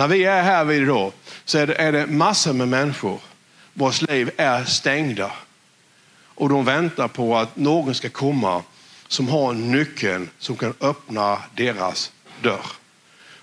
När 0.00 0.08
vi 0.08 0.24
är 0.24 0.42
här 0.42 0.64
vid 0.64 0.82
idag 0.82 1.12
så 1.44 1.58
är 1.58 1.66
det, 1.66 1.74
är 1.74 1.92
det 1.92 2.06
massor 2.06 2.52
med 2.52 2.68
människor 2.68 3.20
vars 3.74 4.02
liv 4.02 4.30
är 4.36 4.64
stängda. 4.64 5.30
Och 6.24 6.48
de 6.48 6.64
väntar 6.64 7.08
på 7.08 7.36
att 7.36 7.56
någon 7.56 7.94
ska 7.94 8.08
komma 8.08 8.62
som 9.08 9.28
har 9.28 9.52
nyckeln 9.52 10.30
som 10.38 10.56
kan 10.56 10.74
öppna 10.80 11.38
deras 11.54 12.12
dörr. 12.42 12.66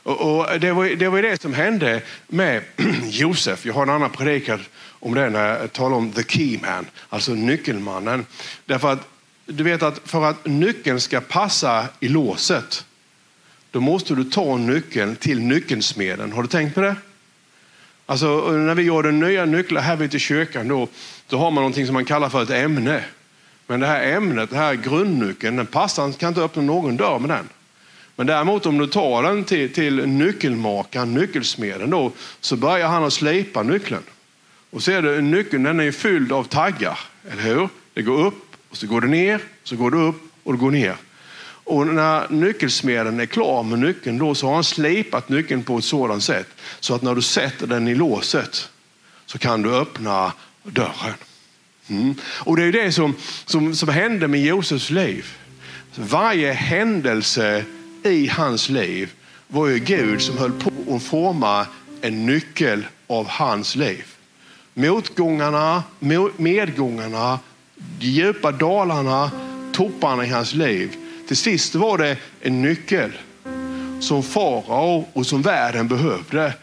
Och, 0.04 0.22
och 0.22 0.60
det, 0.60 0.72
var, 0.72 0.86
det 0.86 1.10
var 1.10 1.22
det 1.22 1.42
som 1.42 1.54
hände 1.54 2.02
med 2.28 2.64
Josef. 3.04 3.66
Jag 3.66 3.74
har 3.74 3.84
en 3.84 3.90
annan 3.90 4.10
predikan 4.10 4.66
om 5.00 5.14
det 5.14 5.30
när 5.30 5.60
jag 5.60 5.74
talar 5.74 5.98
om 5.98 6.12
the 6.12 6.24
key 6.24 6.60
man, 6.62 6.86
alltså 7.10 7.32
nyckelmannen. 7.32 8.26
Därför 8.66 8.92
att 8.92 9.08
du 9.46 9.64
vet 9.64 9.84
att 9.84 10.00
för 10.06 10.24
att 10.24 10.46
nyckeln 10.46 11.02
ska 11.02 11.22
passa 11.22 11.88
i 12.00 12.08
låset, 12.08 12.86
då 13.78 13.82
måste 13.82 14.16
du 14.16 14.24
ta 14.24 14.58
nyckeln 14.58 15.16
till 15.16 15.40
nyckelsmeden. 15.40 16.32
Har 16.32 16.42
du 16.42 16.48
tänkt 16.48 16.76
på 16.76 16.82
det? 16.82 16.96
Alltså 18.06 18.52
när 18.52 18.76
vi 18.76 18.84
gjorde 18.84 19.12
nya 19.12 19.46
nycklar 19.46 19.82
här 19.82 19.96
vid 19.96 20.22
kyrkan 20.22 20.68
då, 20.68 20.88
då 21.28 21.38
har 21.38 21.52
man 21.52 21.62
någonting 21.62 21.86
som 21.86 21.94
man 21.94 22.06
kallar 22.06 22.30
för 22.30 22.44
ett 22.44 22.50
ämne. 22.50 23.04
Men 23.68 23.80
det 23.80 23.88
här 23.88 24.04
ämnet, 24.04 24.50
den 24.50 24.60
här 24.60 24.76
grundnyckeln, 24.76 25.56
den 25.56 25.66
passar, 25.66 26.12
kan 26.12 26.30
inte 26.30 26.42
öppna 26.42 26.62
någon 26.62 26.98
dörr 26.98 27.20
med 27.20 27.30
den. 27.30 27.50
Men 28.16 28.28
däremot 28.28 28.66
om 28.66 28.78
du 28.78 28.88
tar 28.88 29.24
den 29.24 29.44
till, 29.44 29.74
till 29.74 30.08
nyckelmakaren, 30.08 31.14
nyckelsmeden, 31.14 31.90
då, 31.90 32.12
så 32.42 32.56
börjar 32.56 32.88
han 32.88 33.04
att 33.04 33.14
slipa 33.14 33.64
nyckeln. 33.64 34.04
Och 34.70 34.84
ser 34.84 35.02
du, 35.02 35.22
nyckeln 35.22 35.64
den 35.64 35.80
är 35.80 35.92
fylld 35.92 36.32
av 36.32 36.44
taggar, 36.44 37.00
eller 37.32 37.44
hur? 37.44 37.70
Det 37.94 38.02
går 38.02 38.26
upp, 38.26 38.56
och 38.70 38.78
så 38.78 38.88
går 38.88 39.02
det 39.02 39.08
ner, 39.08 39.42
så 39.64 39.76
går 39.76 39.92
det 39.92 39.98
upp 39.98 40.22
och 40.44 40.54
det 40.54 40.60
går 40.60 40.72
ner. 40.72 40.96
Och 41.68 41.88
när 41.88 42.30
nyckelsmeden 42.30 43.20
är 43.20 43.26
klar 43.26 43.64
med 43.64 43.80
nyckeln 43.80 44.18
då 44.18 44.36
så 44.36 44.48
har 44.48 44.54
han 44.54 44.64
slipat 44.64 45.30
nyckeln 45.30 45.64
på 45.64 45.78
ett 45.78 45.84
sådant 45.84 46.24
sätt 46.24 46.48
så 46.80 46.96
att 46.96 47.02
när 47.02 47.16
du 47.16 47.22
sätter 47.22 47.68
den 47.68 47.88
i 47.88 47.96
låset 47.96 48.70
så 49.26 49.38
kan 49.38 49.62
du 49.62 49.76
öppna 49.76 50.34
dörren. 50.64 51.14
Mm. 51.88 52.16
Och 52.24 52.56
det 52.56 52.64
är 52.64 52.72
det 52.72 52.92
som, 52.92 53.16
som, 53.46 53.76
som 53.76 53.90
hände 53.90 54.28
med 54.28 54.42
Josefs 54.42 54.90
liv. 54.90 55.26
Varje 55.96 56.52
händelse 56.52 57.66
i 58.04 58.28
hans 58.28 58.70
liv 58.70 59.14
var 59.48 59.68
ju 59.68 59.80
Gud 59.80 60.22
som 60.22 60.38
höll 60.38 60.52
på 60.52 60.96
att 60.96 61.04
forma 61.04 61.66
en 62.02 62.26
nyckel 62.26 62.88
av 63.08 63.28
hans 63.28 63.76
liv. 63.76 64.06
Motgångarna, 64.74 65.84
medgångarna, 66.38 67.40
de 68.00 68.06
djupa 68.08 68.52
dalarna, 68.52 69.32
topparna 69.74 70.26
i 70.26 70.30
hans 70.30 70.54
liv. 70.54 71.07
Till 71.28 71.38
sist 71.38 71.76
var 71.76 71.98
det 71.98 72.18
en 72.42 72.62
nyckel 72.62 73.12
som 74.00 74.24
farao 74.24 75.08
och 75.14 75.26
som 75.26 75.42
världen 75.42 75.88
behövde. 75.88 76.54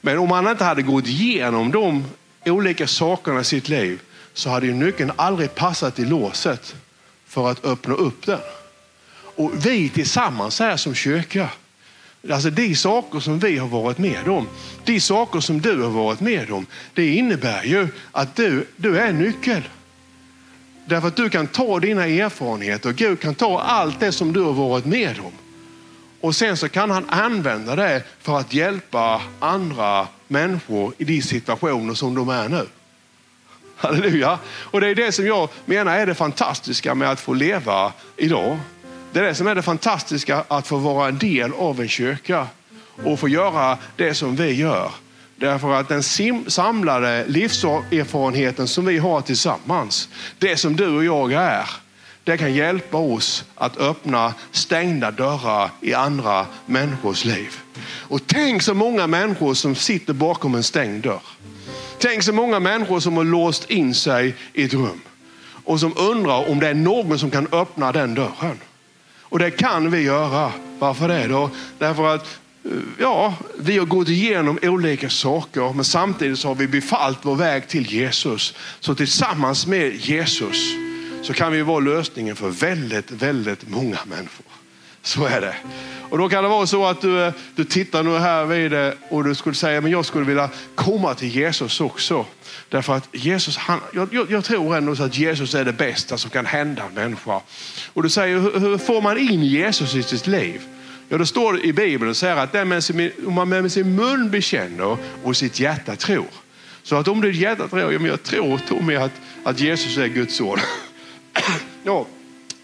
Men 0.00 0.18
om 0.18 0.30
han 0.30 0.48
inte 0.48 0.64
hade 0.64 0.82
gått 0.82 1.06
igenom 1.06 1.70
de 1.70 2.04
olika 2.44 2.86
sakerna 2.86 3.40
i 3.40 3.44
sitt 3.44 3.68
liv 3.68 4.00
så 4.32 4.50
hade 4.50 4.66
nyckeln 4.66 5.12
aldrig 5.16 5.54
passat 5.54 5.98
i 5.98 6.04
låset 6.04 6.74
för 7.26 7.50
att 7.50 7.64
öppna 7.64 7.94
upp 7.94 8.26
den. 8.26 8.40
Och 9.36 9.66
vi 9.66 9.88
tillsammans 9.88 10.60
här 10.60 10.76
som 10.76 10.94
kyrka, 10.94 11.48
alltså 12.30 12.50
de 12.50 12.74
saker 12.74 13.20
som 13.20 13.38
vi 13.38 13.58
har 13.58 13.68
varit 13.68 13.98
med 13.98 14.28
om, 14.28 14.48
de 14.84 15.00
saker 15.00 15.40
som 15.40 15.60
du 15.60 15.82
har 15.82 15.90
varit 15.90 16.20
med 16.20 16.50
om, 16.50 16.66
det 16.94 17.14
innebär 17.14 17.64
ju 17.64 17.88
att 18.12 18.36
du, 18.36 18.66
du 18.76 18.98
är 18.98 19.12
nyckel. 19.12 19.62
Därför 20.88 21.08
att 21.08 21.16
du 21.16 21.30
kan 21.30 21.46
ta 21.46 21.80
dina 21.80 22.06
erfarenheter 22.06 22.88
och 22.88 22.94
Gud 22.94 23.20
kan 23.20 23.34
ta 23.34 23.60
allt 23.60 24.00
det 24.00 24.12
som 24.12 24.32
du 24.32 24.42
har 24.42 24.52
varit 24.52 24.84
med 24.84 25.18
om. 25.18 25.32
Och 26.20 26.36
sen 26.36 26.56
så 26.56 26.68
kan 26.68 26.90
han 26.90 27.04
använda 27.08 27.76
det 27.76 28.02
för 28.20 28.38
att 28.38 28.54
hjälpa 28.54 29.22
andra 29.38 30.08
människor 30.28 30.92
i 30.98 31.04
de 31.04 31.22
situationer 31.22 31.94
som 31.94 32.14
de 32.14 32.28
är 32.28 32.48
nu. 32.48 32.66
Halleluja. 33.76 34.38
Och 34.46 34.80
det 34.80 34.88
är 34.88 34.94
det 34.94 35.12
som 35.12 35.26
jag 35.26 35.48
menar 35.64 35.98
är 35.98 36.06
det 36.06 36.14
fantastiska 36.14 36.94
med 36.94 37.10
att 37.10 37.20
få 37.20 37.34
leva 37.34 37.92
idag. 38.16 38.58
Det 39.12 39.18
är 39.18 39.24
det 39.24 39.34
som 39.34 39.46
är 39.46 39.54
det 39.54 39.62
fantastiska 39.62 40.44
att 40.48 40.66
få 40.66 40.76
vara 40.76 41.08
en 41.08 41.18
del 41.18 41.52
av 41.52 41.80
en 41.80 41.88
kyrka 41.88 42.46
och 43.04 43.20
få 43.20 43.28
göra 43.28 43.78
det 43.96 44.14
som 44.14 44.36
vi 44.36 44.52
gör. 44.52 44.90
Därför 45.36 45.72
att 45.72 45.88
den 45.88 46.02
samlade 46.50 47.24
livserfarenheten 47.26 48.68
som 48.68 48.84
vi 48.84 48.98
har 48.98 49.20
tillsammans, 49.20 50.08
det 50.38 50.56
som 50.56 50.76
du 50.76 50.88
och 50.88 51.04
jag 51.04 51.32
är, 51.32 51.70
det 52.24 52.36
kan 52.36 52.54
hjälpa 52.54 52.96
oss 52.96 53.44
att 53.54 53.76
öppna 53.76 54.34
stängda 54.50 55.10
dörrar 55.10 55.70
i 55.80 55.94
andra 55.94 56.46
människors 56.66 57.24
liv. 57.24 57.60
Och 58.08 58.20
tänk 58.26 58.62
så 58.62 58.74
många 58.74 59.06
människor 59.06 59.54
som 59.54 59.74
sitter 59.74 60.12
bakom 60.12 60.54
en 60.54 60.62
stängd 60.62 61.02
dörr. 61.02 61.22
Tänk 61.98 62.22
så 62.22 62.32
många 62.32 62.60
människor 62.60 63.00
som 63.00 63.16
har 63.16 63.24
låst 63.24 63.70
in 63.70 63.94
sig 63.94 64.34
i 64.52 64.64
ett 64.64 64.74
rum 64.74 65.00
och 65.64 65.80
som 65.80 65.92
undrar 65.96 66.50
om 66.50 66.60
det 66.60 66.68
är 66.68 66.74
någon 66.74 67.18
som 67.18 67.30
kan 67.30 67.48
öppna 67.52 67.92
den 67.92 68.14
dörren. 68.14 68.60
Och 69.20 69.38
det 69.38 69.50
kan 69.50 69.90
vi 69.90 70.00
göra. 70.00 70.52
Varför 70.78 71.08
det 71.08 71.26
då? 71.26 71.50
Därför 71.78 72.14
att 72.14 72.38
ja, 72.98 73.34
vi 73.58 73.78
har 73.78 73.86
gått 73.86 74.08
igenom 74.08 74.58
olika 74.62 75.10
saker, 75.10 75.72
men 75.72 75.84
samtidigt 75.84 76.38
så 76.38 76.48
har 76.48 76.54
vi 76.54 76.68
befallt 76.68 77.18
vår 77.22 77.34
väg 77.34 77.68
till 77.68 77.92
Jesus. 77.92 78.54
Så 78.80 78.94
tillsammans 78.94 79.66
med 79.66 79.94
Jesus 79.94 80.74
så 81.22 81.32
kan 81.32 81.52
vi 81.52 81.62
vara 81.62 81.80
lösningen 81.80 82.36
för 82.36 82.48
väldigt, 82.48 83.10
väldigt 83.10 83.68
många 83.68 83.98
människor. 84.04 84.46
Så 85.02 85.24
är 85.24 85.40
det. 85.40 85.54
Och 86.10 86.18
då 86.18 86.28
kan 86.28 86.42
det 86.42 86.48
vara 86.48 86.66
så 86.66 86.86
att 86.86 87.00
du, 87.00 87.22
eh, 87.22 87.32
du 87.54 87.64
tittar 87.64 88.02
nu 88.02 88.18
här 88.18 88.44
vid 88.44 88.70
det 88.70 88.94
och 89.08 89.24
du 89.24 89.34
skulle 89.34 89.54
säga, 89.54 89.80
men 89.80 89.92
jag 89.92 90.06
skulle 90.06 90.24
vilja 90.24 90.50
komma 90.74 91.14
till 91.14 91.28
Jesus 91.28 91.80
också. 91.80 92.26
Därför 92.68 92.96
att 92.96 93.08
Jesus, 93.12 93.56
han, 93.56 93.80
jag, 93.92 94.26
jag 94.30 94.44
tror 94.44 94.76
ändå 94.76 94.92
att 94.92 95.18
Jesus 95.18 95.54
är 95.54 95.64
det 95.64 95.72
bästa 95.72 96.18
som 96.18 96.30
kan 96.30 96.46
hända 96.46 96.82
en 96.82 96.94
människa. 96.94 97.40
Och 97.92 98.02
du 98.02 98.10
säger, 98.10 98.38
hur, 98.38 98.60
hur 98.60 98.78
får 98.78 99.02
man 99.02 99.18
in 99.18 99.42
Jesus 99.42 99.94
i 99.94 100.02
sitt 100.02 100.26
liv? 100.26 100.60
Ja, 101.08 101.18
det 101.18 101.26
står 101.26 101.64
i 101.64 101.72
Bibeln 101.72 102.10
och 102.10 102.16
säger 102.16 102.36
att 102.36 102.52
den 102.52 102.68
med 102.68 102.84
sin, 102.84 103.10
om 103.26 103.34
man 103.34 103.48
med 103.48 103.72
sin 103.72 103.94
mun 103.94 104.30
bekänner 104.30 104.96
och 105.22 105.36
sitt 105.36 105.60
hjärta 105.60 105.96
tror. 105.96 106.26
Så 106.82 106.96
att 106.96 107.08
om 107.08 107.20
ditt 107.20 107.36
hjärta 107.36 107.68
tror, 107.68 107.92
ja, 107.92 107.98
men 107.98 108.10
jag 108.10 108.22
tror 108.22 108.58
Tommy 108.68 108.94
att, 108.94 109.12
att 109.44 109.60
Jesus 109.60 109.96
är 109.96 110.06
Guds 110.06 110.36
son. 110.36 110.58
ja, 111.82 112.06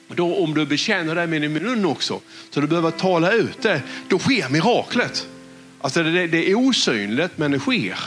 då 0.08 0.36
om 0.36 0.54
du 0.54 0.66
bekänner 0.66 1.14
det 1.14 1.26
med 1.26 1.42
din 1.42 1.52
mun 1.52 1.84
också, 1.84 2.20
så 2.50 2.60
du 2.60 2.66
behöver 2.66 2.90
tala 2.90 3.32
ut 3.32 3.62
det, 3.62 3.82
då 4.08 4.18
sker 4.18 4.48
miraklet. 4.48 5.26
Alltså 5.80 6.02
det, 6.02 6.26
det 6.26 6.50
är 6.50 6.54
osynligt 6.54 7.38
men 7.38 7.50
det 7.50 7.58
sker. 7.58 7.98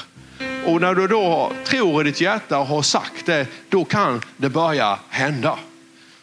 Och 0.65 0.81
när 0.81 0.95
du 0.95 1.07
då 1.07 1.51
tror 1.65 2.01
i 2.01 2.03
ditt 2.03 2.21
hjärta 2.21 2.59
och 2.59 2.67
har 2.67 2.81
sagt 2.81 3.25
det, 3.25 3.47
då 3.69 3.85
kan 3.85 4.21
det 4.37 4.49
börja 4.49 4.99
hända. 5.09 5.59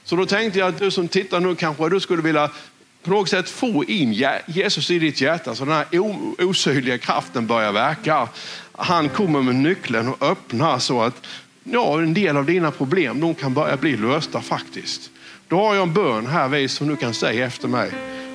Så 0.04 0.16
då 0.16 0.26
tänkte 0.26 0.58
jag 0.58 0.68
att 0.68 0.78
du 0.78 0.90
som 0.90 1.08
tittar 1.08 1.40
nu 1.40 1.54
kanske 1.54 1.88
du 1.88 2.00
skulle 2.00 2.22
vilja 2.22 2.50
på 3.02 3.10
något 3.10 3.28
sätt 3.28 3.48
få 3.48 3.84
in 3.84 4.12
Jesus 4.46 4.90
i 4.90 4.98
ditt 4.98 5.20
hjärta 5.20 5.54
så 5.54 5.64
den 5.64 5.74
här 5.74 5.86
osynliga 6.38 6.98
kraften 6.98 7.46
börjar 7.46 7.72
verka. 7.72 8.28
Han 8.72 9.08
kommer 9.08 9.42
med 9.42 9.54
nyckeln 9.54 10.08
och 10.08 10.22
öppnar 10.22 10.78
så 10.78 11.02
att 11.02 11.26
ja, 11.64 11.98
en 11.98 12.14
del 12.14 12.36
av 12.36 12.46
dina 12.46 12.70
problem 12.70 13.20
de 13.20 13.34
kan 13.34 13.54
börja 13.54 13.76
bli 13.76 13.96
lösta 13.96 14.40
faktiskt. 14.40 15.10
Då 15.48 15.56
har 15.56 15.74
jag 15.74 15.82
en 15.82 15.94
bön 15.94 16.26
här 16.26 16.68
som 16.68 16.88
du 16.88 16.96
kan 16.96 17.14
säga 17.14 17.46
efter 17.46 17.68
mig. 17.68 17.90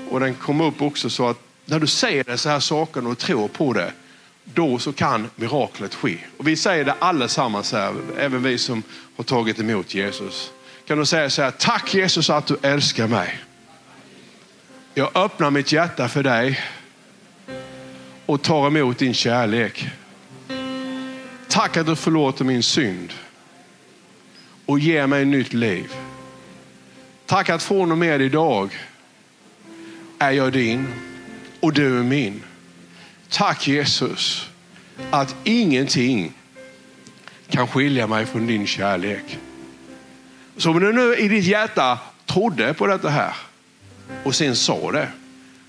Och 0.09 0.19
den 0.19 0.33
kommer 0.33 0.65
upp 0.65 0.81
också 0.81 1.09
så 1.09 1.27
att 1.27 1.39
när 1.65 1.79
du 1.79 1.87
säger 1.87 2.23
dessa 2.23 2.49
här 2.49 2.59
sakerna 2.59 3.09
och 3.09 3.17
tror 3.17 3.47
på 3.47 3.73
det, 3.73 3.91
då 4.43 4.79
så 4.79 4.93
kan 4.93 5.29
miraklet 5.35 5.95
ske. 5.95 6.17
Och 6.37 6.47
vi 6.47 6.55
säger 6.55 6.85
det 6.85 6.95
allesammans 6.99 7.71
här, 7.71 7.93
även 8.17 8.43
vi 8.43 8.57
som 8.57 8.83
har 9.15 9.23
tagit 9.23 9.59
emot 9.59 9.93
Jesus. 9.93 10.51
Kan 10.87 10.97
du 10.97 11.05
säga 11.05 11.29
så 11.29 11.41
här, 11.41 11.51
tack 11.51 11.93
Jesus 11.93 12.29
att 12.29 12.47
du 12.47 12.57
älskar 12.61 13.07
mig. 13.07 13.39
Jag 14.97 15.17
öppnar 15.17 15.51
mitt 15.51 15.71
hjärta 15.71 16.07
för 16.07 16.23
dig 16.23 16.59
och 18.25 18.41
tar 18.41 18.67
emot 18.67 18.97
din 18.97 19.13
kärlek. 19.13 19.89
Tack 21.47 21.77
att 21.77 21.85
du 21.85 21.95
förlåter 21.95 22.45
min 22.45 22.63
synd 22.63 23.13
och 24.65 24.79
ger 24.79 25.07
mig 25.07 25.21
ett 25.21 25.27
nytt 25.27 25.53
liv. 25.53 25.91
Tack 27.25 27.49
att 27.49 27.63
från 27.63 27.91
och 27.91 27.97
med 27.97 28.21
idag 28.21 28.77
är 30.19 30.31
jag 30.31 30.53
din 30.53 30.87
och 31.59 31.73
du 31.73 31.99
är 31.99 32.03
min. 32.03 32.43
Tack 33.29 33.67
Jesus 33.67 34.49
att 35.11 35.35
ingenting 35.43 36.33
kan 37.49 37.67
skilja 37.67 38.07
mig 38.07 38.25
från 38.25 38.47
din 38.47 38.67
kärlek. 38.67 39.37
Så 40.57 40.69
om 40.69 40.79
du 40.79 40.93
nu 40.93 41.15
i 41.15 41.27
ditt 41.27 41.45
hjärta 41.45 41.99
trodde 42.25 42.73
på 42.73 42.87
detta 42.87 43.09
här 43.09 43.33
och 44.23 44.35
sen 44.35 44.55
sa 44.55 44.91
det, 44.91 45.09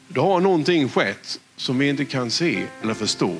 då 0.08 0.22
har 0.22 0.40
någonting 0.40 0.88
skett 0.88 1.40
som 1.56 1.78
vi 1.78 1.88
inte 1.88 2.04
kan 2.04 2.30
se 2.30 2.66
eller 2.82 2.94
förstå. 2.94 3.36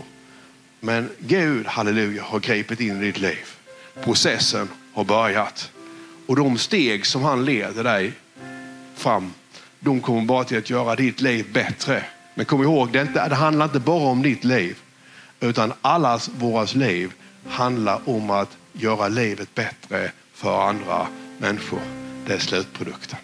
Men 0.81 1.11
Gud, 1.19 1.67
halleluja, 1.67 2.23
har 2.23 2.41
gripit 2.41 2.81
in 2.81 3.03
i 3.03 3.07
ditt 3.07 3.19
liv. 3.19 3.45
Processen 4.03 4.69
har 4.93 5.05
börjat. 5.05 5.71
Och 6.27 6.37
de 6.37 6.59
steg 6.59 7.07
som 7.07 7.23
han 7.23 7.45
leder 7.45 7.85
dig 7.85 8.13
fram, 8.95 9.33
de 9.81 10.01
kommer 10.01 10.23
bara 10.23 10.45
till 10.45 10.59
att 10.59 10.71
göra 10.71 10.97
ditt 10.97 11.21
liv 11.21 11.53
bättre. 11.53 12.05
Men 12.35 12.47
kom 12.47 12.63
ihåg, 12.63 12.93
det, 12.93 13.01
inte, 13.01 13.29
det 13.29 13.35
handlar 13.35 13.65
inte 13.67 13.81
bara 13.81 14.09
om 14.11 14.23
ditt 14.23 14.45
liv, 14.45 14.79
utan 15.41 15.73
allas 15.83 16.29
våras 16.29 16.75
liv 16.75 17.13
handlar 17.47 18.09
om 18.09 18.31
att 18.31 18.57
göra 18.73 19.09
livet 19.09 19.55
bättre 19.55 20.11
för 20.35 20.69
andra 20.69 21.07
människor. 21.39 21.81
Det 22.27 22.33
är 22.33 22.39
slutprodukten. 22.39 23.19